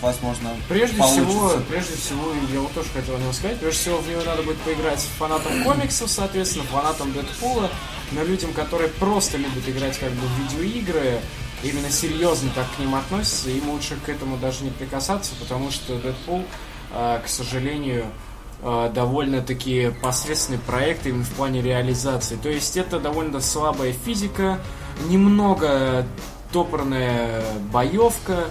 возможно, 0.00 0.50
Прежде 0.68 0.96
получится. 0.96 1.24
всего, 1.24 1.52
прежде 1.68 1.96
всего, 1.96 2.32
я 2.52 2.60
вот 2.60 2.72
тоже 2.72 2.88
хотел 2.94 3.16
о 3.16 3.18
нем 3.18 3.32
сказать, 3.32 3.58
прежде 3.58 3.80
всего 3.80 3.98
в 3.98 4.08
него 4.08 4.22
надо 4.22 4.42
будет 4.42 4.58
поиграть 4.58 5.00
фанатам 5.18 5.64
комиксов, 5.64 6.10
соответственно, 6.10 6.64
фанатам 6.66 7.12
Дэдпула, 7.12 7.70
но 8.12 8.22
людям, 8.22 8.52
которые 8.52 8.88
просто 8.88 9.36
любят 9.36 9.68
играть 9.68 9.98
как 9.98 10.10
бы 10.12 10.26
в 10.26 10.38
видеоигры, 10.54 11.20
именно 11.62 11.90
серьезно 11.90 12.50
так 12.54 12.66
к 12.76 12.78
ним 12.78 12.94
относятся, 12.94 13.50
им 13.50 13.70
лучше 13.70 13.96
к 13.96 14.08
этому 14.08 14.36
даже 14.36 14.64
не 14.64 14.70
прикасаться, 14.70 15.32
потому 15.40 15.70
что 15.70 15.96
Дэдпул, 15.98 16.44
э, 16.92 17.20
к 17.24 17.28
сожалению, 17.28 18.06
довольно-таки 18.62 19.92
посредственный 20.02 20.58
проект 20.58 21.06
именно 21.06 21.24
в 21.24 21.30
плане 21.30 21.62
реализации. 21.62 22.36
То 22.36 22.48
есть 22.48 22.76
это 22.76 23.00
довольно 23.00 23.40
слабая 23.40 23.92
физика, 23.92 24.60
немного 25.08 26.06
топорная 26.52 27.42
боевка 27.72 28.44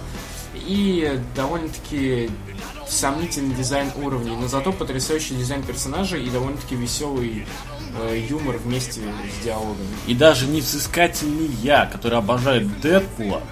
и 0.54 1.20
довольно-таки 1.36 2.30
сомнительный 2.88 3.54
дизайн 3.54 3.90
уровней, 4.02 4.36
но 4.36 4.48
зато 4.48 4.72
потрясающий 4.72 5.34
дизайн 5.36 5.62
персонажей 5.62 6.24
и 6.24 6.30
довольно-таки 6.30 6.74
веселый 6.74 7.46
э, 8.00 8.26
юмор 8.28 8.56
вместе 8.56 9.00
с 9.00 9.44
диалогами. 9.44 9.88
И 10.06 10.14
даже 10.14 10.46
невзыскательный 10.46 11.46
я, 11.62 11.86
который 11.86 12.18
обожает 12.18 12.80
Дэдпула, 12.80 13.42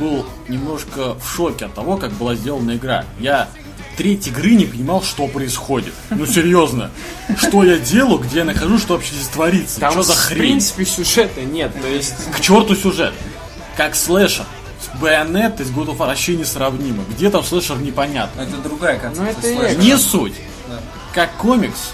был 0.00 0.24
немножко 0.48 1.14
в 1.14 1.28
шоке 1.28 1.66
от 1.66 1.74
того, 1.74 1.96
как 1.96 2.12
была 2.12 2.34
сделана 2.34 2.76
игра. 2.76 3.04
Я 3.18 3.48
треть 3.96 4.28
игры 4.28 4.54
не 4.54 4.66
понимал, 4.66 5.02
что 5.02 5.26
происходит. 5.26 5.94
Ну 6.10 6.26
серьезно. 6.26 6.90
Что 7.36 7.64
я 7.64 7.78
делаю, 7.78 8.18
где 8.18 8.38
я 8.38 8.44
нахожусь, 8.44 8.82
что 8.82 8.94
вообще 8.94 9.14
здесь 9.14 9.28
творится? 9.28 9.80
Там, 9.80 9.92
что 9.92 10.02
за 10.02 10.12
в 10.14 10.16
хрень? 10.16 10.38
принципе, 10.38 10.84
сюжета 10.84 11.42
нет, 11.42 11.72
то 11.80 11.88
есть... 11.88 12.14
К 12.34 12.40
черту 12.40 12.74
сюжет. 12.74 13.14
Как 13.76 13.94
слэшер. 13.94 14.44
С 14.80 14.98
Байонет 15.00 15.60
из 15.60 15.70
God 15.70 15.86
of 15.86 15.96
War 15.96 16.08
вообще 16.08 16.36
несравнимо. 16.36 17.04
Где 17.10 17.30
там 17.30 17.42
слэшер 17.42 17.78
непонятно. 17.78 18.42
Это 18.42 18.56
другая 18.58 18.98
концепция. 18.98 19.54
Ну, 19.54 19.62
это. 19.62 19.80
Не 19.80 19.96
суть. 19.96 20.34
Да. 20.68 20.80
Как 21.14 21.32
комикс, 21.36 21.92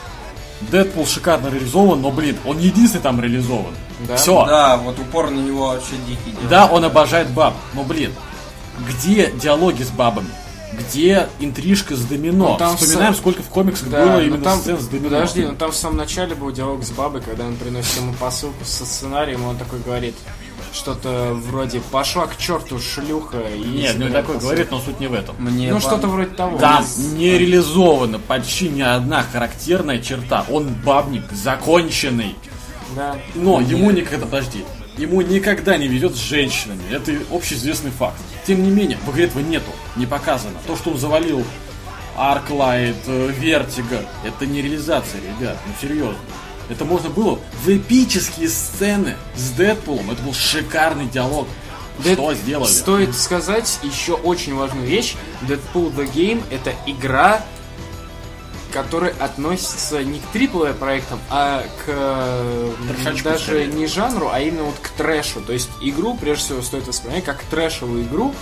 Дэдпул 0.70 1.07
шикарно 1.07 1.48
реализован, 1.48 2.00
но, 2.00 2.11
блин, 2.11 2.36
он 2.44 2.59
единственный 2.59 3.03
там 3.03 3.20
реализован. 3.20 3.74
Да? 4.07 4.16
Все. 4.16 4.44
Да, 4.46 4.76
вот 4.76 4.98
упор 4.98 5.30
на 5.30 5.40
него 5.40 5.68
вообще 5.68 5.96
дикий 6.07 6.30
делает. 6.30 6.48
Да, 6.48 6.66
он 6.66 6.84
обожает 6.84 7.30
баб, 7.30 7.55
но, 7.74 7.82
блин, 7.82 8.12
где 8.88 9.30
диалоги 9.30 9.82
с 9.82 9.90
бабами? 9.90 10.28
Где 10.78 11.28
интрижка 11.38 11.94
с 11.96 12.04
домино? 12.04 12.52
Ну, 12.52 12.56
там 12.58 12.76
Вспоминаем, 12.76 13.12
в- 13.14 13.16
сколько 13.16 13.42
в 13.42 13.48
комиксах 13.48 13.88
Да, 13.90 14.04
было 14.04 14.12
но 14.14 14.20
именно 14.20 14.42
там, 14.44 14.58
сцен 14.58 14.78
с 14.80 14.86
домино. 14.86 15.10
подожди, 15.10 15.44
ну 15.44 15.54
там 15.54 15.70
в 15.72 15.76
самом 15.76 15.96
начале 15.98 16.34
был 16.34 16.50
диалог 16.50 16.82
с 16.82 16.90
бабой, 16.90 17.20
когда 17.20 17.44
он 17.46 17.56
приносит 17.56 17.96
ему 17.96 18.12
посылку 18.14 18.64
со 18.64 18.84
сценарием, 18.86 19.42
и 19.42 19.44
он 19.46 19.56
такой 19.56 19.80
говорит 19.80 20.14
что-то 20.72 21.34
вроде 21.34 21.80
«пошла 21.80 22.26
к 22.26 22.38
черту, 22.38 22.78
шлюха». 22.78 23.40
И 23.54 23.60
Нет, 23.62 23.98
не 23.98 24.08
такой 24.08 24.38
говорит, 24.38 24.70
но 24.70 24.80
суть 24.80 24.98
не 25.00 25.06
в 25.06 25.12
этом. 25.12 25.36
Мне 25.38 25.70
Ну 25.70 25.76
пон- 25.76 25.80
что-то 25.80 26.06
вроде 26.06 26.30
того. 26.30 26.56
Там 26.58 26.82
не 27.16 27.36
реализована 27.36 28.18
почти 28.18 28.70
ни 28.70 28.80
одна 28.80 29.22
характерная 29.22 29.98
черта. 30.00 30.46
Он 30.50 30.68
бабник, 30.82 31.24
законченный. 31.32 32.36
Да. 32.96 33.16
Но 33.34 33.60
ему 33.60 33.90
никогда, 33.90 34.24
подожди, 34.24 34.64
ему 34.99 35.20
никогда 35.22 35.76
не 35.76 35.88
везет 35.88 36.14
с 36.14 36.18
женщинами. 36.18 36.82
Это 36.90 37.12
общеизвестный 37.34 37.90
факт. 37.90 38.20
Тем 38.47 38.62
не 38.62 38.70
менее, 38.70 38.99
в 39.07 39.11
игре 39.12 39.24
этого 39.24 39.40
нету, 39.43 39.70
не 39.97 40.07
показано. 40.07 40.57
То, 40.66 40.76
что 40.76 40.90
он 40.90 40.99
завалил 40.99 41.45
Arclight, 42.16 42.97
э, 43.07 43.32
Vertigo. 43.40 44.05
Это 44.24 44.47
не 44.47 44.61
реализация, 44.62 45.20
ребят, 45.20 45.57
ну 45.66 45.72
серьезно. 45.80 46.18
Это 46.68 46.84
можно 46.84 47.09
было 47.11 47.38
в 47.64 47.68
эпические 47.68 48.49
сцены 48.49 49.16
с 49.36 49.51
Дэдпулом. 49.51 50.11
Это 50.11 50.22
был 50.22 50.34
шикарный 50.34 51.07
диалог. 51.07 51.47
Дэд- 51.99 52.14
Что 52.14 52.34
сделали? 52.34 52.70
Стоит 52.70 53.14
сказать 53.14 53.78
еще 53.82 54.14
очень 54.14 54.55
важную 54.55 54.86
вещь. 54.86 55.14
Deadpool 55.43 55.95
The 55.95 56.11
Game 56.12 56.43
это 56.51 56.72
игра, 56.86 57.45
которая 58.72 59.14
относится 59.20 60.02
не 60.02 60.18
к 60.18 60.34
AAA 60.34 60.74
проектам, 60.74 61.20
а 61.30 61.62
к 61.62 61.84
э, 61.86 62.72
Трешачку, 62.88 63.24
даже 63.24 63.44
скорее. 63.44 63.66
не 63.66 63.86
жанру, 63.86 64.30
а 64.32 64.40
именно 64.40 64.64
вот 64.64 64.76
к 64.80 64.88
трэшу. 64.90 65.40
То 65.40 65.52
есть 65.52 65.70
игру, 65.80 66.16
прежде 66.16 66.44
всего, 66.44 66.62
стоит 66.62 66.86
воспринимать 66.86 67.24
как 67.24 67.42
трэшевую 67.44 68.04
игру, 68.04 68.34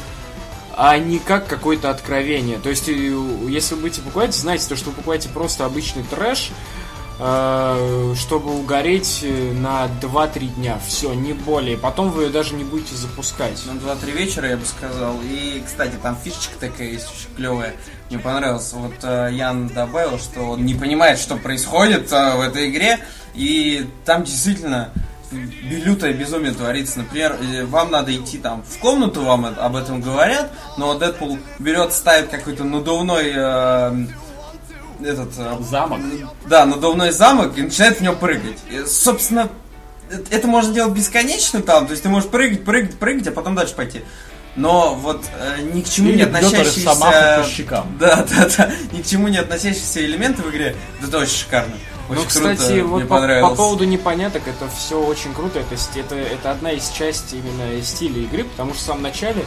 а 0.76 0.96
не 0.98 1.18
как 1.18 1.46
какое-то 1.46 1.90
откровение. 1.90 2.58
То 2.58 2.70
есть, 2.70 2.88
и, 2.88 3.12
если 3.48 3.74
вы 3.74 3.82
будете 3.82 4.00
покупать, 4.02 4.34
знайте, 4.34 4.68
то, 4.68 4.76
что 4.76 4.90
вы 4.90 4.96
покупаете 4.96 5.28
просто 5.28 5.66
обычный 5.66 6.04
трэш, 6.04 6.50
э, 6.50 6.79
чтобы 7.20 8.58
угореть 8.58 9.20
э, 9.22 9.52
на 9.52 9.88
2-3 10.00 10.54
дня. 10.54 10.78
Все, 10.86 11.12
не 11.12 11.34
более. 11.34 11.76
Потом 11.76 12.10
вы 12.10 12.24
ее 12.24 12.30
даже 12.30 12.54
не 12.54 12.64
будете 12.64 12.94
запускать. 12.94 13.60
На 13.66 13.72
2-3 13.72 14.10
вечера, 14.12 14.48
я 14.48 14.56
бы 14.56 14.64
сказал. 14.64 15.16
И, 15.22 15.62
кстати, 15.64 15.92
там 16.02 16.16
фишечка 16.16 16.58
такая 16.58 16.88
есть 16.88 17.06
очень 17.10 17.34
клевая. 17.36 17.74
Мне 18.08 18.18
понравилось. 18.18 18.72
Вот 18.72 18.94
э, 19.02 19.28
Ян 19.32 19.68
добавил, 19.68 20.18
что 20.18 20.40
он 20.52 20.64
не 20.64 20.74
понимает, 20.74 21.18
что 21.18 21.36
происходит 21.36 22.10
э, 22.10 22.36
в 22.36 22.40
этой 22.40 22.70
игре. 22.70 22.98
И 23.34 23.86
там 24.06 24.24
действительно 24.24 24.90
лютое 25.30 26.12
безумие 26.12 26.52
творится. 26.52 27.00
Например, 27.00 27.36
э, 27.40 27.64
вам 27.64 27.90
надо 27.90 28.14
идти 28.16 28.38
там 28.38 28.62
в 28.62 28.78
комнату, 28.78 29.22
вам 29.22 29.44
об 29.44 29.76
этом 29.76 30.00
говорят, 30.00 30.50
но 30.76 30.94
Дэдпул 30.94 31.38
берет, 31.58 31.92
ставит 31.92 32.28
какой-то 32.28 32.64
надувной 32.64 33.32
э, 33.34 34.06
этот 35.04 35.30
э, 35.38 35.56
Замок. 35.62 36.00
да, 36.46 36.66
надувной 36.66 37.10
замок 37.10 37.56
и 37.56 37.62
начинает 37.62 37.98
в 37.98 38.00
нем 38.00 38.16
прыгать. 38.16 38.58
И, 38.70 38.84
собственно, 38.86 39.48
это 40.30 40.46
можно 40.46 40.72
делать 40.74 40.92
бесконечно 40.92 41.62
там, 41.62 41.86
то 41.86 41.92
есть 41.92 42.02
ты 42.02 42.08
можешь 42.08 42.28
прыгать, 42.28 42.64
прыгать, 42.64 42.98
прыгать, 42.98 43.28
а 43.28 43.32
потом 43.32 43.54
дальше 43.54 43.74
пойти. 43.74 44.02
Но 44.56 44.94
вот 44.94 45.24
э, 45.38 45.62
ни 45.72 45.80
к 45.82 45.88
чему 45.88 46.08
Или 46.08 46.16
не 46.16 46.22
относящиеся... 46.22 46.94
по 46.96 47.44
щекам. 47.48 47.86
Да, 48.00 48.26
да, 48.28 48.48
да. 48.56 48.72
Ни 48.92 49.00
к 49.00 49.06
чему 49.06 49.28
не 49.28 49.38
относящиеся 49.38 50.04
элементы 50.04 50.42
в 50.42 50.50
игре. 50.50 50.74
Да 51.00 51.08
это 51.08 51.18
очень 51.18 51.36
шикарно. 51.36 51.74
Очень 52.08 52.22
Ну, 52.22 52.26
кстати, 52.26 52.80
круто, 52.80 52.86
вот 52.86 52.96
мне 52.96 53.40
по, 53.40 53.48
по 53.50 53.54
поводу 53.54 53.84
непоняток, 53.84 54.42
это 54.48 54.68
все 54.76 55.00
очень 55.00 55.32
круто. 55.32 55.60
Это, 55.60 55.76
это, 55.94 56.16
это 56.16 56.50
одна 56.50 56.72
из 56.72 56.88
частей 56.88 57.38
именно 57.38 57.80
стиля 57.82 58.22
игры, 58.22 58.44
потому 58.44 58.74
что 58.74 58.82
в 58.82 58.86
самом 58.86 59.02
начале, 59.02 59.44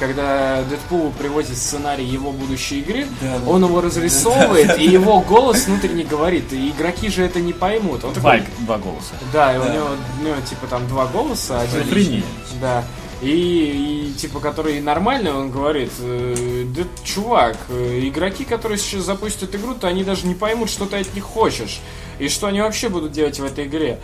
когда 0.00 0.62
Дэдпулу 0.64 1.10
привозит 1.12 1.56
сценарий 1.56 2.04
его 2.04 2.32
будущей 2.32 2.80
игры, 2.80 3.06
Да, 3.20 3.38
да. 3.38 3.50
он 3.50 3.64
его 3.64 3.80
разрисовывает, 3.80 4.78
и 4.78 4.84
его 4.84 5.20
голос 5.20 5.66
внутренне 5.66 6.04
говорит. 6.04 6.52
И 6.52 6.70
игроки 6.70 7.08
же 7.08 7.22
это 7.24 7.40
не 7.40 7.52
поймут. 7.52 8.04
Он 8.04 8.12
Два, 8.14 8.32
такой, 8.38 8.46
два 8.60 8.78
голоса. 8.78 9.14
да, 9.32 9.54
и 9.54 9.58
у 9.58 9.62
Да. 9.62 9.74
него, 9.74 9.86
у 10.20 10.24
него, 10.24 10.36
типа 10.48 10.66
там 10.66 10.86
два 10.88 11.06
голоса, 11.06 11.60
один 11.60 11.88
личный. 11.92 12.24
Да. 12.60 12.84
И, 13.22 14.10
и, 14.10 14.12
типа, 14.18 14.38
который 14.40 14.80
нормальный, 14.82 15.32
он 15.32 15.50
говорит, 15.50 15.92
э, 16.00 16.64
да, 16.76 16.82
чувак, 17.04 17.56
э, 17.70 18.00
игроки, 18.02 18.44
которые 18.44 18.76
сейчас 18.76 19.04
запустят 19.04 19.54
игру, 19.54 19.74
то 19.74 19.86
они 19.88 20.04
даже 20.04 20.26
не 20.26 20.34
поймут, 20.34 20.68
что 20.68 20.84
ты 20.84 20.96
от 20.98 21.14
них 21.14 21.24
хочешь. 21.24 21.80
И 22.18 22.28
что 22.28 22.48
они 22.48 22.60
вообще 22.60 22.88
будут 22.90 23.12
делать 23.12 23.38
в 23.38 23.44
этой 23.44 23.64
игре. 23.64 23.98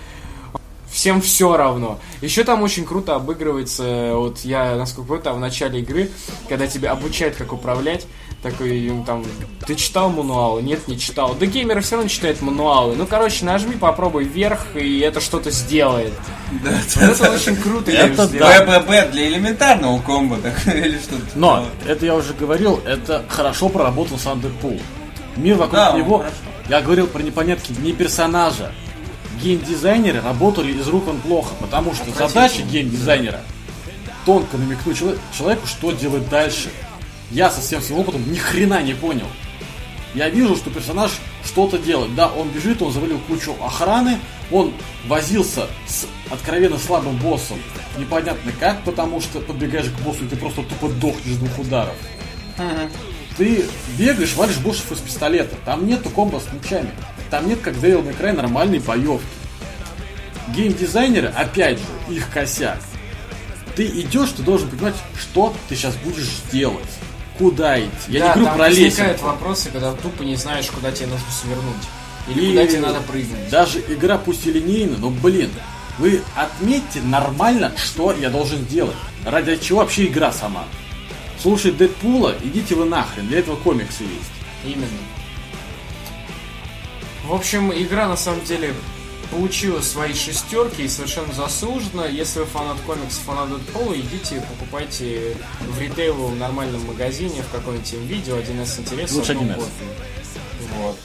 Всем 0.91 1.21
все 1.21 1.57
равно. 1.57 1.99
Еще 2.21 2.43
там 2.45 2.63
очень 2.63 2.85
круто 2.85 3.15
обыгрывается, 3.15 4.13
вот 4.15 4.41
я, 4.41 4.77
насколько 4.77 5.09
помню, 5.09 5.23
там 5.23 5.37
в 5.37 5.41
начале 5.41 5.81
игры, 5.81 6.11
когда 6.49 6.67
тебя 6.67 6.93
обучают, 6.93 7.37
как 7.37 7.53
управлять, 7.53 8.07
такой, 8.43 8.79
им 8.79 9.05
там, 9.05 9.25
ты 9.67 9.75
читал 9.75 10.11
мануалы? 10.11 10.63
Нет, 10.63 10.89
не 10.89 10.99
читал. 10.99 11.35
Да 11.39 11.47
геймеры 11.47 11.81
все 11.81 11.97
равно 11.97 12.09
читают 12.09 12.41
мануалы. 12.43 12.97
Ну, 12.97 13.07
короче, 13.07 13.45
нажми, 13.45 13.77
попробуй 13.77 14.25
вверх, 14.25 14.67
и 14.75 15.01
это 15.01 15.21
что-то 15.21 15.51
сделает. 15.51 16.13
Да, 16.65 16.71
Вот 16.97 17.21
это 17.21 17.31
очень 17.31 17.57
круто. 17.57 17.91
Это 17.91 18.27
да. 18.29 18.81
БББ 18.81 19.13
для 19.13 19.29
элементарного 19.29 20.01
комбо, 20.01 20.39
так, 20.39 20.67
или 20.75 20.99
что-то. 20.99 21.25
Но, 21.35 21.67
это 21.87 22.05
я 22.07 22.17
уже 22.17 22.35
говорил, 22.35 22.81
это 22.85 23.25
хорошо 23.29 23.69
проработан 23.69 24.19
сам 24.19 24.41
Дэдпул. 24.41 24.81
Мир 25.37 25.57
вокруг 25.57 25.73
Да, 25.73 25.93
него, 25.93 26.25
я 26.69 26.81
говорил 26.81 27.07
про 27.07 27.23
непонятки 27.23 27.73
не 27.81 27.93
персонажа. 27.93 28.73
Геймдизайнеры 29.43 30.21
работали 30.21 30.73
из 30.73 30.87
рук 30.89 31.09
он 31.09 31.21
плохо, 31.21 31.55
потому 31.61 31.95
что 31.95 32.11
задача 32.11 32.63
геймдизайнера 32.63 33.41
тонко 34.27 34.57
намекнуть 34.59 34.99
чело- 34.99 35.17
человеку, 35.37 35.67
что 35.67 35.93
делать 35.93 36.29
дальше. 36.29 36.71
Я 37.31 37.51
со 37.51 37.61
всем 37.61 37.81
своим 37.81 38.01
опытом 38.03 38.31
ни 38.31 38.37
хрена 38.37 38.83
не 38.83 38.95
понял. 38.95 39.27
Я 40.15 40.29
вижу, 40.29 40.57
что 40.57 40.71
персонаж 40.71 41.13
что-то 41.45 41.79
делает. 41.79 42.15
Да, 42.17 42.29
он 42.29 42.49
бежит, 42.49 42.83
он 42.83 42.93
завалил 42.93 43.19
кучу 43.29 43.55
охраны, 43.65 44.19
он 44.51 44.73
возился 45.07 45.69
с 45.87 46.07
откровенно 46.31 46.79
слабым 46.79 47.17
боссом. 47.17 47.59
Непонятно 47.97 48.53
как, 48.59 48.83
потому 48.83 49.21
что 49.21 49.39
подбегаешь 49.41 49.87
к 49.87 50.01
боссу, 50.01 50.25
и 50.25 50.29
ты 50.29 50.37
просто 50.37 50.63
тупо 50.65 50.89
дохнешь 50.89 51.37
двух 51.37 51.59
ударов. 51.61 51.95
Ты 53.39 53.65
бегаешь, 53.97 54.35
валишь 54.35 54.59
боссов 54.59 54.91
из 54.93 54.99
пистолета. 54.99 55.55
Там 55.65 55.87
нету 55.87 56.11
комбо 56.11 56.41
с 56.41 56.53
мечами. 56.53 56.91
Там 57.31 57.49
нет, 57.49 57.61
как 57.61 57.75
Devil 57.75 58.05
May 58.05 58.19
Cry, 58.19 58.33
нормальной 58.33 58.81
боевки. 58.81 59.27
Геймдизайнеры, 60.49 61.29
опять 61.29 61.79
же, 61.79 61.85
их 62.15 62.29
косяк. 62.31 62.79
Ты 63.77 63.87
идешь, 63.87 64.31
ты 64.31 64.43
должен 64.43 64.69
понимать, 64.69 64.97
что 65.19 65.55
ты 65.69 65.77
сейчас 65.77 65.95
будешь 65.97 66.29
делать. 66.51 66.79
Куда 67.39 67.81
идти. 67.81 67.89
Я 68.09 68.21
Да, 68.21 68.27
не 68.27 68.33
говорю 68.33 68.45
там 68.47 68.57
про 68.57 68.65
возникают 68.65 69.23
вопросы, 69.23 69.71
когда 69.71 69.93
тупо 69.93 70.23
не 70.23 70.37
знаешь, 70.37 70.67
куда 70.67 70.91
тебе 70.91 71.07
нужно 71.07 71.27
свернуть. 71.31 71.87
Или 72.29 72.47
И 72.47 72.49
куда 72.51 72.67
тебе 72.67 72.81
надо 72.81 73.01
прыгнуть. 73.01 73.49
Даже 73.49 73.79
игра 73.79 74.19
пусть 74.19 74.47
и 74.47 74.53
линейная, 74.53 74.99
но 74.99 75.11
блин, 75.11 75.51
вы 75.99 76.21
отметьте 76.37 77.01
нормально, 77.01 77.73
что 77.77 78.13
я 78.13 78.29
должен 78.29 78.67
делать. 78.67 78.97
Ради 79.25 79.57
чего 79.57 79.79
вообще 79.79 80.07
игра 80.07 80.33
сама. 80.33 80.65
Слушай 81.41 81.73
Дэдпула, 81.73 82.35
идите 82.43 82.75
вы 82.75 82.85
нахрен, 82.85 83.27
для 83.29 83.39
этого 83.39 83.57
комиксы 83.57 84.03
есть. 84.03 84.33
Именно. 84.65 84.89
В 87.25 87.35
общем, 87.35 87.73
игра 87.73 88.09
на 88.09 88.17
самом 88.17 88.45
деле 88.45 88.75
получила 89.31 89.81
свои 89.81 90.13
шестерки 90.15 90.83
и 90.83 90.89
совершенно 90.89 91.33
заслуженно. 91.33 92.03
Если 92.03 92.41
вы 92.41 92.47
фанат 92.47 92.79
комиксов, 92.81 93.23
фанат 93.23 93.51
Дэдпула, 93.51 93.95
идите, 93.95 94.41
покупайте 94.41 95.37
в 95.61 95.81
ритейловом 95.81 96.39
нормальном 96.39 96.85
магазине 96.87 97.43
в 97.43 97.53
каком-нибудь 97.53 97.93
видео, 97.93 98.37
один 98.37 98.63
из 98.63 98.79
интересов. 98.79 99.19
Лучше 99.19 99.33
одну 99.33 99.45
1С. 99.45 99.55
копию. 99.55 99.71
Вот. 100.77 100.97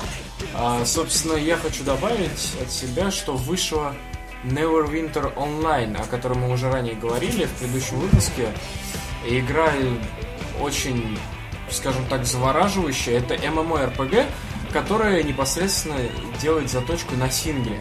А, 0.53 0.85
собственно, 0.85 1.35
я 1.35 1.57
хочу 1.57 1.83
добавить 1.83 2.53
от 2.61 2.71
себя, 2.71 3.11
что 3.11 3.35
вышло 3.35 3.93
Neverwinter 4.45 5.33
Online, 5.35 5.97
о 6.01 6.05
котором 6.05 6.39
мы 6.39 6.51
уже 6.51 6.71
ранее 6.71 6.95
говорили 6.95 7.45
в 7.45 7.51
предыдущем 7.51 7.99
выпуске. 7.99 8.49
Игра 9.27 9.71
очень, 10.61 11.17
скажем 11.69 12.05
так, 12.07 12.25
завораживающая. 12.25 13.17
Это 13.19 13.35
MMORPG, 13.35 14.25
которая 14.75 15.23
непосредственно 15.23 15.95
делает 16.41 16.69
заточку 16.69 17.15
на 17.15 17.31
сингле. 17.31 17.79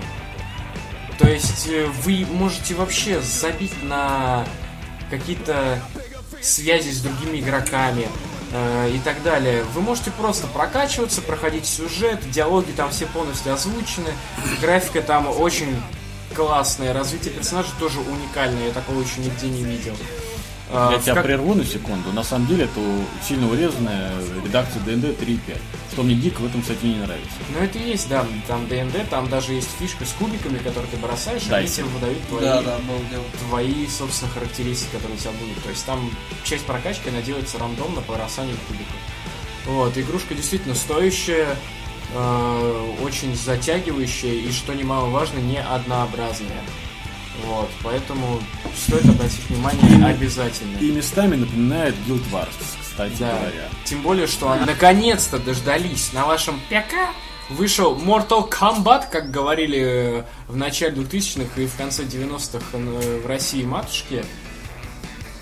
То 1.18 1.28
есть 1.28 1.66
э, 1.68 1.88
вы 2.05 2.24
можете 2.30 2.76
вообще 2.76 3.20
забить 3.20 3.82
на 3.82 4.47
какие-то 5.11 5.82
связи 6.40 6.92
с 6.92 7.01
другими 7.01 7.40
игроками 7.40 8.07
э, 8.53 8.92
и 8.95 9.01
так 9.01 9.20
далее. 9.24 9.64
Вы 9.74 9.80
можете 9.80 10.12
просто 10.12 10.47
прокачиваться, 10.47 11.20
проходить 11.20 11.66
сюжет, 11.66 12.20
диалоги 12.30 12.70
там 12.70 12.90
все 12.90 13.07
полностью 13.07 13.53
озвучены, 13.53 14.11
графика 14.61 15.03
там 15.03 15.26
очень 15.26 15.74
классная, 16.36 16.92
развитие 16.92 17.34
персонажей 17.34 17.72
тоже 17.80 17.99
уникальное, 17.99 18.68
я 18.68 18.72
такого 18.72 19.01
еще 19.01 19.20
нигде 19.20 19.49
не 19.49 19.64
видел. 19.64 19.97
А, 20.73 20.93
Я 20.93 20.99
тебя 20.99 21.15
как- 21.15 21.25
прерву 21.25 21.55
на 21.55 21.65
секунду. 21.65 22.11
На 22.12 22.23
самом 22.25 22.47
деле 22.47 22.65
это 22.65 22.81
сильно 23.27 23.51
урезанная 23.51 24.11
редакция 24.45 24.81
ДНД 24.83 25.17
3.5. 25.19 25.59
Что 25.93 26.03
мне 26.03 26.15
дико 26.15 26.41
в 26.41 26.47
этом, 26.47 26.62
кстати, 26.62 26.85
не 26.87 26.97
нравится. 26.97 27.37
Ну 27.51 27.59
это 27.62 27.79
и 27.79 27.91
есть, 27.91 28.09
да, 28.09 28.27
там 28.49 28.67
ДНД, 28.67 29.09
там 29.11 29.29
даже 29.29 29.53
есть 29.53 29.69
фишка 29.79 30.05
с 30.05 30.12
кубиками, 30.12 30.59
которые 30.59 30.91
ты 30.91 30.97
бросаешь, 30.97 31.43
и 31.43 31.49
Да, 31.51 31.57
они 31.59 31.69
тебе 31.69 31.85
выдают 31.85 32.27
твои, 32.29 32.43
Да, 32.45 32.62
да, 32.62 32.79
твои, 33.49 33.87
собственно, 33.87 34.31
характеристики, 34.33 34.93
которые 34.93 35.17
у 35.17 35.21
тебя 35.21 35.33
будут. 35.33 35.62
То 35.62 35.69
есть 35.71 35.85
там 35.85 36.11
часть 36.45 36.65
прокачки, 36.65 37.11
она 37.11 37.21
делается 37.21 37.59
рандомно 37.59 38.01
по 38.01 38.15
бросанию 38.15 38.57
кубиков. 38.67 38.97
Вот, 39.67 39.97
игрушка 39.97 40.35
действительно 40.35 40.75
стоящая, 40.75 41.57
э, 42.15 42.95
очень 43.03 43.37
затягивающая 43.37 44.33
и, 44.33 44.51
что 44.51 44.73
немаловажно, 44.75 45.39
не 45.39 45.59
однообразная. 45.61 46.62
Вот, 47.43 47.68
поэтому 47.82 48.41
стоит 48.76 49.09
обратить 49.09 49.45
внимание 49.49 50.07
обязательно. 50.07 50.78
И 50.78 50.91
местами 50.93 51.37
напоминает 51.37 51.95
Guild 52.07 52.22
Wars, 52.30 52.49
кстати 52.80 53.16
Да. 53.18 53.30
говоря. 53.39 53.68
Тем 53.85 54.03
более, 54.03 54.26
что 54.26 54.51
они 54.53 54.64
наконец-то 54.64 55.39
дождались. 55.39 56.12
На 56.12 56.24
вашем 56.26 56.61
ПК 56.70 56.95
вышел 57.51 57.97
Mortal 57.97 58.49
Kombat, 58.49 59.11
как 59.11 59.30
говорили 59.30 60.20
э, 60.20 60.24
в 60.49 60.57
начале 60.57 60.95
2000-х 60.95 61.61
и 61.61 61.66
в 61.66 61.76
конце 61.76 62.05
90-х 62.05 62.64
э, 62.72 63.20
в 63.22 63.26
России 63.26 63.64
матушки. 63.64 64.24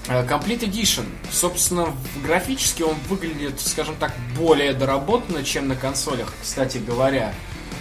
Э, 0.09 0.26
Complete 0.26 0.61
Edition. 0.68 1.05
Собственно, 1.30 1.95
графически 2.24 2.82
он 2.82 2.97
выглядит, 3.09 3.61
скажем 3.61 3.95
так, 3.97 4.12
более 4.36 4.72
доработанно, 4.72 5.45
чем 5.45 5.68
на 5.68 5.76
консолях, 5.76 6.32
кстати 6.43 6.78
говоря. 6.78 7.34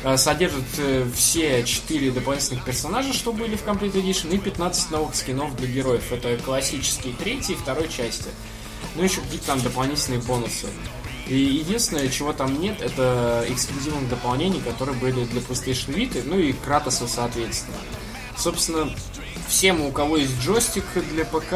Э, 0.04 0.18
Содержит 0.18 0.66
э, 0.78 1.06
все 1.16 1.64
4 1.64 2.12
дополнительных 2.12 2.66
персонажа, 2.66 3.14
что 3.14 3.34
были 3.34 3.56
в 3.56 3.66
Complete 3.66 3.94
Edition, 3.94 4.34
и 4.34 4.38
15 4.38 4.92
новых 4.92 5.16
скинов 5.16 5.56
для 5.56 5.68
героев. 5.68 6.12
Это 6.12 6.38
классические 6.38 7.14
третьей 7.14 7.56
и 7.56 7.58
второй 7.58 7.88
части. 7.88 8.30
Ну, 8.96 9.04
еще 9.04 9.22
какие-то 9.22 9.48
там 9.48 9.62
дополнительные 9.62 10.20
бонусы. 10.22 10.68
И 11.28 11.36
единственное, 11.36 12.10
чего 12.10 12.34
там 12.34 12.60
нет, 12.60 12.82
это 12.82 13.46
эксклюзивных 13.48 14.10
дополнений, 14.10 14.60
которые 14.60 14.98
были 14.98 15.24
для 15.26 15.40
PlayStation 15.42 15.96
Vita, 15.96 16.22
ну 16.26 16.38
и 16.38 16.52
Кратоса, 16.52 17.08
соответственно. 17.08 17.78
Собственно, 18.36 18.90
всем, 19.48 19.82
у 19.82 19.92
кого 19.92 20.18
есть 20.18 20.42
джойстик 20.42 20.84
для 21.12 21.26
ПК, 21.26 21.54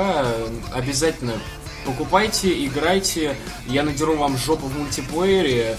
обязательно 0.72 1.34
покупайте, 1.86 2.66
играйте. 2.66 3.36
Я 3.68 3.84
надеру 3.84 4.16
вам 4.16 4.38
жопу 4.38 4.68
в 4.68 4.78
мультиплеере, 4.78 5.78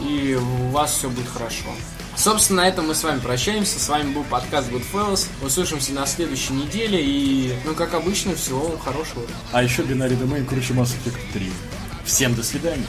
и 0.00 0.34
у 0.34 0.68
вас 0.70 0.96
все 0.96 1.08
будет 1.08 1.28
хорошо. 1.28 1.70
Собственно, 2.20 2.64
на 2.64 2.68
этом 2.68 2.86
мы 2.86 2.94
с 2.94 3.02
вами 3.02 3.18
прощаемся. 3.18 3.80
С 3.80 3.88
вами 3.88 4.12
был 4.12 4.24
подкаст 4.24 4.70
Goodfellas. 4.70 5.26
Услышимся 5.40 5.94
на 5.94 6.04
следующей 6.04 6.52
неделе. 6.52 7.02
И, 7.02 7.54
ну, 7.64 7.74
как 7.74 7.94
обычно, 7.94 8.34
всего 8.34 8.60
вам 8.60 8.78
хорошего. 8.78 9.22
А 9.52 9.62
еще 9.62 9.80
Binary 9.80 10.20
Domain 10.20 10.44
круче 10.44 10.74
Mass 10.74 10.90
Effect 11.02 11.32
3. 11.32 11.50
Всем 12.04 12.34
до 12.34 12.42
свидания. 12.42 12.84